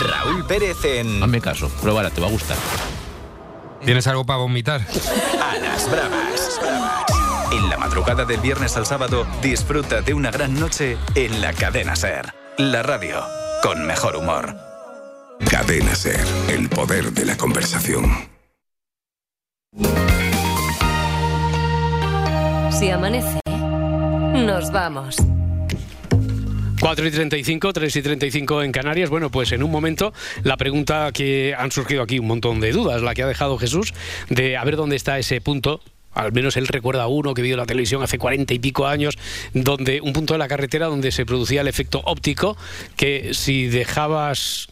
Raúl 0.00 0.44
Pérez 0.46 0.84
en. 0.84 1.22
Hazme 1.22 1.40
caso, 1.40 1.68
pruébala, 1.80 2.10
te 2.10 2.20
va 2.20 2.26
a 2.26 2.30
gustar. 2.30 2.56
¿Tienes 3.84 4.06
algo 4.06 4.24
para 4.24 4.38
vomitar? 4.38 4.82
A 5.42 5.56
las 5.56 5.90
bravas. 5.90 6.60
En 7.52 7.68
la 7.68 7.76
madrugada 7.78 8.24
del 8.24 8.40
viernes 8.40 8.76
al 8.76 8.86
sábado, 8.86 9.26
disfruta 9.42 10.02
de 10.02 10.14
una 10.14 10.30
gran 10.30 10.58
noche 10.58 10.98
en 11.14 11.40
la 11.40 11.52
cadena 11.52 11.96
Ser. 11.96 12.32
La 12.58 12.82
radio 12.82 13.20
con 13.62 13.86
mejor 13.86 14.16
humor. 14.16 14.54
Cadena 15.50 15.94
Ser, 15.94 16.20
el 16.48 16.68
poder 16.68 17.12
de 17.12 17.24
la 17.24 17.36
conversación. 17.36 18.28
Si 22.70 22.90
amanece, 22.90 23.40
nos 23.46 24.70
vamos. 24.70 25.16
4 26.80 27.06
y 27.06 27.10
35, 27.10 27.72
3 27.74 27.96
y 27.96 28.02
35 28.02 28.62
en 28.62 28.72
Canarias. 28.72 29.10
Bueno, 29.10 29.30
pues 29.30 29.52
en 29.52 29.62
un 29.62 29.70
momento 29.70 30.14
la 30.44 30.56
pregunta 30.56 31.10
que 31.12 31.54
han 31.56 31.70
surgido 31.70 32.02
aquí 32.02 32.18
un 32.18 32.26
montón 32.26 32.58
de 32.60 32.72
dudas, 32.72 33.02
la 33.02 33.14
que 33.14 33.22
ha 33.22 33.26
dejado 33.26 33.58
Jesús, 33.58 33.92
de 34.30 34.56
a 34.56 34.64
ver 34.64 34.76
dónde 34.76 34.96
está 34.96 35.18
ese 35.18 35.42
punto. 35.42 35.82
Al 36.14 36.32
menos 36.32 36.56
él 36.56 36.66
recuerda 36.66 37.06
uno 37.06 37.34
que 37.34 37.42
vio 37.42 37.56
la 37.58 37.66
televisión 37.66 38.02
hace 38.02 38.18
cuarenta 38.18 38.54
y 38.54 38.58
pico 38.58 38.86
años, 38.86 39.18
donde 39.52 40.00
un 40.00 40.14
punto 40.14 40.32
de 40.34 40.38
la 40.38 40.48
carretera 40.48 40.86
donde 40.86 41.12
se 41.12 41.26
producía 41.26 41.60
el 41.60 41.68
efecto 41.68 42.00
óptico, 42.04 42.56
que 42.96 43.34
si 43.34 43.66
dejabas 43.66 44.68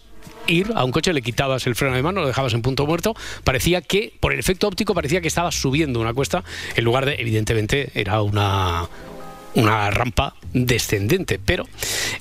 ir 0.46 0.72
a 0.74 0.84
un 0.84 0.92
coche, 0.92 1.12
le 1.12 1.20
quitabas 1.20 1.66
el 1.66 1.74
freno 1.74 1.94
de 1.94 2.02
mano, 2.02 2.22
lo 2.22 2.26
dejabas 2.26 2.54
en 2.54 2.62
punto 2.62 2.86
muerto, 2.86 3.14
parecía 3.44 3.82
que, 3.82 4.14
por 4.18 4.32
el 4.32 4.38
efecto 4.38 4.66
óptico, 4.66 4.94
parecía 4.94 5.20
que 5.20 5.28
estabas 5.28 5.54
subiendo 5.54 6.00
una 6.00 6.14
cuesta, 6.14 6.42
en 6.74 6.84
lugar 6.84 7.04
de, 7.04 7.16
evidentemente, 7.20 7.90
era 7.94 8.22
una 8.22 8.88
una 9.54 9.90
rampa 9.90 10.34
descendente. 10.52 11.38
Pero 11.44 11.66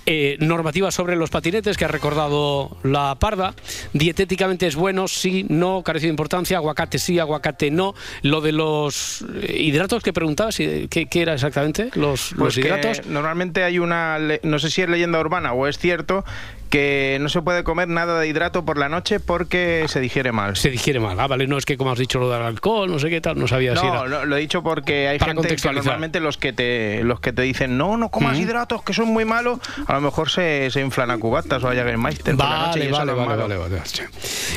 eh, 0.05 0.37
normativa 0.39 0.91
sobre 0.91 1.15
los 1.15 1.29
patinetes 1.29 1.77
que 1.77 1.85
ha 1.85 1.89
recordado 1.89 2.77
la 2.83 3.15
parda. 3.15 3.53
Dietéticamente 3.93 4.67
es 4.67 4.75
bueno, 4.75 5.07
sí, 5.07 5.45
no, 5.49 5.83
carece 5.83 6.07
de 6.07 6.11
importancia. 6.11 6.57
Aguacate 6.57 6.99
sí, 6.99 7.19
aguacate 7.19 7.71
no. 7.71 7.93
Lo 8.21 8.41
de 8.41 8.51
los 8.51 9.25
eh, 9.41 9.57
hidratos 9.59 10.03
que 10.03 10.13
preguntabas, 10.13 10.59
eh, 10.59 10.87
¿qué, 10.89 11.07
qué 11.07 11.21
era 11.21 11.33
exactamente? 11.33 11.89
Los, 11.95 12.33
Pues 12.37 12.57
hidratos. 12.57 13.05
Normalmente 13.05 13.63
hay 13.63 13.79
una, 13.79 14.17
no 14.43 14.59
sé 14.59 14.69
si 14.69 14.81
es 14.81 14.89
leyenda 14.89 15.19
urbana 15.19 15.53
o 15.53 15.67
es 15.67 15.77
cierto, 15.77 16.25
que 16.67 17.17
no 17.21 17.29
se 17.29 17.41
puede 17.41 17.63
comer 17.63 17.87
nada 17.87 18.19
de 18.19 18.27
hidrato 18.27 18.65
por 18.65 18.77
la 18.77 18.89
noche 18.89 19.19
porque 19.19 19.85
se 19.87 19.99
digiere 19.99 20.31
mal. 20.31 20.55
Se 20.55 20.69
digiere 20.69 20.99
mal. 20.99 21.19
Ah, 21.19 21.27
vale, 21.27 21.47
no 21.47 21.57
es 21.57 21.65
que 21.65 21.77
como 21.77 21.91
has 21.91 21.99
dicho 21.99 22.19
lo 22.19 22.29
del 22.29 22.41
alcohol, 22.41 22.89
no 22.91 22.99
sé 22.99 23.09
qué 23.09 23.21
tal, 23.21 23.37
no 23.39 23.47
sabía 23.47 23.75
si 23.75 23.85
No, 23.85 23.93
era. 23.93 24.05
lo, 24.05 24.25
lo 24.25 24.37
he 24.37 24.39
dicho 24.39 24.63
porque 24.63 25.07
hay 25.07 25.19
Para 25.19 25.33
gente 25.33 25.55
que 25.55 25.71
normalmente 25.71 26.19
los 26.19 26.37
que 26.37 26.53
te 26.53 27.03
los 27.03 27.19
que 27.19 27.33
te 27.33 27.41
dicen 27.41 27.77
no, 27.77 27.97
no 27.97 28.09
comas 28.09 28.33
Ujú. 28.33 28.43
hidratos 28.43 28.83
que 28.83 28.93
son 28.93 29.07
muy 29.07 29.25
malos, 29.25 29.59
a 29.85 29.93
lo 29.93 30.01
mejor 30.01 30.29
se, 30.29 30.69
se 30.71 30.81
inflan 30.81 31.11
a 31.11 31.17
cubatas 31.17 31.63
o 31.63 31.67
a 31.69 31.73
Jägermeister 31.73 32.35
por 32.35 32.45
la 32.45 32.67
noche 32.67 32.79
y 32.79 32.81
Vale, 32.81 32.89
eso 32.89 32.97
vale, 32.99 33.11
no 33.11 33.17
vale, 33.17 33.29
malo. 33.29 33.59
vale, 33.59 33.75
vale. 33.75 33.81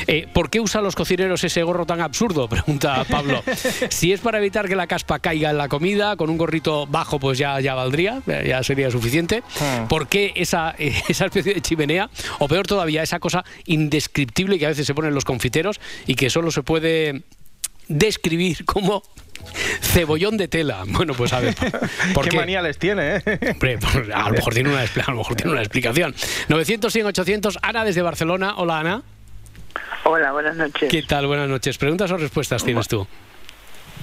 Eh, 0.07 0.27
¿Por 0.33 0.49
qué 0.49 0.59
usan 0.59 0.83
los 0.83 0.95
cocineros 0.95 1.43
ese 1.43 1.63
gorro 1.63 1.85
tan 1.85 2.01
absurdo? 2.01 2.47
Pregunta 2.49 3.03
Pablo. 3.09 3.43
si 3.89 4.11
es 4.13 4.19
para 4.21 4.37
evitar 4.39 4.67
que 4.67 4.75
la 4.75 4.87
caspa 4.87 5.19
caiga 5.19 5.49
en 5.49 5.57
la 5.57 5.67
comida, 5.67 6.15
con 6.15 6.29
un 6.29 6.37
gorrito 6.37 6.87
bajo 6.87 7.19
pues 7.19 7.37
ya, 7.37 7.59
ya 7.59 7.75
valdría, 7.75 8.21
eh, 8.27 8.45
ya 8.47 8.63
sería 8.63 8.89
suficiente. 8.91 9.43
Hmm. 9.59 9.87
¿Por 9.87 10.07
qué 10.07 10.33
esa, 10.35 10.75
eh, 10.77 10.93
esa 11.07 11.25
especie 11.25 11.53
de 11.53 11.61
chimenea? 11.61 12.00
O 12.39 12.47
peor 12.47 12.65
todavía, 12.67 13.03
esa 13.03 13.19
cosa 13.19 13.43
indescriptible 13.65 14.57
que 14.57 14.65
a 14.65 14.69
veces 14.69 14.87
se 14.87 14.93
ponen 14.95 15.13
los 15.13 15.25
confiteros 15.25 15.79
y 16.07 16.15
que 16.15 16.29
solo 16.29 16.51
se 16.51 16.63
puede 16.63 17.23
describir 17.87 18.63
como 18.65 19.03
cebollón 19.81 20.37
de 20.37 20.47
tela. 20.47 20.83
Bueno, 20.87 21.13
pues 21.13 21.33
a 21.33 21.39
ver. 21.39 21.55
¿por 22.13 22.23
¿Qué 22.25 22.29
qué? 22.31 22.37
manía 22.37 22.61
les 22.61 22.77
tiene, 22.77 23.17
eh? 23.17 23.21
Hombre, 23.53 23.77
pues, 23.79 24.09
a 24.13 24.29
lo 24.29 24.35
mejor 24.35 24.53
tiene 24.53 24.69
una, 24.69 24.81
a 24.81 25.11
lo 25.11 25.17
mejor 25.17 25.35
tiene 25.35 25.51
una 25.51 25.61
explicación. 25.61 26.15
900, 26.47 26.93
100, 26.93 27.05
800. 27.07 27.59
Ana 27.61 27.83
desde 27.83 28.01
Barcelona. 28.01 28.53
Hola, 28.57 28.79
Ana. 28.79 29.03
Hola, 30.03 30.31
buenas 30.31 30.55
noches. 30.55 30.89
¿Qué 30.89 31.03
tal? 31.03 31.27
Buenas 31.27 31.49
noches. 31.49 31.77
¿Preguntas 31.77 32.11
o 32.11 32.17
respuestas 32.17 32.63
tienes 32.63 32.87
tú? 32.87 33.07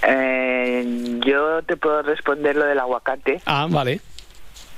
Eh, 0.03 1.19
yo 1.27 1.63
te 1.63 1.77
puedo 1.77 2.03
responder 2.03 2.57
lo 2.57 2.65
del 2.67 2.79
aguacate, 2.79 3.41
Ah, 3.47 3.67
vale. 3.69 4.01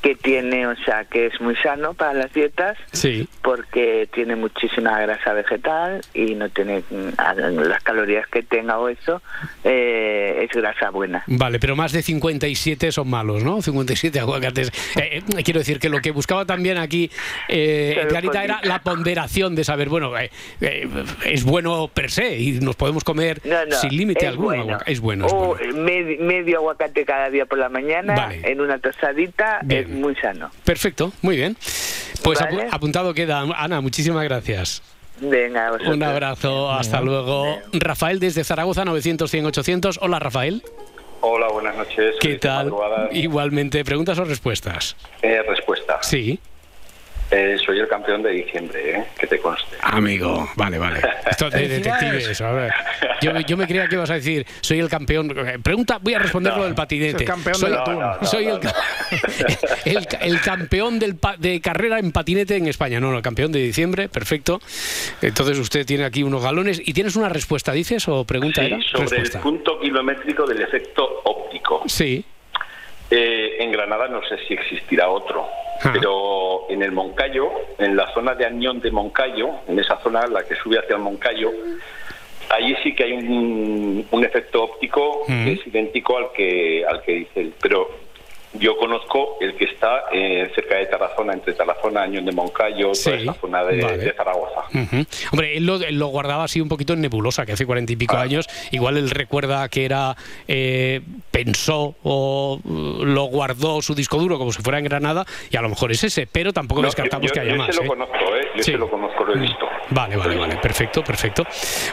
Que 0.02 0.14
tiene, 0.14 0.66
o 0.66 0.74
sea, 0.84 1.04
que 1.04 1.26
es 1.26 1.40
muy 1.40 1.54
sano 1.56 1.94
para 1.94 2.14
las 2.14 2.32
dietas 2.32 2.76
Sí. 2.92 3.28
porque 3.42 4.08
tiene 4.12 4.34
muchísima 4.36 4.98
grasa 5.00 5.32
vegetal 5.34 6.00
y 6.14 6.34
no 6.34 6.48
tiene 6.48 6.82
mm, 6.90 7.60
las 7.62 7.82
calorías 7.82 8.26
que 8.28 8.42
tenga 8.42 8.78
o 8.78 8.88
eso, 8.88 9.20
eh, 9.64 10.46
es 10.48 10.50
grasa 10.56 10.90
buena. 10.90 11.22
Vale, 11.26 11.58
pero 11.58 11.76
más 11.76 11.92
de 11.92 12.02
57 12.02 12.92
son 12.92 13.10
malos, 13.10 13.44
¿no? 13.44 13.60
57 13.62 14.18
aguacates. 14.20 14.68
Eh, 14.96 15.22
eh, 15.36 15.42
quiero 15.44 15.60
decir 15.60 15.78
que 15.78 15.88
lo 15.88 16.00
que 16.00 16.10
buscaba 16.12 16.44
también 16.46 16.78
aquí 16.78 17.10
eh, 17.48 18.06
Clarita 18.08 18.42
era 18.44 18.60
la 18.64 18.80
ponderación 18.80 19.54
de 19.54 19.64
saber, 19.64 19.88
bueno, 19.88 20.16
eh, 20.18 20.30
eh, 20.60 20.88
es 21.26 21.44
bueno 21.44 21.88
per 21.92 22.10
se 22.10 22.38
y 22.38 22.52
nos 22.60 22.76
podemos 22.76 23.04
comer 23.04 23.40
No, 23.44 23.64
no, 23.66 23.76
sin 23.76 23.96
límite 23.96 24.26
alguno. 24.26 24.64
bueno. 24.64 24.78
Es 24.86 25.00
bueno, 25.00 25.26
es 25.26 25.32
O 25.32 25.56
bueno. 25.56 25.76
med- 25.78 26.18
medio 26.20 26.58
aguacate 26.58 27.04
cada 27.04 27.28
día 27.30 27.46
por 27.46 27.58
la 27.58 27.68
mañana 27.68 28.14
Vale. 28.14 28.40
en 28.50 28.60
una 28.60 28.78
tostadita 28.78 29.60
Bien. 29.62 29.89
Muy 29.90 30.14
sano. 30.16 30.50
Perfecto, 30.64 31.12
muy 31.22 31.36
bien. 31.36 31.56
Pues 32.22 32.40
Vale. 32.40 32.68
apuntado 32.70 33.14
queda. 33.14 33.40
Ana, 33.56 33.80
muchísimas 33.80 34.24
gracias. 34.24 34.82
Venga. 35.20 35.72
Un 35.86 36.02
abrazo, 36.02 36.70
hasta 36.70 37.00
luego. 37.00 37.58
Rafael 37.72 38.20
desde 38.20 38.42
Zaragoza, 38.44 38.84
900, 38.84 39.30
100, 39.30 39.46
800. 39.46 39.98
Hola, 40.02 40.18
Rafael. 40.18 40.62
Hola, 41.20 41.48
buenas 41.48 41.76
noches. 41.76 42.14
¿Qué 42.20 42.36
tal? 42.36 42.72
Igualmente, 43.12 43.84
¿preguntas 43.84 44.18
o 44.18 44.24
respuestas? 44.24 44.96
Eh, 45.20 45.42
respuesta. 45.46 45.98
Sí. 46.02 46.38
Eh, 47.32 47.56
soy 47.64 47.78
el 47.78 47.86
campeón 47.86 48.22
de 48.24 48.30
diciembre, 48.30 48.90
¿eh? 48.98 49.04
que 49.16 49.26
te 49.28 49.38
conste. 49.38 49.76
Amigo, 49.82 50.48
vale, 50.56 50.78
vale. 50.78 51.00
Esto 51.30 51.46
es 51.46 51.52
de 51.52 51.68
detectives, 51.68 52.40
a 52.40 52.50
ver. 52.50 52.72
Yo, 53.22 53.38
yo 53.40 53.56
me 53.56 53.66
creía 53.68 53.86
que 53.86 53.94
ibas 53.94 54.10
a 54.10 54.14
decir, 54.14 54.44
soy 54.60 54.80
el 54.80 54.88
campeón. 54.88 55.32
Eh, 55.36 55.58
Pregunta, 55.62 55.98
voy 56.00 56.14
a 56.14 56.18
responder 56.18 56.56
lo 56.56 56.64
del 56.64 56.74
patinete. 56.74 57.22
El 57.22 57.28
campeón 57.28 57.54
soy. 57.54 57.70
No, 57.70 57.84
no, 57.86 58.24
soy 58.26 58.46
no, 58.46 58.56
el, 58.56 58.60
el, 59.96 60.08
el 60.22 60.40
campeón 60.40 60.98
del 60.98 61.16
pa- 61.16 61.36
de 61.38 61.60
carrera 61.60 62.00
en 62.00 62.10
patinete 62.10 62.56
en 62.56 62.66
España. 62.66 62.98
No, 62.98 63.10
no, 63.12 63.18
el 63.18 63.22
campeón 63.22 63.52
de 63.52 63.60
diciembre, 63.60 64.08
perfecto. 64.08 64.60
Entonces 65.22 65.56
usted 65.58 65.86
tiene 65.86 66.04
aquí 66.04 66.24
unos 66.24 66.42
galones. 66.42 66.82
¿Y 66.84 66.92
tienes 66.94 67.14
una 67.14 67.28
respuesta, 67.28 67.70
dices, 67.72 68.08
o 68.08 68.24
pregunta 68.24 68.60
Sí, 68.62 68.66
era? 68.66 68.80
sobre 68.82 69.02
respuesta. 69.04 69.38
el 69.38 69.42
punto 69.44 69.78
kilométrico 69.78 70.46
del 70.46 70.62
efecto 70.62 71.20
óptico. 71.24 71.84
Sí. 71.86 72.24
Eh, 73.12 73.56
en 73.60 73.72
Granada 73.72 74.06
no 74.08 74.20
sé 74.28 74.36
si 74.46 74.54
existirá 74.54 75.08
otro, 75.08 75.48
pero 75.82 76.66
en 76.68 76.82
el 76.82 76.92
Moncayo, 76.92 77.50
en 77.78 77.96
la 77.96 78.12
zona 78.12 78.34
de 78.34 78.46
Añón 78.46 78.80
de 78.80 78.90
Moncayo, 78.90 79.48
en 79.68 79.78
esa 79.78 80.00
zona, 80.02 80.26
la 80.26 80.42
que 80.44 80.54
sube 80.56 80.78
hacia 80.78 80.96
el 80.96 81.02
Moncayo, 81.02 81.50
allí 82.50 82.74
sí 82.82 82.94
que 82.94 83.04
hay 83.04 83.12
un, 83.12 84.06
un 84.10 84.24
efecto 84.24 84.64
óptico 84.64 85.22
que 85.26 85.52
es 85.52 85.66
idéntico 85.66 86.18
al 86.18 86.32
que 86.32 86.84
al 86.86 87.02
que 87.02 87.12
dice 87.12 87.40
él. 87.40 87.54
Pero 87.60 87.88
yo 88.54 88.76
conozco 88.76 89.36
el 89.40 89.54
que 89.56 89.64
está 89.66 90.04
eh, 90.12 90.50
cerca 90.54 90.76
de 90.76 90.86
Tarazona, 90.86 91.32
entre 91.34 91.54
Tarazona, 91.54 92.02
Añón 92.02 92.24
de 92.24 92.32
Moncayo, 92.32 92.94
Sí, 92.94 93.04
toda 93.10 93.16
esa 93.22 93.34
zona 93.34 93.64
de, 93.64 93.82
vale. 93.82 93.96
de 93.98 94.12
Zaragoza. 94.12 94.62
Hombre, 95.32 95.56
él 95.56 95.66
lo, 95.66 96.06
guardaba 96.08 96.44
así 96.44 96.60
un 96.60 96.68
poquito 96.68 96.92
en 96.92 97.00
nebulosa, 97.00 97.46
que 97.46 97.52
hace 97.52 97.64
cuarenta 97.66 97.92
y 97.92 97.96
pico 97.96 98.16
años. 98.16 98.48
Igual 98.72 98.96
él 98.96 99.10
recuerda 99.10 99.68
que 99.68 99.84
era, 99.84 100.16
eh, 100.48 101.00
pensó 101.30 101.94
o 102.02 102.58
uh, 102.62 103.04
lo 103.04 103.24
guardó 103.24 103.80
su 103.82 103.94
disco 103.94 104.18
duro 104.18 104.38
como 104.38 104.52
si 104.52 104.62
fuera 104.62 104.78
en 104.78 104.84
Granada, 104.84 105.24
y 105.50 105.56
a 105.56 105.62
lo 105.62 105.68
mejor 105.68 105.92
es 105.92 106.02
ese, 106.04 106.26
pero 106.26 106.52
tampoco 106.52 106.80
No, 106.82 106.88
descartamos 106.88 107.28
yo, 107.28 107.32
que 107.32 107.40
haya 107.40 107.52
yo 107.52 107.56
más. 107.58 107.76
¿eh? 107.78 107.86
conozco, 107.86 108.14
¿eh? 108.36 108.48
yo 108.56 108.62
Sí. 108.62 108.72
lo 108.72 108.90
conozco, 108.90 109.24
lo 109.24 109.34
he 109.36 109.38
visto. 109.38 109.66
Vale, 109.90 110.16
vale, 110.16 110.36
vale, 110.36 110.56
perfecto, 110.56 111.02
perfecto. 111.04 111.44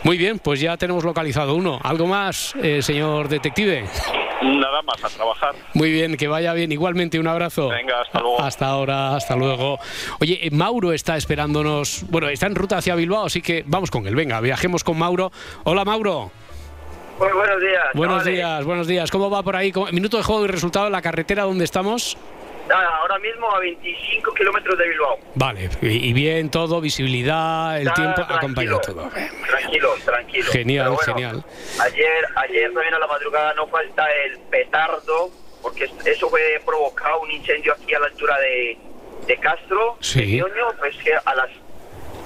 Muy 0.03 0.17
bien, 0.17 0.39
pues 0.39 0.59
ya 0.59 0.75
tenemos 0.77 1.03
localizado 1.03 1.55
uno. 1.55 1.79
¿Algo 1.83 2.07
más, 2.07 2.55
eh, 2.61 2.81
señor 2.81 3.27
detective? 3.29 3.85
Nada 4.41 4.81
más, 4.83 5.03
a 5.03 5.09
trabajar. 5.09 5.55
Muy 5.73 5.91
bien, 5.91 6.15
que 6.17 6.27
vaya 6.27 6.53
bien. 6.53 6.71
Igualmente, 6.71 7.19
un 7.19 7.27
abrazo. 7.27 7.69
Venga, 7.69 8.01
hasta 8.01 8.19
luego. 8.19 8.41
Hasta 8.41 8.65
ahora, 8.67 9.15
hasta 9.15 9.35
luego. 9.35 9.79
Oye, 10.19 10.39
eh, 10.45 10.51
Mauro 10.51 10.93
está 10.93 11.17
esperándonos. 11.17 12.03
Bueno, 12.09 12.29
está 12.29 12.45
en 12.45 12.55
ruta 12.55 12.77
hacia 12.77 12.95
Bilbao, 12.95 13.25
así 13.25 13.41
que 13.41 13.63
vamos 13.65 13.89
con 13.91 14.05
él. 14.07 14.15
Venga, 14.15 14.39
viajemos 14.41 14.83
con 14.83 14.97
Mauro. 14.97 15.31
Hola, 15.63 15.83
Mauro. 15.85 16.31
Muy 17.19 17.31
buenos 17.31 17.59
días. 17.59 17.83
Buenos 17.95 18.17
chavales. 18.17 18.35
días, 18.35 18.65
buenos 18.65 18.87
días. 18.87 19.11
¿Cómo 19.11 19.29
va 19.31 19.41
por 19.41 19.55
ahí? 19.55 19.71
¿Cómo- 19.71 19.87
Minuto 19.87 20.17
de 20.17 20.23
juego 20.23 20.45
y 20.45 20.47
resultado 20.49 20.85
en 20.85 20.91
la 20.91 21.01
carretera 21.01 21.43
donde 21.43 21.65
estamos. 21.65 22.15
Nada, 22.67 22.97
ahora 22.97 23.17
mismo 23.19 23.49
a 23.53 23.59
25 23.59 24.33
kilómetros 24.33 24.77
de 24.77 24.87
Bilbao. 24.89 25.19
Vale, 25.35 25.69
y, 25.81 26.09
y 26.09 26.13
bien 26.13 26.49
todo, 26.49 26.81
visibilidad, 26.81 27.79
el 27.79 27.91
tiempo 27.93 28.15
tranquilo. 28.25 28.37
acompaña 28.37 28.79
todo. 28.81 29.09
Tranquilo, 29.47 29.93
tranquilo. 30.03 30.51
Genial, 30.51 30.89
bueno, 30.89 31.03
genial. 31.03 31.43
Ayer, 31.81 32.25
ayer 32.35 32.73
también 32.73 32.93
a 32.93 32.99
la 32.99 33.07
madrugada 33.07 33.53
no 33.53 33.67
falta 33.67 34.05
el 34.25 34.37
petardo, 34.49 35.29
porque 35.61 35.89
eso 36.05 36.29
fue 36.29 36.61
provocado 36.65 37.21
un 37.21 37.31
incendio 37.31 37.73
aquí 37.73 37.93
a 37.93 37.99
la 37.99 38.07
altura 38.07 38.37
de, 38.39 38.77
de 39.27 39.37
Castro. 39.37 39.97
Sí. 40.01 40.41
pues 40.79 40.95
que 40.97 41.13
a 41.13 41.35
las, 41.35 41.49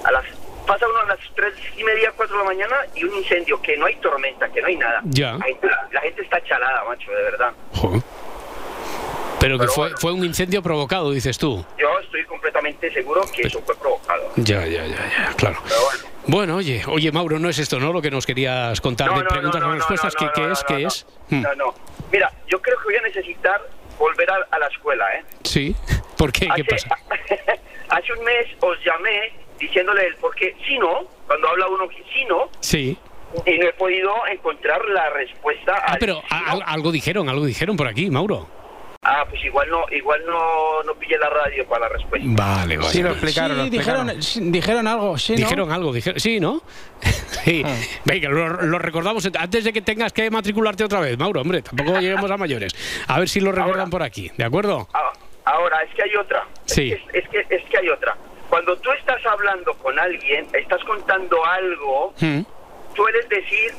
a 0.04 0.12
las 0.12 0.24
pasa 0.66 0.86
uno 0.88 0.98
a 1.00 1.06
las 1.06 1.18
tres 1.34 1.54
y 1.76 1.84
media, 1.84 2.12
cuatro 2.16 2.36
de 2.36 2.42
la 2.44 2.48
mañana 2.48 2.76
y 2.94 3.04
un 3.04 3.14
incendio 3.16 3.60
que 3.60 3.76
no 3.76 3.86
hay 3.86 3.96
tormenta, 3.96 4.48
que 4.48 4.60
no 4.60 4.68
hay 4.68 4.76
nada. 4.76 5.00
Ya. 5.04 5.32
La 5.34 5.44
gente, 5.44 5.68
la 5.92 6.00
gente 6.00 6.22
está 6.22 6.42
chalada, 6.44 6.84
macho, 6.84 7.10
de 7.10 7.22
verdad. 7.22 7.52
Joder. 7.74 8.02
Pero 9.42 9.58
que 9.58 9.66
fue, 9.66 9.90
fue 9.96 10.12
un 10.12 10.24
incendio 10.24 10.62
provocado, 10.62 11.10
dices 11.10 11.36
tú. 11.36 11.64
Yo 11.76 11.98
estoy 11.98 12.24
completamente 12.26 12.88
seguro 12.92 13.22
que 13.34 13.42
eso 13.48 13.60
fue 13.66 13.74
provocado. 13.76 14.30
Ya, 14.36 14.64
ya, 14.66 14.86
ya, 14.86 14.94
ya, 14.96 15.34
claro. 15.36 15.58
Bueno, 16.28 16.54
oye, 16.56 16.80
oye, 16.86 17.10
Mauro, 17.10 17.40
no 17.40 17.48
es 17.48 17.58
esto, 17.58 17.80
¿no? 17.80 17.92
Lo 17.92 18.00
que 18.00 18.12
nos 18.12 18.24
querías 18.24 18.80
contar 18.80 19.08
No, 19.10 19.18
de 19.18 19.24
no, 19.24 19.28
preguntas 19.30 19.60
no, 19.60 19.72
respuestas, 19.74 20.14
¿qué, 20.14 20.28
qué 20.32 20.50
es? 20.52 20.62
¿Qué 20.62 20.84
es? 20.84 21.06
Hmm. 21.28 21.42
No, 21.42 21.54
no. 21.56 21.74
Mira, 22.12 22.30
yo 22.46 22.62
creo 22.62 22.78
que 22.78 22.84
voy 22.84 22.96
a 22.96 23.02
necesitar 23.02 23.60
volver 23.98 24.30
a, 24.30 24.36
a 24.48 24.58
la 24.60 24.68
escuela, 24.68 25.04
¿eh? 25.16 25.24
Sí, 25.42 25.74
¿por 26.16 26.30
qué? 26.30 26.46
¿Qué 26.54 26.62
Hace- 26.62 26.64
pasa? 26.64 26.96
Hace 27.88 28.12
un 28.12 28.24
mes 28.24 28.46
os 28.60 28.78
llamé 28.84 29.32
diciéndole 29.58 30.06
el 30.06 30.14
por 30.16 30.32
qué, 30.36 30.54
si 30.68 30.78
no, 30.78 31.04
cuando 31.26 31.48
habla 31.48 31.66
uno 31.66 31.88
que 31.88 32.02
si 32.14 32.24
no, 32.26 32.48
Sí. 32.60 32.96
y 33.44 33.58
no 33.58 33.66
he 33.66 33.72
podido 33.72 34.12
encontrar 34.30 34.80
la 34.86 35.10
respuesta 35.10 35.74
Ah, 35.84 35.92
al 35.94 35.98
pero 35.98 36.20
sí, 36.20 36.26
a- 36.30 36.72
algo 36.72 36.92
dijeron, 36.92 37.28
algo 37.28 37.44
dijeron 37.44 37.76
por 37.76 37.88
aquí, 37.88 38.08
Mauro. 38.08 38.61
Ah, 39.04 39.26
pues 39.28 39.44
igual 39.44 39.68
no, 39.68 39.84
igual 39.90 40.20
no, 40.26 40.80
no 40.84 40.94
pillé 40.94 41.18
la 41.18 41.28
radio 41.28 41.66
para 41.66 41.88
la 41.88 41.88
respuesta. 41.88 42.24
Vale, 42.30 42.76
vale. 42.76 42.88
Sí, 42.88 43.02
dijeron, 43.72 44.22
sí, 44.22 44.40
dijeron 44.44 44.86
algo, 44.86 45.18
sí, 45.18 45.32
¿no? 45.32 45.36
Dijeron 45.38 45.72
algo, 45.72 45.92
dijeron, 45.92 46.20
sí, 46.20 46.38
¿no? 46.38 46.62
sí. 47.44 47.64
Venga, 48.04 48.28
lo, 48.28 48.48
lo 48.62 48.78
recordamos 48.78 49.28
antes 49.36 49.64
de 49.64 49.72
que 49.72 49.82
tengas 49.82 50.12
que 50.12 50.30
matricularte 50.30 50.84
otra 50.84 51.00
vez, 51.00 51.18
Mauro, 51.18 51.40
hombre, 51.40 51.62
tampoco 51.62 51.98
lleguemos 51.98 52.30
a 52.30 52.36
mayores. 52.36 52.72
A 53.08 53.18
ver 53.18 53.28
si 53.28 53.40
lo 53.40 53.50
recuerdan 53.50 53.90
por 53.90 54.04
aquí, 54.04 54.30
¿de 54.36 54.44
acuerdo? 54.44 54.86
Ah, 54.94 55.12
Ahora, 55.46 55.82
es 55.82 55.92
que 55.96 56.02
hay 56.04 56.14
otra. 56.14 56.46
Sí. 56.66 56.92
Es 57.12 57.28
que, 57.28 57.40
es 57.50 57.64
que 57.68 57.78
hay 57.78 57.88
otra. 57.88 58.16
Cuando 58.48 58.76
tú 58.76 58.92
estás 58.92 59.20
hablando 59.26 59.74
con 59.78 59.98
alguien, 59.98 60.46
estás 60.52 60.82
contando 60.84 61.44
algo, 61.44 62.14
Mm. 62.20 62.42
sueles 62.94 63.28
decir 63.28 63.72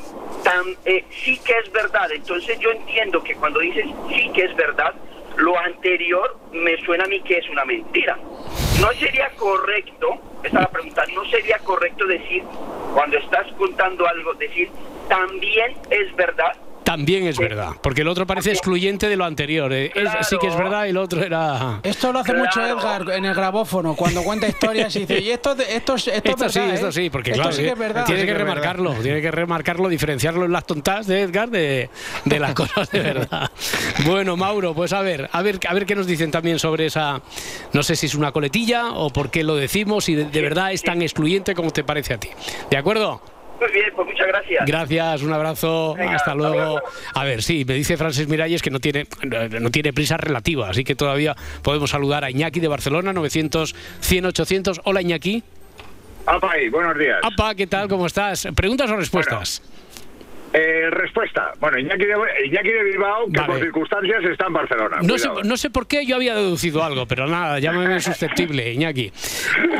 tan, 0.43 0.65
eh, 0.83 1.05
sí 1.23 1.39
que 1.45 1.57
es 1.59 1.71
verdad. 1.71 2.11
Entonces 2.11 2.59
yo 2.59 2.71
entiendo 2.71 3.23
que 3.23 3.33
cuando 3.35 3.61
dices 3.61 3.85
sí 4.09 4.29
que 4.35 4.43
es 4.43 4.55
verdad, 4.57 4.93
lo 5.37 5.57
anterior 5.57 6.37
me 6.51 6.77
suena 6.85 7.05
a 7.05 7.07
mí 7.07 7.21
que 7.21 7.37
es 7.37 7.49
una 7.49 7.65
mentira. 7.65 8.17
No 8.79 8.91
sería 8.93 9.29
correcto, 9.37 10.19
esta 10.43 10.47
es 10.47 10.53
la 10.53 10.69
pregunta, 10.69 11.03
no 11.13 11.25
sería 11.25 11.57
correcto 11.59 12.05
decir, 12.05 12.43
cuando 12.93 13.17
estás 13.17 13.51
contando 13.53 14.07
algo, 14.07 14.33
decir 14.33 14.69
también 15.07 15.75
es 15.89 16.15
verdad. 16.15 16.55
También 16.83 17.25
es 17.27 17.37
verdad, 17.37 17.69
porque 17.81 18.01
el 18.01 18.07
otro 18.07 18.27
parece 18.27 18.51
excluyente 18.51 19.07
de 19.07 19.15
lo 19.15 19.25
anterior. 19.25 19.71
eh. 19.73 19.91
Es- 19.95 20.27
sí 20.27 20.37
que 20.39 20.47
es 20.47 20.55
verdad 20.57 20.85
y 20.85 20.89
el 20.89 20.97
otro 20.97 21.23
era... 21.23 21.79
Esto 21.83 22.11
lo 22.11 22.19
hace 22.19 22.33
mucho 22.33 22.61
Edgar 22.65 23.09
en 23.11 23.25
el 23.25 23.33
grabófono, 23.33 23.95
cuando 23.95 24.21
cuenta 24.23 24.47
historias 24.47 24.95
y 24.95 24.99
dice, 24.99 25.19
y 25.21 25.29
esto, 25.31 25.53
esto, 25.67 25.95
es- 25.95 26.07
esto, 26.07 26.29
Esto 26.31 26.45
es 26.45 26.51
sí, 26.53 26.59
verdad, 26.59 26.75
esto 26.75 26.87
¿eh? 26.89 26.91
sí, 26.91 27.09
porque 27.09 27.31
Esto 27.31 27.41
claro, 27.43 27.55
sí 27.55 27.63
que 27.63 27.69
es 27.69 27.77
verdad. 27.77 28.05
tiene 28.05 28.21
Sí 28.21 28.27
que 28.27 28.33
verdad. 28.33 28.47
remarcarlo, 28.47 28.93
tiene 28.95 29.21
que 29.21 29.31
remarcarlo, 29.31 29.87
diferenciarlo 29.89 30.45
en 30.45 30.51
las 30.51 30.65
tontas 30.65 31.07
de 31.07 31.21
Edgar 31.21 31.49
de, 31.49 31.89
de 32.25 32.39
las 32.39 32.53
cosas 32.53 32.89
de 32.91 32.99
verdad. 32.99 33.49
Bueno, 34.05 34.35
Mauro, 34.37 34.73
pues 34.73 34.93
a 34.93 35.01
ver, 35.01 35.29
a 35.31 35.41
ver, 35.41 35.59
a 35.67 35.73
ver 35.73 35.85
qué 35.85 35.95
nos 35.95 36.05
dicen 36.07 36.31
también 36.31 36.59
sobre 36.59 36.85
esa, 36.87 37.21
no 37.73 37.83
sé 37.83 37.95
si 37.95 38.07
es 38.07 38.15
una 38.15 38.31
coletilla 38.31 38.91
o 38.91 39.09
por 39.09 39.29
qué 39.31 39.43
lo 39.43 39.55
decimos 39.55 40.09
y 40.09 40.15
de, 40.15 40.25
de 40.25 40.41
verdad 40.41 40.71
es 40.73 40.81
tan 40.83 41.01
excluyente 41.01 41.55
como 41.55 41.71
te 41.71 41.83
parece 41.83 42.13
a 42.15 42.17
ti. 42.19 42.29
¿De 42.69 42.77
acuerdo? 42.77 43.21
Muy 43.59 43.71
bien, 43.71 43.85
pues 43.95 44.07
muchas 44.07 44.27
gracias. 44.27 44.65
Gracias, 44.65 45.21
un 45.21 45.33
abrazo, 45.33 45.95
Venga, 45.97 46.15
hasta 46.15 46.35
luego. 46.35 46.81
A 47.13 47.23
ver, 47.23 47.41
sí, 47.41 47.63
me 47.65 47.75
dice 47.75 47.97
Francis 47.97 48.27
Miralles 48.27 48.61
que 48.61 48.69
no 48.69 48.79
tiene, 48.79 49.05
no 49.59 49.69
tiene 49.69 49.93
prisa 49.93 50.17
relativa, 50.17 50.69
así 50.69 50.83
que 50.83 50.95
todavía 50.95 51.35
podemos 51.61 51.89
saludar 51.91 52.23
a 52.23 52.31
Iñaki 52.31 52.59
de 52.59 52.67
Barcelona, 52.67 53.13
900, 53.13 53.75
100, 53.99 54.25
800. 54.25 54.81
Hola 54.83 55.01
Iñaki. 55.01 55.43
Apa, 56.25 56.57
y 56.57 56.69
buenos 56.69 56.97
días. 56.97 57.19
Apa, 57.21 57.53
¿qué 57.55 57.67
tal? 57.67 57.87
¿Cómo 57.87 58.05
estás? 58.05 58.47
¿Preguntas 58.55 58.89
o 58.89 58.95
respuestas? 58.95 59.61
Eh, 60.53 60.89
respuesta. 60.91 61.51
Bueno, 61.59 61.79
Iñaki 61.79 62.05
de, 62.05 62.13
Iñaki 62.45 62.69
de 62.69 62.83
Bilbao, 62.83 63.25
que 63.33 63.41
por 63.41 63.59
circunstancias 63.59 64.23
está 64.25 64.45
en 64.47 64.53
Barcelona. 64.53 64.97
No 65.01 65.17
sé, 65.17 65.27
Cuidado. 65.27 65.43
no 65.49 65.57
sé 65.57 65.69
por 65.71 65.87
qué 65.87 66.05
yo 66.05 66.15
había 66.15 66.35
deducido 66.35 66.83
algo, 66.83 67.07
pero 67.07 67.25
nada, 67.27 67.57
llámame 67.59 67.99
susceptible, 68.01 68.71
Iñaki. 68.71 69.11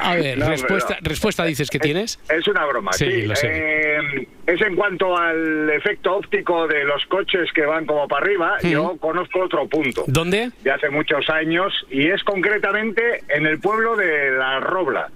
A 0.02 0.16
ver, 0.16 0.38
No, 0.38 0.50
respuesta, 0.50 0.98
respuesta 1.02 1.46
dices 1.46 1.70
que 1.70 1.78
tienes. 1.80 2.20
Es 2.30 2.48
una 2.48 2.66
broma, 2.66 2.92
Sí, 2.94 3.06
sí. 3.06 3.22
lo 3.28 3.36
sé. 3.36 3.50
Eh, 3.52 4.28
es 4.48 4.62
en 4.62 4.76
cuanto 4.76 5.16
al 5.18 5.70
efecto 5.70 6.16
óptico 6.16 6.68
de 6.68 6.84
los 6.86 7.06
coches 7.06 7.52
que 7.54 7.66
van 7.66 7.86
como 7.86 8.08
para 8.08 8.26
arriba. 8.26 8.58
Mm. 8.64 8.68
Yo 8.68 8.98
conozco 8.98 9.42
otro 9.42 9.68
punto. 9.68 10.04
¿Dónde? 10.08 10.50
De 10.64 10.72
hace 10.72 10.90
muchos 10.90 11.30
años 11.30 11.72
y 11.92 12.08
es 12.10 12.24
concretamente 12.24 13.24
en 13.30 13.46
el 13.46 13.60
pueblo 13.60 13.96
de 13.96 14.32
La 14.32 14.60
Robla, 14.60 15.10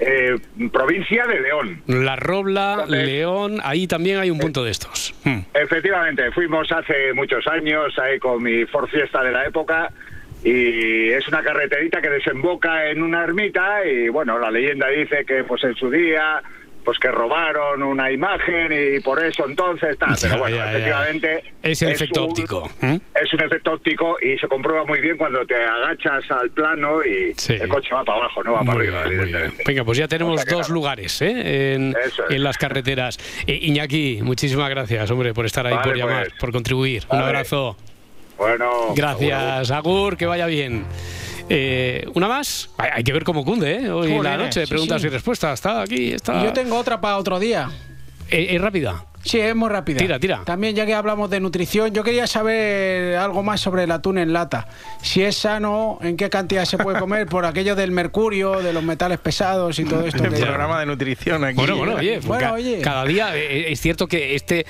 eh, 0.00 0.36
provincia 0.72 1.26
de 1.26 1.40
León. 1.40 1.82
La 1.86 2.16
Robla, 2.16 2.84
León, 2.86 3.60
ahí 3.62 3.86
también 3.86 4.18
hay 4.18 4.30
un 4.30 4.38
punto 4.38 4.64
de 4.64 4.70
estos. 4.70 5.14
Hmm. 5.24 5.40
Efectivamente, 5.54 6.30
fuimos 6.32 6.70
hace 6.70 7.12
muchos 7.14 7.46
años 7.46 7.98
ahí 7.98 8.18
con 8.18 8.42
mi 8.42 8.64
Ford 8.66 8.88
Fiesta 8.88 9.22
de 9.22 9.32
la 9.32 9.46
época 9.46 9.90
y 10.44 11.10
es 11.10 11.26
una 11.28 11.42
carreterita 11.42 12.00
que 12.00 12.10
desemboca 12.10 12.88
en 12.90 13.02
una 13.02 13.24
ermita 13.24 13.84
y 13.84 14.08
bueno, 14.08 14.38
la 14.38 14.50
leyenda 14.50 14.88
dice 14.88 15.24
que 15.24 15.44
pues 15.44 15.64
en 15.64 15.74
su 15.74 15.90
día 15.90 16.42
pues 16.86 16.98
que 17.00 17.10
robaron 17.10 17.82
una 17.82 18.10
imagen 18.12 18.72
y 18.72 19.00
por 19.00 19.22
eso 19.22 19.44
entonces 19.46 19.98
tal, 19.98 20.16
pero 20.18 20.34
Ya, 20.34 20.38
bueno, 20.40 20.56
ya, 20.56 20.64
ya. 20.64 20.70
efectivamente 20.70 21.44
Es 21.62 21.82
el 21.82 21.90
efecto 21.90 22.24
un- 22.24 22.30
óptico. 22.30 22.70
¿eh? 22.80 23.00
Es 23.22 23.34
un 23.34 23.42
efecto 23.42 23.72
óptico 23.72 24.16
y 24.22 24.38
se 24.38 24.46
comprueba 24.46 24.84
muy 24.84 25.00
bien 25.00 25.16
cuando 25.18 25.44
te 25.44 25.56
agachas 25.56 26.30
al 26.30 26.48
plano 26.50 27.04
y 27.04 27.34
el 27.54 27.68
coche 27.68 27.88
va 27.92 28.04
para 28.04 28.18
abajo, 28.20 28.42
no 28.44 28.52
va 28.52 28.60
para 28.60 28.78
arriba, 28.78 29.02
bien, 29.02 29.20
evidentemente. 29.20 29.64
Venga, 29.66 29.84
pues 29.84 29.98
ya 29.98 30.06
tenemos 30.08 30.34
O 30.34 30.38
sea 30.38 30.46
que 30.46 30.54
dos 30.54 30.68
lugares 30.70 31.20
¿eh? 31.22 31.74
en, 31.74 31.94
Eso 32.06 32.24
es. 32.28 32.36
en 32.36 32.42
las 32.44 32.56
carreteras. 32.56 33.18
Eh, 33.48 33.58
Iñaki, 33.62 34.20
muchísimas 34.22 34.70
gracias, 34.70 35.10
hombre, 35.10 35.34
por 35.34 35.44
estar 35.44 35.66
ahí, 35.66 35.74
Vale, 35.74 35.88
por 35.88 35.96
llamar, 35.98 36.26
pues. 36.28 36.38
por 36.38 36.52
contribuir. 36.52 37.02
Un 37.10 37.18
abrazo. 37.18 37.76
Bueno, 38.38 38.92
Gracias, 38.94 39.70
Agur, 39.70 40.16
que 40.16 40.26
vaya 40.26 40.46
bien. 40.46 40.84
Eh, 41.48 42.06
¿Una 42.14 42.28
más? 42.28 42.70
Hay, 42.78 42.90
hay 42.94 43.04
que 43.04 43.12
ver 43.12 43.24
cómo 43.24 43.44
cunde, 43.44 43.74
¿eh? 43.76 43.90
Hoy 43.90 44.08
la 44.10 44.16
Jolines, 44.16 44.38
noche, 44.38 44.60
de 44.60 44.66
preguntas 44.66 45.00
sí. 45.00 45.06
y 45.06 45.10
respuestas. 45.10 45.54
Está 45.54 45.82
aquí, 45.82 46.12
está. 46.12 46.42
Yo 46.44 46.52
tengo 46.52 46.76
otra 46.76 47.00
para 47.00 47.16
otro 47.18 47.38
día. 47.38 47.70
¿Es, 48.28 48.50
es 48.52 48.60
rápida? 48.60 49.04
Sí, 49.22 49.40
es 49.40 49.56
muy 49.56 49.68
rápida. 49.68 49.98
Tira, 49.98 50.20
tira. 50.20 50.42
También 50.44 50.76
ya 50.76 50.86
que 50.86 50.94
hablamos 50.94 51.28
de 51.30 51.40
nutrición, 51.40 51.92
yo 51.92 52.04
quería 52.04 52.28
saber 52.28 53.16
algo 53.16 53.42
más 53.42 53.60
sobre 53.60 53.82
el 53.84 53.90
atún 53.90 54.18
en 54.18 54.32
lata. 54.32 54.68
Si 55.02 55.20
es 55.22 55.36
sano, 55.36 55.98
en 56.00 56.16
qué 56.16 56.30
cantidad 56.30 56.64
se 56.64 56.78
puede 56.78 57.00
comer, 57.00 57.26
por 57.26 57.44
aquello 57.44 57.74
del 57.74 57.90
mercurio, 57.90 58.62
de 58.62 58.72
los 58.72 58.84
metales 58.84 59.18
pesados 59.18 59.78
y 59.80 59.84
todo 59.84 60.06
esto. 60.06 60.22
El 60.24 60.32
que- 60.34 60.42
programa 60.42 60.78
de 60.78 60.86
nutrición 60.86 61.42
aquí. 61.44 61.56
Bueno, 61.56 61.76
bueno, 61.76 61.94
oye, 61.96 62.20
Bueno, 62.20 62.40
ca- 62.40 62.52
oye. 62.52 62.80
cada 62.82 63.04
día 63.04 63.36
eh, 63.36 63.72
es 63.72 63.80
cierto 63.80 64.06
que 64.06 64.36
este. 64.36 64.64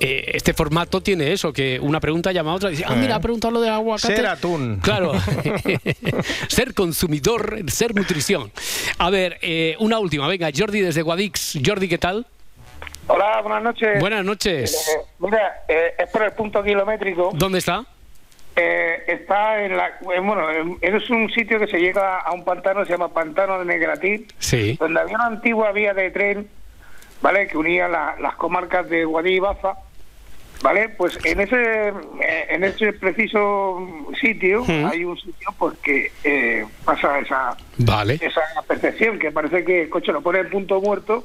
Eh, 0.00 0.32
este 0.34 0.52
formato 0.52 1.00
tiene 1.00 1.32
eso, 1.32 1.52
que 1.52 1.78
una 1.80 2.00
pregunta 2.00 2.32
llama 2.32 2.52
a 2.52 2.54
otra 2.54 2.68
y 2.68 2.72
dice, 2.72 2.84
ah, 2.86 2.94
mira, 2.94 3.16
ha 3.16 3.20
preguntado 3.20 3.52
lo 3.54 3.60
de 3.60 3.68
aguacate. 3.70 4.16
Ser 4.16 4.26
atún. 4.26 4.80
Claro. 4.82 5.12
ser 6.48 6.74
consumidor, 6.74 7.58
ser 7.70 7.94
nutrición. 7.94 8.50
A 8.98 9.10
ver, 9.10 9.38
eh, 9.42 9.76
una 9.78 9.98
última, 9.98 10.26
venga, 10.28 10.48
Jordi 10.54 10.80
desde 10.80 11.02
Guadix. 11.02 11.58
Jordi, 11.64 11.88
¿qué 11.88 11.98
tal? 11.98 12.26
Hola, 13.06 13.40
buenas 13.42 13.62
noches. 13.62 14.00
Buenas 14.00 14.24
noches. 14.24 14.88
Eh, 14.88 15.00
mira, 15.18 15.64
eh, 15.68 15.94
es 15.98 16.08
por 16.10 16.22
el 16.22 16.32
punto 16.32 16.62
kilométrico. 16.62 17.30
¿Dónde 17.34 17.58
está? 17.58 17.84
Eh, 18.56 19.02
está 19.08 19.62
en 19.64 19.76
la. 19.76 19.88
eh, 19.88 20.20
bueno, 20.22 20.50
en- 20.50 20.78
es 20.80 21.10
un 21.10 21.28
sitio 21.30 21.58
que 21.58 21.66
se 21.66 21.78
llega 21.78 22.20
a 22.20 22.32
un 22.32 22.44
pantano, 22.44 22.84
se 22.84 22.92
llama 22.92 23.08
Pantano 23.12 23.58
de 23.58 23.64
Negratín, 23.64 24.26
Sí. 24.38 24.76
donde 24.80 25.00
había 25.00 25.16
una 25.16 25.26
antigua 25.26 25.72
vía 25.72 25.92
de 25.92 26.10
tren, 26.12 26.48
¿vale? 27.24 27.46
Que 27.46 27.56
unía 27.56 27.88
la- 27.88 28.16
las 28.20 28.34
comarcas 28.36 28.86
de 28.90 29.06
Guadí 29.06 29.36
y 29.36 29.40
Baza, 29.40 29.76
¿Vale? 30.62 30.88
Pues 30.88 31.18
en 31.26 31.40
ese 31.40 31.88
eh, 31.88 32.46
en 32.48 32.64
ese 32.64 32.92
preciso 32.94 33.86
sitio 34.18 34.64
hay 34.90 35.04
un 35.04 35.16
sitio 35.18 35.48
pues 35.58 35.76
que 35.82 36.10
eh, 36.22 36.64
pasa 36.84 37.18
esa 37.18 37.56
Vale. 37.78 38.14
esa 38.22 38.40
percepción 38.66 39.18
que 39.18 39.30
parece 39.30 39.62
que 39.64 39.82
el 39.82 39.90
coche 39.90 40.12
lo 40.12 40.22
pone 40.22 40.38
en 40.38 40.48
punto 40.48 40.80
muerto 40.80 41.24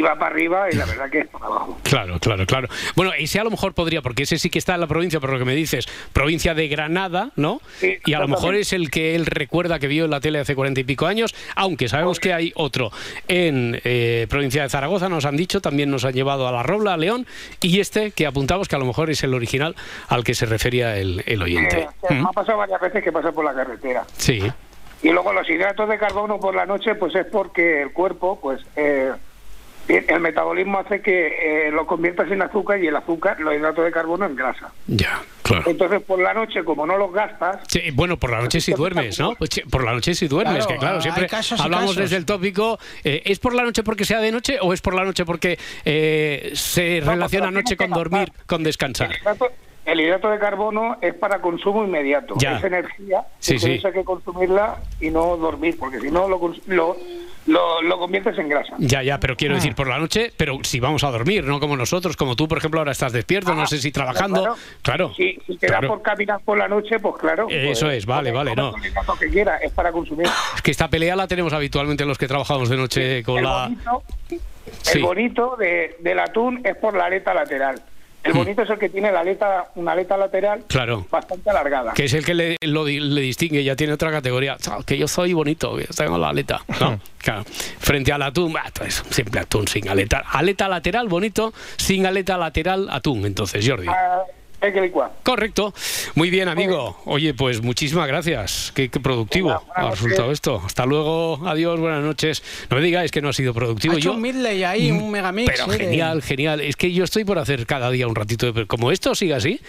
va 0.00 0.14
para 0.14 0.34
arriba 0.34 0.68
y 0.72 0.76
la 0.76 0.86
verdad 0.86 1.10
que 1.10 1.20
es 1.20 1.26
para 1.26 1.46
abajo. 1.46 1.78
Claro, 1.82 2.18
claro, 2.18 2.46
claro. 2.46 2.68
Bueno, 2.96 3.12
ese 3.18 3.38
a 3.40 3.44
lo 3.44 3.50
mejor 3.50 3.74
podría, 3.74 4.00
porque 4.00 4.22
ese 4.22 4.38
sí 4.38 4.48
que 4.48 4.58
está 4.58 4.74
en 4.74 4.80
la 4.80 4.86
provincia, 4.86 5.20
por 5.20 5.30
lo 5.30 5.38
que 5.38 5.44
me 5.44 5.54
dices, 5.54 5.86
provincia 6.12 6.54
de 6.54 6.68
Granada, 6.68 7.30
¿no? 7.36 7.60
y 7.82 8.14
a 8.14 8.20
lo 8.20 8.28
mejor 8.28 8.54
es 8.54 8.72
el 8.72 8.90
que 8.90 9.14
él 9.14 9.26
recuerda 9.26 9.78
que 9.78 9.88
vio 9.88 10.04
en 10.06 10.10
la 10.10 10.20
tele 10.20 10.38
hace 10.38 10.54
cuarenta 10.54 10.80
y 10.80 10.84
pico 10.84 11.06
años, 11.06 11.34
aunque 11.56 11.88
sabemos 11.88 12.20
que 12.20 12.32
hay 12.32 12.52
otro 12.54 12.90
en 13.28 13.80
eh, 13.84 14.26
provincia 14.30 14.62
de 14.62 14.68
Zaragoza, 14.70 15.08
nos 15.08 15.24
han 15.26 15.36
dicho, 15.36 15.60
también 15.60 15.90
nos 15.90 16.04
han 16.04 16.12
llevado 16.14 16.48
a 16.48 16.52
La 16.52 16.62
Robla, 16.62 16.94
a 16.94 16.96
León, 16.96 17.26
y 17.60 17.80
este 17.80 18.12
que 18.12 18.26
apuntamos 18.26 18.68
que 18.68 18.76
a 18.76 18.78
lo 18.78 18.86
mejor 18.86 19.10
es 19.10 19.22
el 19.24 19.34
original 19.34 19.74
al 20.08 20.24
que 20.24 20.34
se 20.34 20.46
refería 20.46 20.96
el, 20.96 21.22
el 21.26 21.42
oyente. 21.42 21.88
Eh, 22.08 22.14
Me 22.14 22.20
ha 22.20 22.32
pasado 22.32 22.58
varias 22.58 22.80
veces 22.80 23.02
que 23.02 23.12
pasa 23.12 23.32
por 23.32 23.44
la 23.44 23.52
carretera. 23.54 24.04
Sí, 24.16 24.40
Y 25.02 25.10
luego 25.10 25.32
los 25.32 25.48
hidratos 25.50 25.88
de 25.88 25.98
carbono 25.98 26.38
por 26.38 26.54
la 26.54 26.64
noche, 26.66 26.94
pues 26.94 27.14
es 27.14 27.26
porque 27.26 27.82
el 27.82 27.92
cuerpo, 27.92 28.38
pues 28.40 28.60
el 29.88 30.20
metabolismo 30.20 30.78
hace 30.78 31.00
que 31.00 31.66
eh, 31.66 31.70
lo 31.70 31.86
conviertas 31.86 32.30
en 32.30 32.40
azúcar 32.42 32.82
y 32.82 32.86
el 32.86 32.96
azúcar, 32.96 33.38
los 33.40 33.54
hidratos 33.54 33.84
de 33.84 33.90
carbono 33.92 34.24
en 34.26 34.36
grasa. 34.36 34.70
ya, 34.86 35.20
claro. 35.42 35.64
Entonces 35.68 36.00
por 36.02 36.18
la 36.20 36.32
noche, 36.34 36.64
como 36.64 36.86
no 36.86 36.96
los 36.96 37.12
gastas, 37.12 37.58
Sí, 37.68 37.90
bueno, 37.92 38.16
por 38.16 38.30
la 38.30 38.40
noche 38.40 38.60
si 38.60 38.72
duermes, 38.72 39.18
¿no? 39.18 39.34
Por 39.70 39.84
la 39.84 39.92
noche 39.92 40.14
si 40.14 40.28
duermes, 40.28 40.66
Claro, 40.66 40.68
que 40.68 40.78
claro, 40.78 41.00
siempre 41.02 41.28
hablamos 41.58 41.90
casos. 41.90 41.96
desde 41.96 42.16
el 42.16 42.24
tópico, 42.26 42.78
eh, 43.04 43.22
¿es 43.24 43.38
por 43.38 43.54
la 43.54 43.62
noche 43.64 43.82
porque 43.82 44.04
sea 44.04 44.20
de 44.20 44.30
noche 44.32 44.58
o 44.60 44.72
es 44.72 44.80
por 44.80 44.94
la 44.94 45.04
noche 45.04 45.24
porque 45.24 45.58
eh, 45.84 46.52
se 46.54 47.00
relaciona 47.04 47.50
noche 47.50 47.76
con 47.76 47.90
dormir, 47.90 48.32
con 48.46 48.62
descansar? 48.62 49.10
el 49.84 50.00
hidrato, 50.00 50.30
de 50.30 50.38
carbono 50.38 50.96
es 51.00 51.12
para 51.14 51.40
consumo 51.40 51.82
inmediato. 51.84 52.34
Ya. 52.38 52.58
Es 52.58 52.64
energía, 52.64 53.22
Sí, 53.40 53.54
entonces 53.54 53.80
sí. 53.80 53.86
hay 53.88 53.92
que 53.92 54.04
consumirla 54.04 54.76
y 55.00 55.10
no 55.10 55.36
dormir, 55.36 55.76
porque 55.76 55.98
si 56.00 56.08
no 56.08 56.28
lo, 56.28 56.40
lo, 56.68 56.96
lo, 57.46 57.82
lo 57.82 57.98
conviertes 57.98 58.38
en 58.38 58.48
grasa. 58.48 58.74
Ya, 58.78 59.02
ya, 59.02 59.18
pero 59.18 59.34
Ah. 59.34 59.36
quiero 59.36 59.54
decir 59.54 59.74
por 59.74 59.88
la 59.88 59.98
noche, 59.98 60.32
pero 60.36 60.58
si 60.62 60.78
vamos 60.80 61.02
a 61.04 61.10
dormir, 61.10 61.44
no 61.44 61.58
como 61.60 61.76
nosotros, 61.76 62.16
como 62.16 62.36
tú, 62.36 62.46
por 62.48 62.58
ejemplo, 62.58 62.80
ahora 62.80 62.92
estás 62.92 63.12
despierto, 63.12 63.54
no 63.54 63.66
sé 63.66 63.78
si 63.78 63.90
trabajando. 63.92 64.42
claro. 64.42 64.56
Claro. 64.82 65.14
Si, 65.14 65.38
si 65.46 65.56
te 65.56 65.66
da 65.66 65.78
claro. 65.78 65.88
por 65.88 66.02
caminar 66.02 66.40
por 66.44 66.56
la 66.58 66.68
noche, 66.68 66.98
pues 67.00 67.14
claro. 67.20 67.46
Eso 67.48 67.86
pues, 67.86 67.98
es, 67.98 68.06
vale, 68.06 68.30
come- 68.32 68.44
vale, 68.54 68.56
no. 68.56 68.72
que 69.18 69.28
quiera, 69.28 69.56
es 69.58 69.72
para 69.72 69.90
consumir. 69.92 70.26
Es 70.54 70.62
que 70.62 70.70
esta 70.70 70.88
pelea 70.88 71.16
la 71.16 71.26
tenemos 71.26 71.52
habitualmente 71.52 72.04
los 72.04 72.18
que 72.18 72.28
trabajamos 72.28 72.68
de 72.68 72.76
noche 72.76 73.22
con 73.22 73.38
el 73.38 73.44
la... 73.44 73.64
bonito, 73.64 74.02
Sí. 74.82 74.98
el 74.98 75.02
bonito 75.04 75.56
de, 75.56 75.96
del 76.00 76.18
atún 76.20 76.60
es 76.64 76.76
por 76.76 76.96
la 76.96 77.06
aleta 77.06 77.34
lateral. 77.34 77.82
El 78.24 78.32
bonito 78.34 78.62
es 78.62 78.70
el 78.70 78.78
que 78.78 78.88
tiene 78.88 79.10
la 79.10 79.20
aleta, 79.20 79.66
una 79.74 79.92
aleta 79.92 80.16
lateral 80.16 80.64
Claro. 80.68 81.06
bastante 81.10 81.50
alargada. 81.50 81.92
Que 81.92 82.04
es 82.04 82.14
el 82.14 82.24
que 82.24 82.34
le, 82.34 82.56
lo 82.60 82.84
di- 82.84 83.00
le 83.00 83.20
distingue, 83.20 83.64
ya 83.64 83.74
tiene 83.74 83.92
otra 83.92 84.10
categoría. 84.10 84.56
Que 84.86 84.96
yo 84.96 85.08
soy 85.08 85.32
bonito, 85.32 85.76
que 85.76 85.84
tengo 85.86 86.18
la 86.18 86.28
aleta. 86.28 86.62
No, 86.80 87.00
claro. 87.18 87.44
Frente 87.78 88.12
al 88.12 88.22
atún, 88.22 88.52
bah, 88.52 88.64
pues, 88.78 89.02
siempre 89.10 89.40
atún 89.40 89.66
sin 89.66 89.88
aleta. 89.88 90.22
Aleta 90.30 90.68
lateral, 90.68 91.08
bonito, 91.08 91.52
sin 91.76 92.06
aleta 92.06 92.36
lateral, 92.38 92.88
atún. 92.90 93.26
Entonces, 93.26 93.68
Jordi. 93.68 93.88
Ah. 93.88 94.20
Correcto. 95.22 95.74
Muy 96.14 96.30
bien, 96.30 96.48
amigo. 96.48 97.00
Oye, 97.04 97.34
pues 97.34 97.62
muchísimas 97.62 98.06
gracias. 98.06 98.72
Qué, 98.74 98.88
qué 98.88 99.00
productivo 99.00 99.62
ha 99.74 99.90
resultado 99.90 100.30
esto. 100.32 100.62
Hasta 100.64 100.86
luego. 100.86 101.40
Adiós, 101.46 101.80
buenas 101.80 102.02
noches. 102.02 102.42
No 102.70 102.76
me 102.76 102.82
digáis 102.82 103.10
que 103.10 103.20
no 103.20 103.28
ha 103.30 103.32
sido 103.32 103.52
productivo. 103.54 103.94
Ha 103.94 103.96
hecho 103.98 104.10
Yo, 104.10 104.12
un 104.14 104.20
midley 104.22 104.62
ahí, 104.64 104.90
un 104.90 105.10
megamix. 105.10 105.50
pero 105.50 105.72
eh, 105.72 105.78
genial, 105.78 106.22
genial. 106.22 106.60
Es 106.60 106.76
que 106.76 106.92
yo 106.92 107.04
estoy 107.04 107.24
por 107.24 107.38
hacer 107.38 107.66
cada 107.66 107.90
día 107.90 108.06
un 108.06 108.14
ratito 108.14 108.52
de... 108.52 108.66
Como 108.66 108.92
esto 108.92 109.14
siga 109.14 109.36
así. 109.36 109.60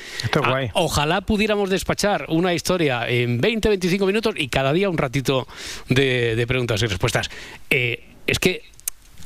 ah, 0.43 0.71
Ojalá 0.73 1.21
pudiéramos 1.21 1.69
despachar 1.69 2.25
una 2.29 2.53
historia 2.53 3.07
en 3.09 3.41
20, 3.41 3.69
25 3.69 4.05
minutos 4.05 4.35
y 4.37 4.47
cada 4.49 4.73
día 4.73 4.89
un 4.89 4.97
ratito 4.97 5.47
de, 5.89 6.35
de 6.35 6.47
preguntas 6.47 6.81
y 6.83 6.85
respuestas. 6.87 7.29
Eh, 7.69 8.03
es 8.27 8.39
que 8.39 8.61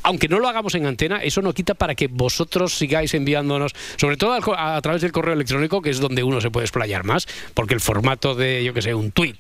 aunque 0.08 0.30
no 0.30 0.40
lo 0.40 0.48
hagamos 0.48 0.74
en 0.76 0.86
antena, 0.86 1.18
eso 1.18 1.42
no 1.42 1.52
quita 1.52 1.74
para 1.74 1.94
que 1.94 2.08
vosotros 2.08 2.78
sigáis 2.78 3.14
enviándonos, 3.14 3.74
sobre 3.98 4.16
todo 4.16 4.32
a, 4.58 4.82
través 4.82 5.02
del 5.02 5.12
correo 5.12 5.34
electrónico, 5.34 5.82
que 5.82 5.90
es 5.90 6.00
donde 6.00 6.24
uno 6.24 6.40
se 6.40 6.50
puede 6.50 6.64
explayar 6.64 7.04
más, 7.04 7.28
porque 7.54 7.74
el 7.74 7.82
formato 7.82 8.34
de, 8.34 8.64
yo 8.64 8.74
que 8.74 8.82
sé, 8.82 8.94
un 8.94 9.12
tweet, 9.12 9.36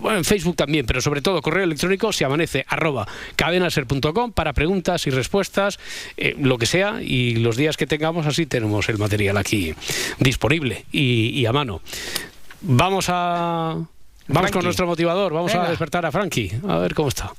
bueno, 0.00 0.18
en 0.18 0.24
Facebook 0.26 0.54
también, 0.54 0.84
pero 0.84 1.00
sobre 1.00 1.22
todo 1.22 1.40
correo 1.40 1.64
electrónico, 1.64 2.12
se 2.12 2.26
amanece 2.26 2.66
arroba 2.68 3.08
cadenaser.com 3.36 4.32
para 4.32 4.52
preguntas 4.52 5.06
y 5.06 5.10
respuestas, 5.10 5.78
eh, 6.18 6.36
lo 6.38 6.58
que 6.58 6.66
sea, 6.66 7.00
y 7.00 7.36
los 7.36 7.56
días 7.56 7.78
que 7.78 7.86
tengamos 7.86 8.26
así 8.26 8.44
tenemos 8.44 8.90
el 8.90 8.98
material 8.98 9.38
aquí 9.38 9.74
disponible 10.18 10.84
y, 10.92 11.30
y 11.40 11.46
a 11.46 11.52
mano. 11.52 11.80
Vamos 12.60 13.06
a... 13.08 13.78
Vamos 14.28 14.50
con 14.50 14.62
nuestro 14.62 14.86
motivador, 14.86 15.32
vamos 15.32 15.54
a 15.54 15.70
despertar 15.70 16.04
a 16.04 16.12
Frankie, 16.12 16.52
a 16.68 16.76
ver 16.76 16.94
cómo 16.94 17.08
está. 17.08 17.32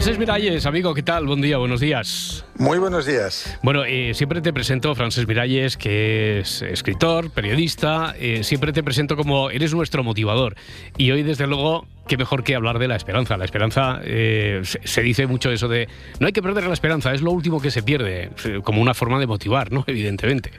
Francés 0.00 0.18
Miralles, 0.18 0.64
amigo, 0.64 0.94
¿qué 0.94 1.02
tal? 1.02 1.26
Buen 1.26 1.42
día, 1.42 1.58
buenos 1.58 1.78
días. 1.78 2.42
Muy 2.56 2.78
buenos 2.78 3.04
días. 3.04 3.58
Bueno, 3.62 3.84
eh, 3.84 4.14
siempre 4.14 4.40
te 4.40 4.50
presento, 4.50 4.94
Francés 4.94 5.28
Miralles, 5.28 5.76
que 5.76 6.40
es 6.40 6.62
escritor, 6.62 7.30
periodista, 7.30 8.14
eh, 8.18 8.42
siempre 8.42 8.72
te 8.72 8.82
presento 8.82 9.14
como 9.14 9.50
eres 9.50 9.74
nuestro 9.74 10.02
motivador. 10.02 10.56
Y 10.96 11.10
hoy, 11.10 11.22
desde 11.22 11.46
luego, 11.46 11.86
qué 12.08 12.16
mejor 12.16 12.44
que 12.44 12.54
hablar 12.54 12.78
de 12.78 12.88
la 12.88 12.96
esperanza. 12.96 13.36
La 13.36 13.44
esperanza, 13.44 14.00
eh, 14.02 14.62
se, 14.64 14.80
se 14.86 15.02
dice 15.02 15.26
mucho 15.26 15.50
eso 15.50 15.68
de, 15.68 15.86
no 16.18 16.26
hay 16.26 16.32
que 16.32 16.40
perder 16.40 16.64
la 16.64 16.72
esperanza, 16.72 17.12
es 17.12 17.20
lo 17.20 17.32
último 17.32 17.60
que 17.60 17.70
se 17.70 17.82
pierde, 17.82 18.30
como 18.64 18.80
una 18.80 18.94
forma 18.94 19.20
de 19.20 19.26
motivar, 19.26 19.70
¿no? 19.70 19.84
Evidentemente. 19.86 20.50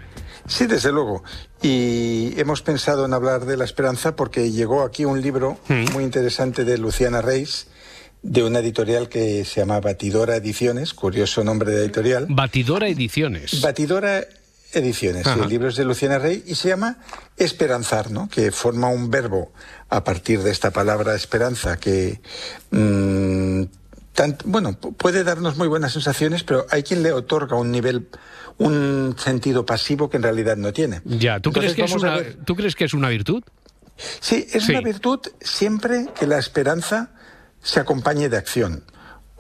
Sí, 0.46 0.68
desde 0.68 0.92
luego. 0.92 1.24
Y 1.64 2.40
hemos 2.40 2.62
pensado 2.62 3.08
en 3.08 3.14
hablar 3.14 3.46
de 3.46 3.58
la 3.58 3.64
esperanza 3.64 4.16
porque 4.16 4.52
llegó 4.52 4.84
aquí 4.84 5.04
un 5.04 5.20
libro 5.20 5.58
muy 5.94 6.04
interesante 6.04 6.64
de 6.64 6.78
Luciana 6.78 7.24
Reis, 7.24 7.71
de 8.24 8.44
una 8.44 8.60
editorial 8.60 9.10
que 9.10 9.44
se 9.46 9.62
llama 9.62 9.80
Batidora 9.80 10.36
Ediciones, 10.36 10.94
curioso 10.94 11.44
nombre 11.44 11.72
de 11.72 11.84
editorial. 11.86 12.28
Batidora 12.30 12.88
Ediciones. 12.88 13.62
Batidora 13.62 14.24
Ediciones, 14.74 15.28
Ajá. 15.28 15.44
el 15.44 15.50
libro 15.50 15.68
es 15.70 15.76
de 15.76 15.84
Luciana 15.84 16.18
Rey 16.20 16.44
y 16.46 16.56
se 16.56 16.70
llama 16.70 17.00
Esperanzar, 17.36 18.10
¿no? 18.12 18.30
que 18.30 18.52
forma 18.52 18.88
un 18.88 19.10
verbo 19.12 19.52
a 19.90 20.04
partir 20.04 20.42
de 20.44 20.52
esta 20.52 20.72
palabra 20.72 21.14
esperanza 21.16 21.78
que, 21.78 22.22
mm, 22.70 23.64
tan- 24.14 24.38
bueno, 24.46 24.80
pu- 24.80 24.96
puede 24.96 25.24
darnos 25.26 25.58
muy 25.58 25.68
buenas 25.68 25.92
sensaciones, 25.94 26.44
pero 26.44 26.66
hay 26.70 26.84
quien 26.84 27.04
le 27.04 27.12
otorga 27.12 27.58
un 27.58 27.70
nivel, 27.72 28.08
un 28.60 29.16
sentido 29.18 29.66
pasivo 29.66 30.10
que 30.10 30.18
en 30.18 30.24
realidad 30.24 30.56
no 30.56 30.72
tiene. 30.72 31.02
Ya, 31.06 31.40
¿tú, 31.42 31.52
crees 31.52 31.74
que, 31.74 31.84
es 31.84 31.92
una, 31.94 32.22
¿tú 32.46 32.56
crees 32.56 32.76
que 32.76 32.86
es 32.86 32.94
una 32.94 33.10
virtud? 33.10 33.44
Sí, 34.22 34.48
es 34.54 34.64
Sí. 34.66 34.72
una 34.72 34.82
virtud 34.82 35.20
siempre 35.42 36.08
que 36.18 36.28
la 36.28 36.40
esperanza 36.40 37.10
se 37.62 37.80
acompañe 37.80 38.30
de 38.30 38.38
acción. 38.38 38.84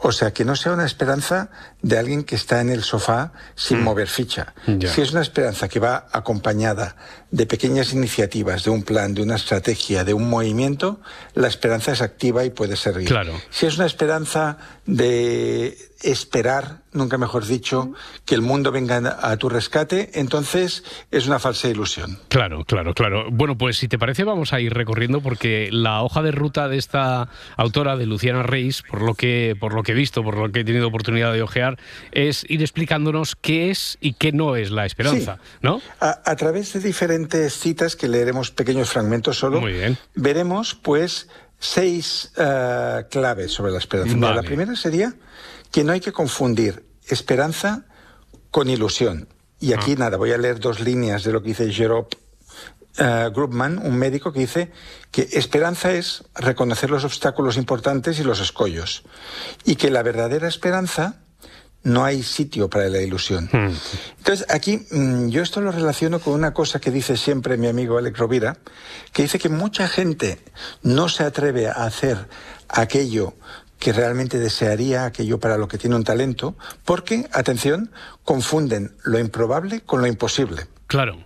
O 0.03 0.11
sea, 0.11 0.33
que 0.33 0.45
no 0.45 0.55
sea 0.55 0.71
una 0.71 0.85
esperanza 0.85 1.51
de 1.83 1.99
alguien 1.99 2.23
que 2.23 2.33
está 2.33 2.59
en 2.59 2.69
el 2.69 2.81
sofá 2.81 3.33
sin 3.53 3.83
mover 3.83 4.07
ficha. 4.07 4.55
Si 4.65 4.99
es 4.99 5.11
una 5.11 5.21
esperanza 5.21 5.69
que 5.69 5.79
va 5.79 6.07
acompañada 6.11 6.95
de 7.29 7.45
pequeñas 7.45 7.93
iniciativas, 7.93 8.63
de 8.63 8.71
un 8.71 8.81
plan, 8.81 9.13
de 9.13 9.21
una 9.21 9.35
estrategia, 9.35 10.03
de 10.03 10.15
un 10.15 10.27
movimiento, 10.27 11.01
la 11.35 11.47
esperanza 11.47 11.91
es 11.91 12.01
activa 12.01 12.43
y 12.43 12.49
puede 12.49 12.77
servir. 12.77 13.07
Claro. 13.07 13.39
Si 13.51 13.67
es 13.67 13.77
una 13.77 13.85
esperanza 13.85 14.57
de 14.87 15.77
esperar, 16.03 16.81
nunca 16.91 17.17
mejor 17.17 17.45
dicho, 17.45 17.93
que 18.25 18.35
el 18.35 18.41
mundo 18.41 18.71
venga 18.71 19.17
a 19.21 19.37
tu 19.37 19.49
rescate, 19.49 20.11
entonces 20.13 20.83
es 21.11 21.27
una 21.27 21.39
falsa 21.39 21.67
ilusión. 21.67 22.19
Claro, 22.27 22.63
claro, 22.65 22.93
claro. 22.93 23.25
Bueno, 23.31 23.57
pues 23.57 23.77
si 23.77 23.87
te 23.87 23.97
parece 23.97 24.23
vamos 24.23 24.53
a 24.53 24.59
ir 24.59 24.73
recorriendo 24.73 25.21
porque 25.21 25.69
la 25.71 26.01
hoja 26.01 26.21
de 26.21 26.31
ruta 26.31 26.67
de 26.67 26.77
esta 26.77 27.29
autora 27.57 27.97
de 27.97 28.05
Luciana 28.05 28.43
Reis, 28.43 28.83
por 28.89 29.01
lo 29.01 29.13
que 29.15 29.55
por 29.59 29.73
lo 29.73 29.83
que 29.83 29.93
he 29.93 29.95
visto, 29.95 30.23
por 30.23 30.37
lo 30.37 30.51
que 30.51 30.61
he 30.61 30.63
tenido 30.63 30.87
oportunidad 30.87 31.33
de 31.33 31.41
ojear, 31.41 31.77
es 32.11 32.45
ir 32.49 32.61
explicándonos 32.61 33.35
qué 33.35 33.71
es 33.71 33.97
y 34.01 34.13
qué 34.13 34.31
no 34.31 34.55
es 34.55 34.71
la 34.71 34.85
esperanza, 34.85 35.39
¿no? 35.61 35.81
A, 35.99 36.21
a 36.25 36.35
través 36.35 36.73
de 36.73 36.79
diferentes 36.79 37.57
citas 37.57 37.95
que 37.95 38.07
leeremos 38.07 38.51
pequeños 38.51 38.89
fragmentos 38.89 39.37
solo, 39.37 39.61
veremos 40.15 40.75
pues 40.75 41.27
seis 41.61 42.31
eh, 42.37 43.05
claves 43.09 43.51
sobre 43.51 43.71
la 43.71 43.77
esperanza. 43.77 44.15
Vale. 44.17 44.35
La 44.35 44.43
primera 44.43 44.75
sería 44.75 45.13
que 45.71 45.83
no 45.83 45.93
hay 45.93 45.99
que 45.99 46.11
confundir 46.11 46.85
esperanza 47.07 47.85
con 48.51 48.69
ilusión. 48.69 49.27
Y 49.59 49.73
aquí 49.73 49.95
nada, 49.95 50.17
voy 50.17 50.31
a 50.31 50.37
leer 50.37 50.59
dos 50.59 50.79
líneas 50.79 51.23
de 51.23 51.31
lo 51.31 51.41
que 51.41 51.49
dice 51.49 51.71
Jerome 51.71 52.07
eh, 52.97 53.29
Grubman, 53.33 53.77
un 53.77 53.95
médico 53.95 54.33
que 54.33 54.39
dice 54.41 54.71
que 55.11 55.29
esperanza 55.33 55.93
es 55.93 56.23
reconocer 56.35 56.89
los 56.89 57.05
obstáculos 57.05 57.57
importantes 57.57 58.19
y 58.19 58.23
los 58.23 58.39
escollos. 58.41 59.03
Y 59.63 59.75
que 59.75 59.91
la 59.91 60.03
verdadera 60.03 60.47
esperanza 60.47 61.21
no 61.83 62.03
hay 62.03 62.21
sitio 62.21 62.69
para 62.69 62.89
la 62.89 63.01
ilusión. 63.01 63.49
Hmm. 63.51 63.73
Entonces, 64.17 64.45
aquí 64.49 64.85
mm, 64.91 65.29
yo 65.29 65.41
esto 65.41 65.61
lo 65.61 65.71
relaciono 65.71 66.19
con 66.19 66.33
una 66.33 66.53
cosa 66.53 66.79
que 66.79 66.91
dice 66.91 67.17
siempre 67.17 67.57
mi 67.57 67.67
amigo 67.67 67.97
Alex 67.97 68.17
Rovira, 68.17 68.57
que 69.13 69.23
dice 69.23 69.39
que 69.39 69.49
mucha 69.49 69.87
gente 69.87 70.39
no 70.83 71.09
se 71.09 71.23
atreve 71.23 71.67
a 71.67 71.85
hacer 71.85 72.27
aquello 72.67 73.33
que 73.81 73.93
realmente 73.93 74.37
desearía, 74.37 75.05
aquello 75.05 75.39
para 75.39 75.57
lo 75.57 75.67
que 75.67 75.79
tiene 75.79 75.95
un 75.95 76.03
talento, 76.03 76.55
porque, 76.85 77.27
atención, 77.33 77.91
confunden 78.23 78.95
lo 79.03 79.17
improbable 79.17 79.81
con 79.81 80.01
lo 80.01 80.07
imposible. 80.07 80.67
Claro. 80.85 81.17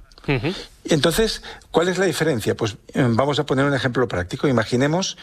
Entonces, 0.86 1.44
¿cuál 1.70 1.90
es 1.90 1.98
la 1.98 2.06
diferencia? 2.06 2.56
Pues 2.56 2.78
eh, 2.94 3.06
vamos 3.10 3.40
a 3.40 3.46
poner 3.46 3.66
un 3.66 3.74
ejemplo 3.74 4.08
práctico. 4.08 4.48
Imaginemos 4.48 5.18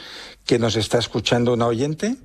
que 0.45 0.59
nos 0.59 0.77
está 0.77 0.99
escuchando 0.99 1.55
una 1.55 1.67
oyente 1.67 2.19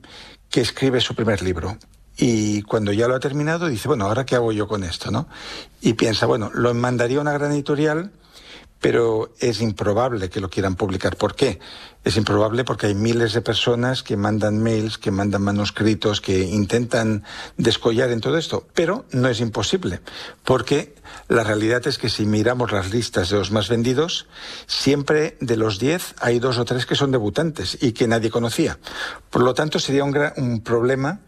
que 0.51 0.59
escribe 0.59 0.99
su 0.99 1.15
primer 1.15 1.41
libro. 1.41 1.77
Y 2.17 2.61
cuando 2.63 2.91
ya 2.91 3.07
lo 3.07 3.15
ha 3.15 3.19
terminado, 3.21 3.67
dice, 3.69 3.87
bueno, 3.87 4.05
¿ahora 4.05 4.25
qué 4.25 4.35
hago 4.35 4.51
yo 4.51 4.67
con 4.67 4.83
esto? 4.83 5.09
¿no? 5.09 5.29
Y 5.79 5.93
piensa, 5.93 6.25
bueno, 6.25 6.51
lo 6.53 6.73
mandaría 6.73 7.19
a 7.19 7.21
una 7.21 7.31
gran 7.31 7.53
editorial, 7.53 8.11
pero 8.79 9.33
es 9.39 9.61
improbable 9.61 10.29
que 10.29 10.39
lo 10.39 10.49
quieran 10.49 10.75
publicar. 10.75 11.15
¿Por 11.15 11.35
qué? 11.35 11.59
Es 12.03 12.15
improbable 12.15 12.63
porque 12.63 12.87
hay 12.87 12.95
miles 12.95 13.33
de 13.33 13.41
personas 13.41 14.03
que 14.03 14.15
mandan 14.15 14.61
mails, 14.61 14.97
que 14.97 15.11
mandan 15.11 15.41
manuscritos, 15.41 16.21
que 16.21 16.39
intentan 16.39 17.23
descollar 17.57 18.11
en 18.11 18.21
todo 18.21 18.37
esto, 18.37 18.67
pero 18.73 19.05
no 19.11 19.27
es 19.27 19.41
imposible, 19.41 19.99
porque 20.43 20.95
la 21.27 21.43
realidad 21.43 21.85
es 21.87 21.97
que 21.97 22.09
si 22.09 22.25
miramos 22.25 22.71
las 22.71 22.91
listas 22.91 23.29
de 23.29 23.37
los 23.37 23.51
más 23.51 23.67
vendidos, 23.67 24.27
siempre 24.67 25.37
de 25.41 25.57
los 25.57 25.79
10 25.79 26.15
hay 26.19 26.39
dos 26.39 26.57
o 26.57 26.65
tres 26.65 26.85
que 26.85 26.95
son 26.95 27.11
debutantes 27.11 27.77
y 27.81 27.91
que 27.91 28.07
nadie 28.07 28.29
conocía. 28.29 28.77
Por 29.29 29.43
lo 29.43 29.53
tanto, 29.53 29.79
sería 29.79 30.03
un, 30.03 30.11
gran, 30.11 30.33
un 30.37 30.61
problema 30.61 31.21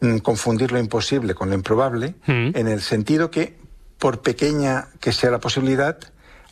mm, 0.00 0.18
confundir 0.18 0.72
lo 0.72 0.78
imposible 0.78 1.34
con 1.34 1.50
lo 1.50 1.54
improbable, 1.54 2.14
en 2.26 2.68
el 2.68 2.80
sentido 2.80 3.30
que, 3.30 3.58
por 3.98 4.22
pequeña 4.22 4.88
que 5.00 5.12
sea 5.12 5.30
la 5.30 5.40
posibilidad, 5.40 5.98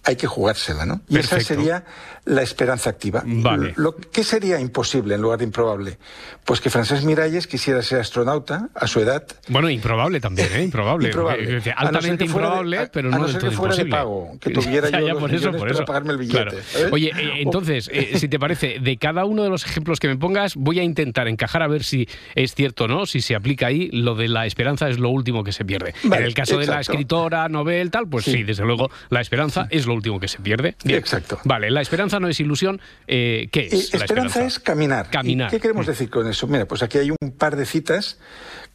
hay 0.05 0.17
que 0.17 0.27
jugársela, 0.27 0.87
¿no? 0.87 1.03
Y 1.09 1.19
esa 1.19 1.37
Perfecto. 1.37 1.55
sería 1.63 1.85
la 2.25 2.43
esperanza 2.43 2.89
activa. 2.91 3.23
Vale. 3.27 3.75
Lo, 3.77 3.95
¿Qué 3.97 4.25
sería 4.25 4.59
imposible 4.61 5.15
en 5.15 5.21
lugar 5.23 5.39
de 5.39 5.45
improbable? 5.45 5.99
Pues 6.45 6.61
que 6.61 6.71
Francesc 6.71 7.05
Miralles 7.05 7.47
quisiera 7.47 7.83
ser 7.83 8.01
astronauta 8.01 8.69
a 8.75 8.87
su 8.87 9.01
edad. 9.01 9.25
Bueno, 9.49 9.69
improbable 9.69 10.21
también, 10.21 10.49
¿eh? 10.55 10.63
Improbable. 10.63 11.09
Improbable. 11.09 11.61
No 11.61 11.73
Altamente 11.77 12.27
fuera 12.29 12.49
de- 12.49 12.53
improbable, 12.57 12.79
a- 12.79 12.91
pero 12.91 13.09
a 13.09 13.13
no 13.13 13.19
no 13.19 13.25
del 13.25 13.33
ser 13.33 13.41
todo 13.43 13.51
que 13.51 13.57
fuera 13.57 13.75
de 13.75 13.83
imposible. 13.83 13.97
pago, 13.99 14.39
que 14.41 14.51
tuviera 14.51 14.89
Ya, 14.91 15.01
yo 15.01 15.07
ya, 15.07 15.13
los 15.13 15.21
por 15.23 15.31
eso, 15.31 15.39
millones 15.39 15.59
por 15.61 15.69
para 15.69 15.73
eso. 15.79 15.85
pagarme 15.85 16.13
el 16.13 16.19
billete, 16.19 16.39
Claro. 16.41 16.89
Oye, 16.93 17.09
eh, 17.17 17.33
entonces, 17.43 17.91
eh, 17.93 18.13
si 18.19 18.29
te 18.29 18.39
parece, 18.39 18.79
de 18.81 18.97
cada 18.97 19.25
uno 19.27 19.43
de 19.43 19.51
los 19.51 19.65
ejemplos 19.67 20.01
que 20.01 20.09
me 20.09 20.17
pongas, 20.17 20.55
voy 20.57 20.79
a 20.79 20.83
intentar 20.83 21.29
encajar 21.29 21.63
a 21.63 21.69
ver 21.69 21.85
si 21.85 22.09
es 22.35 22.55
cierto 22.55 22.85
o 22.85 22.89
no, 22.89 23.07
si 23.07 23.21
se 23.21 23.35
aplica 23.35 23.67
ahí 23.67 23.91
lo 23.93 24.15
de 24.15 24.29
la 24.29 24.47
esperanza 24.47 24.89
es 24.89 24.99
lo 24.99 25.11
último 25.11 25.45
que 25.45 25.53
se 25.53 25.65
pierde. 25.65 25.95
Vale, 26.05 26.23
en 26.23 26.27
el 26.29 26.35
caso 26.35 26.55
de 26.59 26.67
la 26.67 26.77
exacto. 26.77 26.93
escritora, 26.93 27.49
novel, 27.51 27.91
tal, 27.91 28.09
pues 28.09 28.25
sí, 28.25 28.33
Sí. 28.33 28.43
desde 28.45 28.65
luego, 28.65 28.91
la 29.11 29.21
esperanza 29.21 29.67
es 29.71 29.87
lo 29.87 29.89
último 29.95 30.18
que 30.20 30.28
se 30.28 30.38
pierde. 30.38 30.76
Bien. 30.84 30.99
Exacto. 30.99 31.38
Vale, 31.45 31.70
la 31.70 31.80
esperanza 31.80 32.20
no 32.20 32.28
es 32.28 32.38
ilusión. 32.41 32.80
eh, 33.07 33.49
¿Qué 33.53 33.68
es 33.70 33.93
la 33.93 34.01
esperanza 34.05 34.45
es 34.45 34.59
caminar. 34.59 35.11
Caminar. 35.11 35.49
¿Y 35.49 35.51
¿Qué 35.57 35.61
queremos 35.61 35.86
decir 35.86 36.09
con 36.11 36.26
eso? 36.28 36.47
Mira, 36.47 36.66
pues 36.66 36.82
aquí 36.82 36.99
hay 36.99 37.11
un 37.11 37.30
par 37.38 37.57
de 37.57 37.66
citas 37.66 38.18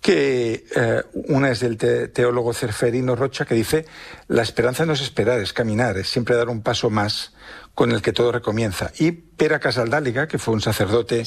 que 0.01 0.65
eh, 0.75 1.01
una 1.13 1.49
es 1.51 1.59
del 1.61 1.77
te- 1.77 2.07
teólogo 2.09 2.53
Cerferino 2.53 3.15
Rocha 3.15 3.45
que 3.45 3.55
dice, 3.55 3.85
la 4.27 4.43
esperanza 4.43 4.85
no 4.85 4.93
es 4.93 5.01
esperar, 5.01 5.39
es 5.39 5.53
caminar, 5.53 5.97
es 5.97 6.09
siempre 6.09 6.35
dar 6.35 6.49
un 6.49 6.61
paso 6.61 6.89
más 6.89 7.33
con 7.73 7.91
el 7.91 8.01
que 8.01 8.13
todo 8.13 8.31
recomienza. 8.31 8.91
Y 8.99 9.11
Pera 9.11 9.59
Casaldáliga, 9.59 10.27
que 10.27 10.37
fue 10.37 10.53
un 10.53 10.61
sacerdote 10.61 11.23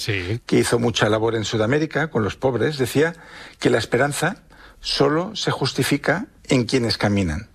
que 0.46 0.58
hizo 0.58 0.78
mucha 0.78 1.08
labor 1.08 1.34
en 1.34 1.44
Sudamérica 1.44 2.08
con 2.08 2.22
los 2.22 2.36
pobres, 2.36 2.78
decía 2.78 3.14
que 3.58 3.68
la 3.70 3.78
esperanza 3.78 4.42
solo 4.80 5.34
se 5.34 5.50
justifica 5.50 6.26
en 6.48 6.64
quienes 6.64 6.96
caminan. 6.98 7.48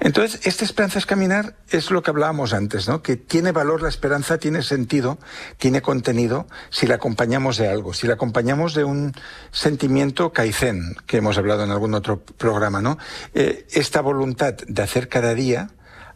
Entonces, 0.00 0.46
esta 0.46 0.64
esperanza 0.64 0.98
es 0.98 1.06
caminar 1.06 1.54
es 1.68 1.90
lo 1.90 2.02
que 2.02 2.10
hablábamos 2.10 2.52
antes, 2.52 2.88
¿no? 2.88 3.02
Que 3.02 3.16
tiene 3.16 3.52
valor 3.52 3.82
la 3.82 3.88
esperanza, 3.88 4.38
tiene 4.38 4.62
sentido, 4.62 5.18
tiene 5.58 5.82
contenido 5.82 6.46
si 6.70 6.86
la 6.86 6.94
acompañamos 6.96 7.58
de 7.58 7.68
algo, 7.68 7.92
si 7.92 8.06
la 8.06 8.14
acompañamos 8.14 8.74
de 8.74 8.84
un 8.84 9.12
sentimiento 9.50 10.32
kaizen, 10.32 10.96
que 11.06 11.18
hemos 11.18 11.36
hablado 11.36 11.64
en 11.64 11.70
algún 11.70 11.94
otro 11.94 12.20
programa, 12.20 12.80
¿no? 12.80 12.98
Eh, 13.34 13.66
esta 13.72 14.00
voluntad 14.00 14.54
de 14.54 14.82
hacer 14.82 15.08
cada 15.08 15.34
día 15.34 15.70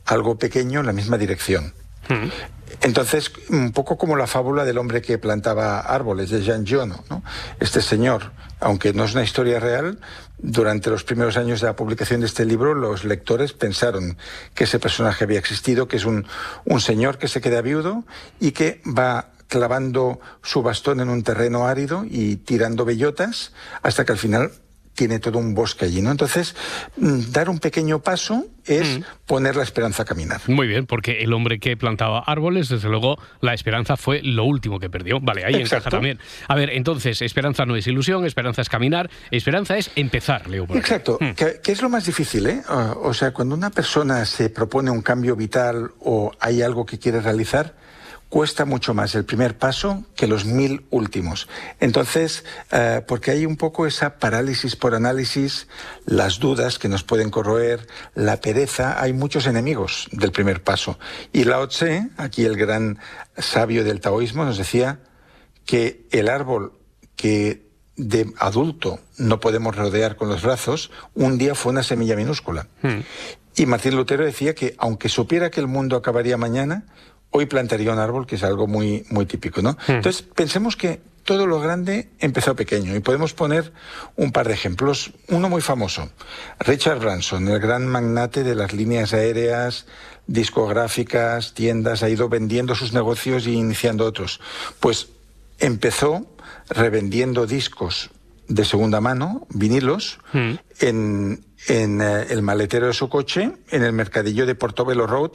algo 0.07 0.38
pequeño 0.38 0.80
en 0.80 0.86
la 0.86 0.92
misma 0.92 1.18
dirección. 1.18 1.74
Entonces, 2.80 3.32
un 3.49 3.72
poco 3.72 3.97
como 3.97 4.16
la 4.16 4.26
fábula 4.26 4.64
del 4.64 4.78
hombre 4.78 5.01
que 5.01 5.18
plantaba 5.18 5.80
árboles 5.80 6.30
de 6.30 6.42
Jean 6.42 6.66
Giono, 6.66 7.05
¿no? 7.09 7.22
Este 7.61 7.80
señor, 7.80 8.32
aunque 8.61 8.92
no 8.92 9.05
es 9.05 9.14
una 9.14 9.22
historia 9.22 9.61
real, 9.61 10.01
durante 10.45 10.90
los 10.90 11.05
primeros 11.05 11.38
años 11.38 11.62
de 11.62 11.68
la 11.68 11.76
publicación 11.76 12.20
de 12.20 12.26
este 12.26 12.45
libro, 12.45 12.74
los 12.74 13.05
lectores 13.05 13.55
pensaron 13.55 14.18
que 14.55 14.64
ese 14.64 14.78
personaje 14.78 15.24
había 15.24 15.38
existido, 15.38 15.88
que 15.88 15.97
es 15.97 16.05
un, 16.05 16.26
un 16.66 16.80
señor 16.80 17.16
que 17.16 17.28
se 17.28 17.40
queda 17.40 17.62
viudo 17.62 18.05
y 18.40 18.53
que 18.53 18.82
va 18.86 19.32
clavando 19.49 20.20
su 20.42 20.62
bastón 20.62 21.01
en 21.01 21.09
un 21.09 21.22
terreno 21.22 21.66
árido 21.66 22.05
y 22.09 22.36
tirando 22.36 22.84
bellotas 22.84 23.53
hasta 23.82 24.05
que 24.05 24.12
al 24.12 24.18
final 24.18 24.53
tiene 24.95 25.18
todo 25.18 25.38
un 25.38 25.55
bosque 25.55 25.84
allí, 25.86 26.01
¿no? 26.01 26.11
Entonces, 26.11 26.55
mm, 26.97 27.30
dar 27.32 27.49
un 27.51 27.59
pequeño 27.59 28.01
paso 28.01 28.47
es 28.64 29.01
poner 29.26 29.57
la 29.57 29.62
esperanza 29.62 30.05
a 30.05 30.07
caminar. 30.07 30.40
Muy 30.47 30.66
bien, 30.66 30.86
porque 30.86 31.20
el 31.22 31.32
hombre 31.34 31.59
que 31.59 31.76
plantaba 31.76 32.20
árboles, 32.20 32.68
desde 32.70 32.88
luego, 32.88 33.18
la 33.40 33.53
esperanza 33.53 33.97
fue 33.97 34.22
lo 34.22 34.45
último 34.45 34.78
que 34.80 34.88
perdió. 34.88 35.20
Vale, 35.20 35.45
ahí 35.45 35.55
encaja 35.55 35.76
Exacto. 35.76 35.90
también. 35.90 36.18
A 36.49 36.55
ver, 36.55 36.70
entonces, 36.70 37.20
esperanza 37.20 37.66
no 37.66 37.76
es 37.76 37.86
ilusión, 37.86 38.24
esperanza 38.24 38.62
es 38.62 38.68
caminar, 38.70 39.11
esperanza 39.30 39.76
es 39.76 39.90
empezar, 39.97 40.49
Leo. 40.49 40.66
por. 40.66 40.76
Exacto, 40.78 41.18
que, 41.36 41.61
que 41.62 41.72
es 41.72 41.82
lo 41.82 41.88
más 41.90 42.07
difícil, 42.07 42.47
¿eh? 42.47 42.62
Ah, 42.68 42.95
O 43.03 43.12
sea, 43.12 43.32
cuando 43.32 43.55
una 43.55 43.70
persona 43.70 44.24
se 44.24 44.49
propone 44.49 44.90
un 44.90 45.03
cambio 45.03 45.36
vital 45.36 45.90
o 46.01 46.32
hay 46.40 46.62
algo 46.62 46.86
que 46.86 46.99
quiere 46.99 47.20
realizar, 47.20 47.74
cuesta 48.35 48.64
mucho 48.64 48.95
más 48.95 49.14
el 49.14 49.24
primer 49.24 49.57
paso 49.57 50.03
que 50.16 50.26
los 50.26 50.45
mil 50.45 50.87
últimos. 50.91 51.47
Entonces, 51.78 52.45
eh, 52.72 53.01
porque 53.07 53.30
hay 53.30 53.47
un 53.47 53.57
poco 53.57 53.87
esa 53.87 54.18
parálisis 54.18 54.74
por 54.74 54.97
análisis, 54.97 55.68
las 56.05 56.41
dudas 56.41 56.80
que 56.80 56.89
nos 56.89 57.05
pueden 57.05 57.30
corroer, 57.30 57.87
la 58.16 58.41
pereza, 58.41 59.01
hay 59.01 59.12
muchos 59.12 59.47
enemigos 59.47 60.09
del 60.11 60.32
primer 60.32 60.64
paso. 60.64 60.99
Y 61.32 61.45
Lao 61.45 61.68
Tse, 61.68 62.09
aquí 62.16 62.45
el 62.45 62.57
gran 62.57 62.99
sabio 63.39 63.85
del 63.85 64.01
taoísmo, 64.01 64.45
nos 64.45 64.59
decía 64.59 64.99
que 65.64 66.05
el 66.11 66.28
árbol 66.28 66.72
que 67.14 67.68
de 67.95 68.32
adulto 68.41 68.99
no 69.16 69.39
podemos 69.39 69.76
rodear 69.76 70.16
con 70.16 70.28
los 70.28 70.43
brazos, 70.43 70.91
un 71.14 71.39
día 71.39 71.55
fue 71.55 71.70
una 71.70 71.85
semilla 71.85 72.16
minúscula. 72.16 72.66
Y 73.55 73.66
Martín 73.66 73.95
Lutero 73.95 74.24
decía 74.24 74.57
que 74.57 74.74
aunque 74.78 75.09
supiera 75.09 75.53
que 75.53 75.61
el 75.61 75.68
mundo 75.68 75.95
acabaría 75.95 76.37
mañana, 76.37 76.87
hoy 77.37 77.47
plantaría 77.47 77.93
un 77.93 77.99
árbol, 77.99 78.26
que 78.26 78.37
es 78.37 78.45
algo 78.45 78.68
muy, 78.68 79.05
muy 79.11 79.26
típico, 79.26 79.61
¿no? 79.61 79.76
Entonces, 79.89 80.22
pensemos 80.22 80.76
que 80.76 81.01
todo 81.24 81.49
lo 81.49 81.59
grande 81.59 82.11
empezó 82.20 82.55
pequeño 82.55 82.95
y 82.95 83.01
podemos 83.01 83.35
poner 83.35 83.72
un 84.14 84.30
par 84.30 84.47
de 84.47 84.55
ejemplos. 84.55 85.11
Uno 85.28 85.49
muy 85.49 85.61
famoso, 85.61 86.11
Richard 86.61 87.01
Branson, 87.01 87.49
el 87.49 87.59
gran 87.59 87.89
magnate 87.89 88.45
de 88.45 88.55
las 88.55 88.72
líneas 88.72 89.14
aéreas, 89.14 89.87
discográficas, 90.28 91.55
tiendas, 91.55 92.05
ha 92.05 92.09
ido 92.09 92.28
vendiendo 92.28 92.76
sus 92.76 92.93
negocios 92.93 93.49
y 93.49 93.55
iniciando 93.55 94.05
otros. 94.05 94.41
Pues 94.78 95.09
empezó 95.59 96.26
revendiendo 96.68 97.47
discos 97.49 98.11
de 98.47 98.64
segunda 98.64 99.01
mano, 99.01 99.49
vinilos, 99.51 100.20
en, 100.78 101.45
en 101.69 102.01
eh, 102.01 102.27
el 102.31 102.43
maletero 102.43 102.87
de 102.87 102.93
su 102.93 103.09
coche, 103.09 103.53
en 103.71 103.83
el 103.83 103.93
mercadillo 103.93 104.47
de 104.47 104.55
Portobello 104.55 105.07
Road, 105.07 105.33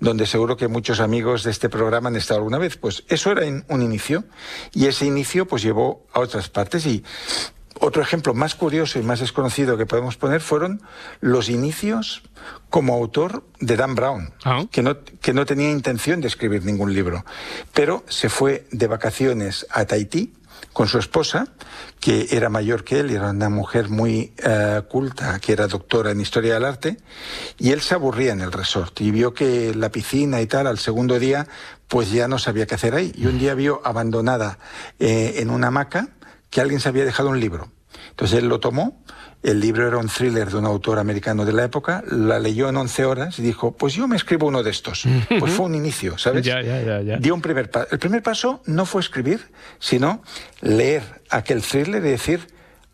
donde 0.00 0.26
seguro 0.26 0.56
que 0.56 0.68
muchos 0.68 1.00
amigos 1.00 1.44
de 1.44 1.50
este 1.50 1.68
programa 1.68 2.08
han 2.08 2.16
estado 2.16 2.38
alguna 2.38 2.58
vez. 2.58 2.76
Pues 2.76 3.04
eso 3.08 3.32
era 3.32 3.42
un 3.68 3.82
inicio 3.82 4.24
y 4.72 4.86
ese 4.86 5.06
inicio 5.06 5.46
pues 5.46 5.62
llevó 5.62 6.06
a 6.12 6.20
otras 6.20 6.48
partes 6.48 6.86
y 6.86 7.04
otro 7.80 8.02
ejemplo 8.02 8.34
más 8.34 8.54
curioso 8.54 8.98
y 8.98 9.02
más 9.02 9.20
desconocido 9.20 9.76
que 9.76 9.86
podemos 9.86 10.16
poner 10.16 10.40
fueron 10.40 10.82
los 11.20 11.48
inicios 11.48 12.22
como 12.70 12.94
autor 12.94 13.44
de 13.60 13.76
Dan 13.76 13.94
Brown, 13.94 14.32
que, 14.70 14.82
no, 14.82 14.96
que 15.02 15.32
no 15.32 15.46
tenía 15.46 15.70
intención 15.70 16.20
de 16.20 16.28
escribir 16.28 16.64
ningún 16.64 16.92
libro, 16.92 17.24
pero 17.72 18.04
se 18.08 18.28
fue 18.28 18.66
de 18.70 18.86
vacaciones 18.86 19.66
a 19.70 19.84
Tahití 19.84 20.32
con 20.78 20.86
su 20.86 21.00
esposa, 21.00 21.48
que 21.98 22.28
era 22.30 22.50
mayor 22.50 22.84
que 22.84 23.00
él, 23.00 23.10
era 23.10 23.30
una 23.30 23.48
mujer 23.48 23.88
muy 23.88 24.32
eh, 24.38 24.82
culta, 24.88 25.40
que 25.40 25.52
era 25.52 25.66
doctora 25.66 26.12
en 26.12 26.20
historia 26.20 26.54
del 26.54 26.64
arte, 26.64 26.98
y 27.58 27.72
él 27.72 27.80
se 27.80 27.96
aburría 27.96 28.30
en 28.30 28.40
el 28.40 28.52
resort 28.52 29.00
y 29.00 29.10
vio 29.10 29.34
que 29.34 29.74
la 29.74 29.90
piscina 29.90 30.40
y 30.40 30.46
tal, 30.46 30.68
al 30.68 30.78
segundo 30.78 31.18
día, 31.18 31.48
pues 31.88 32.12
ya 32.12 32.28
no 32.28 32.38
sabía 32.38 32.68
qué 32.68 32.76
hacer 32.76 32.94
ahí. 32.94 33.10
Y 33.16 33.26
un 33.26 33.40
día 33.40 33.54
vio 33.54 33.80
abandonada 33.82 34.60
eh, 35.00 35.34
en 35.38 35.50
una 35.50 35.66
hamaca 35.66 36.10
que 36.48 36.60
alguien 36.60 36.78
se 36.78 36.90
había 36.90 37.04
dejado 37.04 37.30
un 37.30 37.40
libro. 37.40 37.72
Entonces 38.10 38.38
él 38.38 38.48
lo 38.48 38.60
tomó, 38.60 39.02
el 39.42 39.60
libro 39.60 39.86
era 39.86 39.98
un 39.98 40.08
thriller 40.08 40.50
de 40.50 40.56
un 40.56 40.66
autor 40.66 40.98
americano 40.98 41.44
de 41.44 41.52
la 41.52 41.64
época, 41.64 42.02
la 42.10 42.38
leyó 42.38 42.68
en 42.68 42.76
11 42.76 43.04
horas 43.04 43.38
y 43.38 43.42
dijo, 43.42 43.76
pues 43.76 43.94
yo 43.94 44.08
me 44.08 44.16
escribo 44.16 44.48
uno 44.48 44.62
de 44.62 44.70
estos. 44.70 45.04
Pues 45.38 45.52
fue 45.52 45.66
un 45.66 45.74
inicio, 45.74 46.18
¿sabes? 46.18 46.44
Ya, 46.44 46.60
ya, 46.60 46.82
ya, 46.82 47.00
ya. 47.00 47.16
Dio 47.18 47.34
un 47.34 47.40
primer 47.40 47.70
paso. 47.70 47.88
El 47.92 47.98
primer 47.98 48.22
paso 48.22 48.62
no 48.66 48.84
fue 48.84 49.00
escribir, 49.00 49.40
sino 49.78 50.22
leer 50.60 51.02
aquel 51.30 51.62
thriller 51.62 52.04
y 52.04 52.10
decir, 52.10 52.48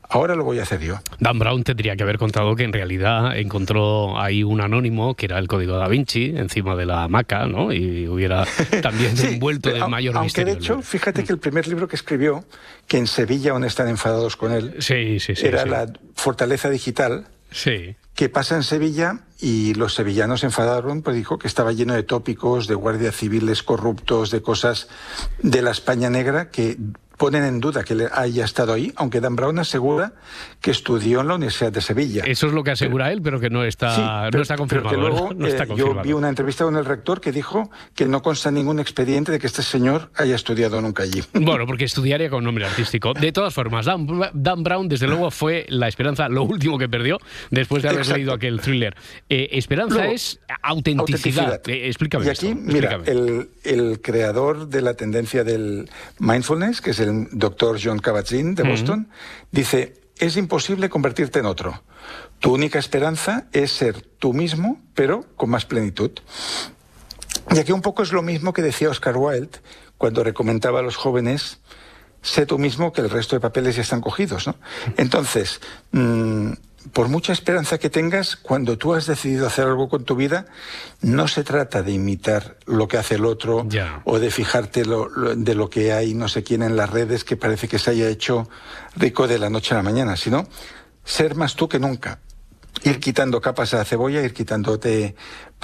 Ahora 0.09 0.34
lo 0.34 0.44
voy 0.44 0.59
a 0.59 0.62
hacer 0.62 0.80
yo. 0.80 1.00
Dan 1.18 1.38
Brown 1.38 1.64
tendría 1.64 1.96
que 1.96 2.02
haber 2.02 2.18
contado 2.18 2.55
que 2.55 2.64
en 2.64 2.72
realidad 2.72 3.36
encontró 3.36 4.20
ahí 4.20 4.44
un 4.44 4.61
anónimo 4.61 5.14
que 5.14 5.26
era 5.26 5.38
el 5.38 5.48
código 5.48 5.76
da 5.76 5.88
Vinci 5.88 6.34
encima 6.36 6.76
de 6.76 6.86
la 6.86 7.05
hamaca, 7.05 7.46
¿no? 7.46 7.72
Y 7.72 8.07
hubiera 8.07 8.44
también 8.82 9.14
envuelto 9.18 9.70
de 9.70 9.86
mayor 9.88 10.16
Aunque 10.16 10.26
misterio. 10.26 10.55
de 10.55 10.59
hecho, 10.61 10.82
fíjate 10.82 11.24
que 11.24 11.32
el 11.32 11.38
primer 11.38 11.66
libro 11.66 11.88
que 11.88 11.96
escribió, 11.96 12.44
que 12.86 12.98
en 12.98 13.07
Sevilla 13.07 13.52
aún 13.52 13.64
están 13.64 13.88
enfadados 13.88 14.36
con 14.36 14.52
él, 14.52 14.76
sí, 14.78 15.18
sí, 15.20 15.34
sí, 15.34 15.46
era 15.46 15.62
sí. 15.62 15.68
la 15.68 15.86
fortaleza 16.14 16.70
digital. 16.70 17.26
Sí. 17.50 17.94
que 18.16 18.28
pasa 18.28 18.57
en 18.57 18.64
Sevilla 18.64 19.20
y 19.40 19.74
los 19.74 19.94
sevillanos 19.94 20.40
se 20.40 20.46
enfadaron, 20.46 21.02
pues 21.02 21.14
dijo 21.14 21.38
que 21.38 21.46
estaba 21.46 21.72
lleno 21.72 21.94
de 21.94 22.02
tópicos, 22.02 22.66
de 22.66 22.74
guardias 22.74 23.14
civiles 23.14 23.62
corruptos, 23.62 24.32
de 24.32 24.42
cosas 24.42 24.88
de 25.40 25.62
la 25.62 25.70
España 25.70 26.11
negra 26.11 26.50
que 26.50 26.76
ponen 27.24 27.44
en 27.44 27.58
duda 27.58 27.84
que 27.84 28.06
haya 28.12 28.44
estado 28.44 28.74
ahí, 28.74 28.92
aunque 28.96 29.18
Dan 29.18 29.34
Brown 29.34 29.58
asegura 29.58 30.12
que 30.60 30.70
estudió 30.70 31.22
en 31.22 31.28
la 31.28 31.36
Universidad 31.36 31.72
de 31.72 31.80
Sevilla. 31.80 32.22
Eso 32.26 32.48
es 32.48 32.52
lo 32.52 32.62
que 32.62 32.72
asegura 32.72 33.10
él, 33.12 33.22
pero 33.22 33.40
que 33.40 33.48
no 33.48 33.64
está, 33.64 33.94
Sí, 33.94 34.02
no 34.02 34.28
pero- 34.30 34.42
está 34.42 34.54
pero 34.56 34.58
confirmado. 34.58 34.90
que 34.90 35.00
luego, 35.00 35.28
¿verdad? 35.28 35.36
no 35.38 35.46
está 35.46 35.62
eh, 35.62 35.66
yo 35.68 35.74
confirmado. 35.76 36.02
vi 36.06 36.12
una 36.12 36.28
entrevista 36.28 36.64
con 36.64 36.76
el 36.76 36.84
rector 36.84 37.22
que 37.22 37.32
dijo 37.32 37.70
que 37.94 38.04
no 38.04 38.20
consta 38.20 38.50
ningún 38.50 38.78
expediente 38.78 39.32
de 39.32 39.38
que 39.38 39.46
este 39.46 39.62
señor 39.62 40.10
haya 40.16 40.34
estudiado 40.34 40.82
nunca 40.82 41.02
allí. 41.04 41.22
Bueno, 41.32 41.64
porque 41.66 41.84
estudiaría 41.86 42.28
con 42.28 42.44
nombre 42.44 42.66
artístico. 42.66 43.14
De 43.14 43.32
todas 43.32 43.54
formas, 43.54 43.86
Dan, 43.86 44.06
Dan 44.34 44.62
Brown, 44.62 44.86
desde 44.88 45.06
luego, 45.06 45.30
fue 45.30 45.64
la 45.70 45.88
esperanza, 45.88 46.28
lo 46.28 46.42
último 46.42 46.76
que 46.76 46.90
perdió 46.90 47.16
después 47.50 47.82
de 47.82 47.88
haber 47.88 48.00
Exacto. 48.00 48.16
leído 48.18 48.34
aquel 48.34 48.60
thriller. 48.60 48.94
Eh, 49.30 49.48
esperanza 49.52 49.96
Luego, 49.96 50.12
es 50.12 50.40
autenticidad. 50.62 51.44
autenticidad. 51.54 51.68
Eh, 51.70 51.86
explícame 51.88 52.26
Y 52.26 52.28
esto, 52.28 52.46
aquí, 52.48 52.54
mira, 52.54 52.96
explícame. 52.96 53.48
el, 53.64 53.80
el 53.90 54.00
creador 54.02 54.68
de 54.68 54.82
la 54.82 54.92
tendencia 54.94 55.42
del 55.44 55.88
mindfulness, 56.18 56.80
que 56.80 56.90
es 56.90 56.98
el 57.00 57.13
doctor 57.32 57.78
John 57.82 57.98
Kabat-Zinn 57.98 58.54
de. 58.54 58.62
Boston, 58.62 59.08
dice, 59.50 59.94
es 60.18 60.36
imposible 60.36 60.88
convertirte 60.88 61.40
en 61.40 61.46
otro. 61.46 61.82
Tu 62.40 62.52
única 62.52 62.78
esperanza 62.78 63.46
es 63.52 63.72
ser 63.72 64.02
tú 64.02 64.32
mismo, 64.32 64.80
pero 64.94 65.24
con 65.36 65.50
más 65.50 65.64
plenitud. 65.64 66.10
Y 67.54 67.58
aquí 67.58 67.72
un 67.72 67.82
poco 67.82 68.02
es 68.02 68.12
lo 68.12 68.22
mismo 68.22 68.52
que 68.52 68.62
decía 68.62 68.90
Oscar 68.90 69.16
Wilde 69.16 69.58
cuando 69.98 70.24
recomendaba 70.24 70.80
a 70.80 70.82
los 70.82 70.96
jóvenes, 70.96 71.60
sé 72.22 72.46
tú 72.46 72.58
mismo 72.58 72.92
que 72.92 73.00
el 73.00 73.10
resto 73.10 73.36
de 73.36 73.40
papeles 73.40 73.76
ya 73.76 73.82
están 73.82 74.00
cogidos. 74.00 74.46
¿no? 74.46 74.56
Entonces, 74.96 75.60
mm, 75.92 76.52
por 76.93 77.09
mucha 77.09 77.32
esperanza 77.32 77.78
que 77.78 77.89
tengas, 77.91 78.37
cuando 78.37 78.76
tú 78.78 78.95
has 78.95 79.07
decidido 79.07 79.47
hacer 79.47 79.66
algo 79.66 79.89
con 79.89 80.05
tu 80.05 80.16
vida, 80.16 80.47
no 81.01 81.28
se 81.28 81.43
trata 81.43 81.82
de 81.82 81.93
imitar 81.93 82.57
lo 82.66 82.87
que 82.89 82.99
hace 82.99 83.14
el 83.14 83.24
otro 83.24 83.64
o 84.05 84.18
de 84.18 84.30
fijarte 84.30 84.85
lo- 84.85 85.09
lo- 85.09 85.35
de 85.35 85.55
lo 85.55 85.70
que 85.70 85.93
hay 85.93 86.14
no 86.14 86.28
sé 86.28 86.43
quién 86.43 86.62
en 86.62 86.76
las 86.76 86.91
redes 86.91 87.24
que 87.24 87.37
parece 87.37 87.68
que 87.68 87.78
se 87.78 87.91
haya 87.91 88.09
hecho 88.09 88.49
rico 88.97 89.26
de 89.26 89.39
la 89.39 89.49
noche 89.51 89.74
a 89.74 89.78
la 89.78 89.82
mañana, 89.82 90.16
sino 90.16 90.47
ser 91.05 91.35
más 91.35 91.55
tú 91.57 91.68
que 91.68 91.78
nunca. 91.78 92.20
Ir 92.82 92.99
quitando 93.01 93.41
capas 93.41 93.72
a 93.72 93.78
la 93.78 93.85
cebolla, 93.85 94.20
ir 94.22 94.35
quitándote 94.35 95.14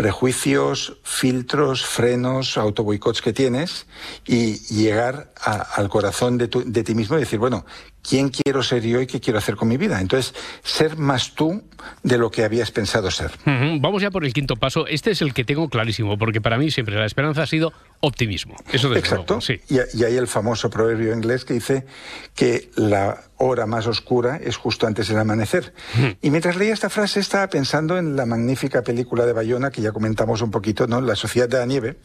prejuicios, 0.01 0.97
filtros, 1.03 1.85
frenos, 1.85 2.57
autoboicots 2.57 3.21
que 3.21 3.35
tienes 3.35 3.87
y 4.27 4.55
llegar 4.75 5.31
a- 5.45 5.61
al 5.77 5.91
corazón 5.91 6.39
de, 6.39 6.49
tu- 6.49 6.65
de 6.65 6.83
ti 6.83 6.95
mismo 6.95 7.17
y 7.17 7.21
decir, 7.21 7.39
bueno, 7.39 7.67
¿quién 8.03 8.31
quiero 8.31 8.63
ser 8.63 8.83
yo 8.83 9.03
y 9.03 9.07
qué 9.07 9.21
quiero 9.21 9.39
hacer 9.39 9.57
con 9.57 9.69
mi 9.69 9.77
vida? 9.77 10.01
Entonces, 10.01 10.35
ser 10.65 10.97
más 10.97 11.35
tú 11.35 11.63
de 12.03 12.17
lo 12.17 12.31
que 12.31 12.45
habías 12.45 12.71
pensado 12.71 13.11
ser. 13.11 13.31
Vamos 13.45 14.01
ya 14.01 14.11
por 14.11 14.25
el 14.25 14.33
quinto 14.33 14.57
paso. 14.57 14.87
Este 14.87 15.11
es 15.11 15.21
el 15.21 15.35
que 15.35 15.45
tengo 15.45 15.69
clarísimo, 15.69 16.17
porque 16.17 16.41
para 16.41 16.57
mí 16.57 16.71
siempre 16.71 16.95
la 16.97 17.05
esperanza 17.05 17.43
ha 17.43 17.47
sido 17.47 17.73
optimismo. 18.01 18.57
Eso 18.73 18.95
Exacto. 18.97 19.35
luego, 19.35 19.41
sí. 19.43 19.61
Y, 19.69 19.99
y 19.99 20.05
hay 20.05 20.17
el 20.17 20.27
famoso 20.29 20.71
proverbio 20.71 21.15
inglés 21.15 21.45
que 21.45 21.53
dice 21.55 21.85
que 22.35 22.71
la 22.75 23.25
hora 23.37 23.67
más 23.67 23.87
oscura 23.87 24.39
es 24.43 24.57
justo 24.57 24.87
antes 24.87 25.09
del 25.09 25.19
amanecer. 25.19 25.73
Y 26.23 26.31
mientras 26.31 26.57
leía 26.57 26.73
esta 26.75 26.89
frase 26.91 27.21
estaba 27.21 27.49
pensando 27.49 27.99
en 27.99 28.17
la 28.17 28.25
magnífica 28.27 28.83
película 28.83 29.25
de 29.27 29.33
Bayona 29.33 29.71
que 29.71 29.81
ya 29.83 29.90
comentamos 29.93 30.43
un 30.43 30.51
poquito, 30.51 30.87
¿no? 30.87 31.01
La 31.01 31.17
Sociedad 31.17 31.49
de 31.49 31.59
la 31.59 31.67
Nieve, 31.67 31.99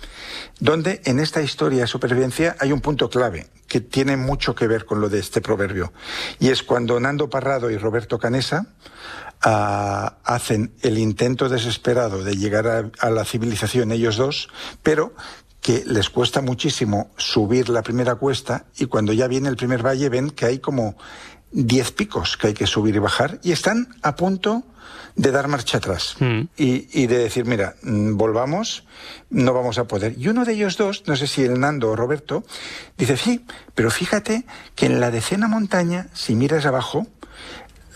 donde 0.59 1.01
en 1.05 1.19
esta 1.19 1.41
historia 1.41 1.81
de 1.81 1.87
supervivencia 1.87 2.55
hay 2.59 2.71
un 2.71 2.81
punto 2.81 3.09
clave 3.09 3.47
que 3.67 3.81
tiene 3.81 4.17
mucho 4.17 4.55
que 4.55 4.67
ver 4.67 4.85
con 4.85 5.01
lo 5.01 5.09
de 5.09 5.19
este 5.19 5.41
proverbio. 5.41 5.91
Y 6.39 6.49
es 6.49 6.63
cuando 6.63 6.99
Nando 6.99 7.29
Parrado 7.29 7.71
y 7.71 7.77
Roberto 7.77 8.19
Canesa 8.19 8.67
ah, 9.41 10.17
hacen 10.23 10.73
el 10.81 10.97
intento 10.97 11.49
desesperado 11.49 12.23
de 12.23 12.35
llegar 12.35 12.67
a, 12.67 12.91
a 12.99 13.09
la 13.09 13.25
civilización 13.25 13.91
ellos 13.91 14.17
dos, 14.17 14.49
pero 14.83 15.13
que 15.65 15.83
les 15.87 16.11
cuesta 16.11 16.41
muchísimo 16.41 17.09
subir 17.17 17.69
la 17.69 17.81
primera 17.81 18.13
cuesta 18.13 18.65
y 18.77 18.85
cuando 18.85 19.13
ya 19.13 19.27
viene 19.27 19.49
el 19.49 19.55
primer 19.55 19.83
valle 19.83 20.09
ven 20.09 20.29
que 20.29 20.45
hay 20.45 20.59
como 20.59 20.95
10 21.55 21.91
picos 21.93 22.37
que 22.37 22.47
hay 22.47 22.53
que 22.53 22.67
subir 22.67 22.95
y 22.95 22.99
bajar 22.99 23.39
y 23.41 23.53
están 23.53 23.87
a 24.01 24.15
punto 24.15 24.63
de 25.15 25.31
dar 25.31 25.47
marcha 25.47 25.77
atrás 25.77 26.17
y, 26.57 26.87
y 26.91 27.07
de 27.07 27.17
decir, 27.17 27.45
mira, 27.45 27.75
mm, 27.81 28.17
volvamos, 28.17 28.83
no 29.29 29.53
vamos 29.53 29.77
a 29.77 29.85
poder. 29.85 30.15
Y 30.17 30.27
uno 30.27 30.43
de 30.43 30.53
ellos 30.53 30.75
dos, 30.75 31.03
no 31.07 31.15
sé 31.15 31.27
si 31.27 31.43
el 31.43 31.59
Nando 31.59 31.91
o 31.91 31.95
Roberto, 31.95 32.43
dice, 32.97 33.15
sí, 33.15 33.45
pero 33.73 33.89
fíjate 33.89 34.45
que 34.75 34.87
en 34.87 34.99
la 34.99 35.11
decena 35.11 35.47
montaña, 35.47 36.07
si 36.13 36.35
miras 36.35 36.65
abajo, 36.65 37.07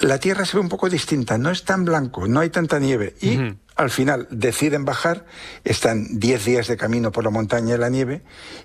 la 0.02 0.20
tierra 0.20 0.46
se 0.46 0.58
ve 0.58 0.62
un 0.62 0.70
poco 0.70 0.90
distinta, 0.90 1.38
no 1.38 1.50
es 1.50 1.64
tan 1.64 1.86
blanco, 1.86 2.28
no 2.28 2.40
hay 2.40 2.50
tanta 2.50 2.80
nieve. 2.80 3.16
Y 3.22 3.40
al 3.76 3.90
final 3.90 4.28
deciden 4.30 4.84
bajar, 4.86 5.26
están 5.64 6.20
10 6.20 6.46
días 6.46 6.68
de 6.68 6.76
camino 6.78 7.12
por 7.12 7.24
la 7.24 7.30
montaña 7.30 7.76
y 7.76 7.78
la 7.78 7.90
nieve, 7.90 8.24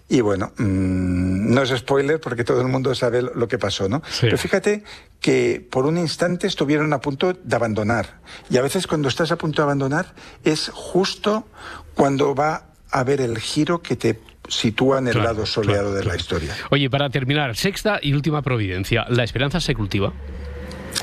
y 0.09 0.20
bueno, 0.20 0.53
mm, 0.57 1.55
no 1.55 1.62
es 1.62 1.70
spoiler 1.70 2.20
porque 2.20 2.45
todo 2.45 2.61
el 2.61 2.68
mundo 2.68 2.95
sabe 2.95 3.22
lo 3.22 3.47
que 3.49 3.59
pasó, 3.59 3.89
¿no? 3.89 4.03
Pero 4.20 4.37
fíjate 4.39 4.82
que 5.20 5.64
por 5.70 5.87
un 5.87 5.99
instante 5.99 6.47
estuvieron 6.47 6.93
a 6.93 7.01
punto 7.01 7.32
de 7.32 7.57
abandonar. 7.57 8.20
Y 8.51 8.57
a 8.57 8.62
veces 8.62 8.87
cuando 8.87 9.09
estás 9.09 9.30
a 9.30 9.37
punto 9.37 9.62
de 9.62 9.64
abandonar 9.64 10.14
es 10.43 10.70
justo 10.72 11.47
cuando 11.95 12.35
va 12.35 12.66
a 12.91 13.01
haber 13.01 13.20
el 13.20 13.39
giro 13.39 13.82
que 13.82 13.97
te 13.97 14.20
sitúa 14.49 14.99
en 14.99 15.07
el 15.07 15.14
Claro, 15.14 15.28
lado 15.28 15.47
soleado 15.47 15.91
claro, 15.91 15.95
de 15.95 16.05
la 16.05 16.16
historia. 16.16 16.55
Oye, 16.70 16.91
para 16.91 17.09
terminar, 17.09 17.57
sexta 17.57 17.99
y 18.03 18.12
última 18.12 18.43
providencia. 18.43 19.07
¿La 19.09 19.24
esperanza 19.24 19.61
se 19.61 19.74
cultiva? 19.74 20.12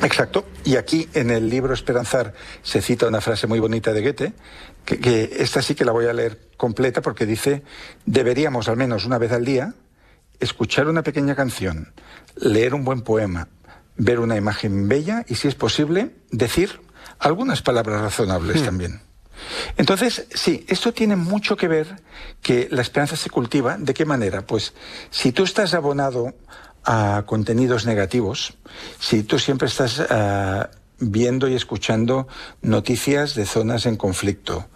Exacto. 0.02 0.46
Y 0.64 0.76
aquí 0.76 1.10
en 1.14 1.30
el 1.30 1.50
libro 1.50 1.74
Esperanzar 1.74 2.34
se 2.64 2.82
cita 2.82 3.08
una 3.08 3.22
frase 3.22 3.48
muy 3.48 3.60
bonita 3.60 3.94
de 3.94 4.02
Goethe, 4.02 4.34
que, 4.86 5.00
que 5.00 5.38
esta 5.40 5.62
sí 5.62 5.76
que 5.76 5.86
la 5.86 5.92
voy 5.92 6.06
a 6.06 6.14
leer 6.14 6.50
completa 6.58 7.02
porque 7.02 7.26
dice, 7.26 7.64
deberíamos 8.06 8.68
al 8.70 8.78
menos 8.78 9.06
una 9.06 9.18
vez 9.18 9.32
al 9.32 9.46
día 9.46 9.74
escuchar 10.40 10.88
una 10.88 11.04
pequeña 11.04 11.36
canción, 11.36 11.94
leer 12.36 12.74
un 12.74 12.84
buen 12.84 13.02
poema, 13.02 13.48
ver 13.96 14.20
una 14.20 14.36
imagen 14.36 14.88
bella 14.88 15.24
y 15.28 15.36
si 15.36 15.48
es 15.48 15.56
posible 15.56 16.12
decir 16.32 16.82
algunas 17.20 17.62
palabras 17.62 18.02
razonables 18.02 18.64
también. 18.64 19.02
Entonces, 19.78 20.28
sí, 20.34 20.66
esto 20.68 20.94
tiene 20.94 21.16
mucho 21.16 21.56
que 21.56 21.68
ver 21.68 22.02
que 22.42 22.68
la 22.72 22.82
esperanza 22.82 23.16
se 23.16 23.30
cultiva. 23.30 23.78
¿De 23.78 23.94
qué 23.94 24.06
manera? 24.06 24.46
Pues 24.46 24.74
si 25.10 25.32
tú 25.32 25.44
estás 25.44 25.74
abonado 25.74 26.34
a 26.84 27.24
contenidos 27.26 27.86
negativos, 27.86 28.54
si 29.00 29.24
tú 29.24 29.40
siempre 29.40 29.68
estás 29.68 30.02
ah, 30.10 30.70
viendo 31.00 31.48
y 31.48 31.56
escuchando 31.56 32.28
noticias 32.62 33.36
de 33.36 33.46
zonas 33.46 33.86
en 33.86 33.98
conflicto, 33.98 34.68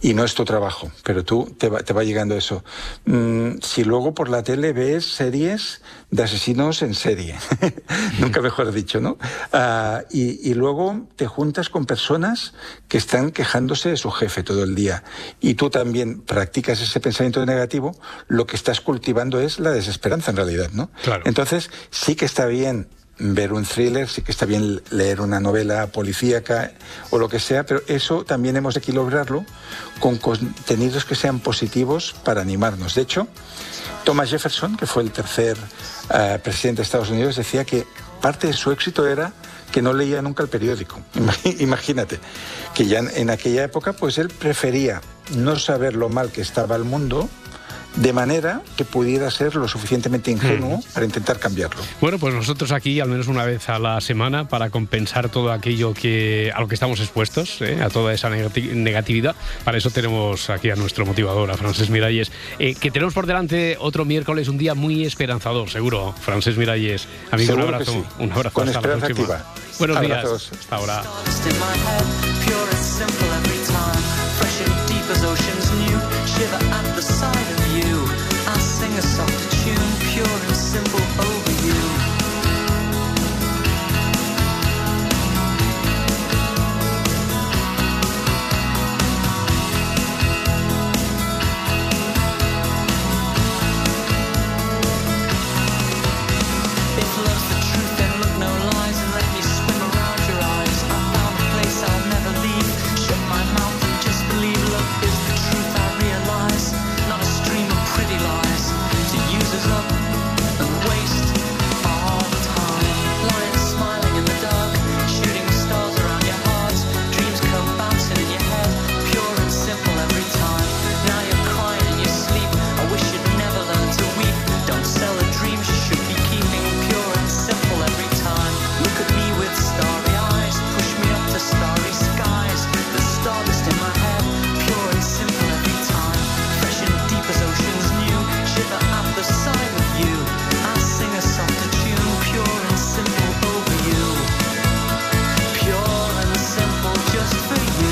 y 0.00 0.14
no 0.14 0.24
es 0.24 0.34
tu 0.34 0.44
trabajo, 0.44 0.90
pero 1.04 1.24
tú 1.24 1.54
te 1.58 1.68
va, 1.68 1.82
te 1.82 1.92
va 1.92 2.04
llegando 2.04 2.36
eso. 2.36 2.64
Mm, 3.04 3.58
si 3.62 3.84
luego 3.84 4.14
por 4.14 4.28
la 4.28 4.42
tele 4.42 4.72
ves 4.72 5.04
series 5.04 5.82
de 6.10 6.22
asesinos 6.22 6.82
en 6.82 6.94
serie, 6.94 7.36
nunca 8.18 8.40
mejor 8.40 8.72
dicho, 8.72 9.00
¿no? 9.00 9.18
Ah, 9.52 10.02
y, 10.10 10.48
y 10.48 10.54
luego 10.54 11.06
te 11.16 11.26
juntas 11.26 11.68
con 11.68 11.86
personas 11.86 12.54
que 12.86 12.98
están 12.98 13.30
quejándose 13.30 13.90
de 13.90 13.96
su 13.96 14.10
jefe 14.10 14.42
todo 14.42 14.62
el 14.62 14.74
día 14.74 15.02
y 15.40 15.54
tú 15.54 15.70
también 15.70 16.20
practicas 16.20 16.80
ese 16.80 17.00
pensamiento 17.00 17.44
negativo, 17.44 17.96
lo 18.28 18.46
que 18.46 18.56
estás 18.56 18.80
cultivando 18.80 19.40
es 19.40 19.58
la 19.58 19.70
desesperanza 19.70 20.30
en 20.30 20.36
realidad, 20.36 20.70
¿no? 20.72 20.90
Entonces 21.24 21.70
sí 21.90 22.14
que 22.14 22.24
está 22.24 22.46
bien 22.46 22.88
ver 23.18 23.52
un 23.52 23.64
thriller, 23.64 24.08
sí 24.08 24.22
que 24.22 24.32
está 24.32 24.46
bien 24.46 24.80
leer 24.90 25.20
una 25.20 25.40
novela 25.40 25.86
policíaca 25.88 26.72
o 27.10 27.18
lo 27.18 27.28
que 27.28 27.40
sea, 27.40 27.64
pero 27.64 27.82
eso 27.86 28.24
también 28.24 28.56
hemos 28.56 28.74
de 28.74 28.80
equilibrarlo 28.80 29.44
con 30.00 30.18
contenidos 30.18 31.04
que 31.04 31.14
sean 31.14 31.40
positivos 31.40 32.14
para 32.24 32.40
animarnos. 32.40 32.94
De 32.94 33.02
hecho, 33.02 33.28
Thomas 34.04 34.30
Jefferson, 34.30 34.76
que 34.76 34.86
fue 34.86 35.02
el 35.02 35.10
tercer 35.10 35.56
eh, 36.14 36.38
presidente 36.42 36.78
de 36.78 36.84
Estados 36.84 37.10
Unidos, 37.10 37.36
decía 37.36 37.64
que 37.64 37.86
parte 38.20 38.46
de 38.46 38.52
su 38.52 38.70
éxito 38.70 39.06
era 39.06 39.32
que 39.72 39.82
no 39.82 39.92
leía 39.92 40.22
nunca 40.22 40.42
el 40.42 40.48
periódico. 40.48 40.98
Imagínate, 41.58 42.18
que 42.74 42.86
ya 42.86 43.00
en 43.00 43.30
aquella 43.30 43.64
época 43.64 43.92
pues 43.92 44.18
él 44.18 44.28
prefería 44.28 45.00
no 45.36 45.58
saber 45.58 45.94
lo 45.94 46.08
mal 46.08 46.30
que 46.30 46.40
estaba 46.40 46.76
el 46.76 46.84
mundo 46.84 47.28
de 47.96 48.12
manera 48.12 48.62
que 48.76 48.84
pudiera 48.84 49.30
ser 49.30 49.56
lo 49.56 49.66
suficientemente 49.66 50.30
ingenuo 50.30 50.78
mm. 50.78 50.92
para 50.92 51.06
intentar 51.06 51.38
cambiarlo. 51.38 51.80
Bueno, 52.00 52.18
pues 52.18 52.34
nosotros 52.34 52.72
aquí 52.72 53.00
al 53.00 53.08
menos 53.08 53.28
una 53.28 53.44
vez 53.44 53.68
a 53.68 53.78
la 53.78 54.00
semana 54.00 54.48
para 54.48 54.70
compensar 54.70 55.28
todo 55.28 55.52
aquello 55.52 55.94
que 55.94 56.52
a 56.54 56.60
lo 56.60 56.68
que 56.68 56.74
estamos 56.74 57.00
expuestos, 57.00 57.60
¿eh? 57.62 57.80
a 57.82 57.88
toda 57.88 58.12
esa 58.12 58.30
negati 58.30 58.62
negatividad. 58.74 59.34
Para 59.64 59.78
eso 59.78 59.90
tenemos 59.90 60.50
aquí 60.50 60.70
a 60.70 60.76
nuestro 60.76 61.06
motivador, 61.06 61.50
a 61.50 61.56
Francés 61.56 61.90
Miralles, 61.90 62.30
eh, 62.58 62.74
que 62.74 62.90
tenemos 62.90 63.14
por 63.14 63.26
delante 63.26 63.76
otro 63.80 64.04
miércoles, 64.04 64.48
un 64.48 64.58
día 64.58 64.74
muy 64.74 65.04
esperanzador, 65.04 65.70
seguro. 65.70 66.14
Francés 66.20 66.56
Miralles, 66.56 67.08
amigo, 67.30 67.54
un 67.54 67.60
abrazo, 67.62 68.04
un 68.18 68.32
abrazo 68.32 68.60
Buenos 69.78 69.96
Abrazos. 69.96 70.50
días. 70.50 70.60
Hasta 70.60 70.76
ahora. 70.76 71.02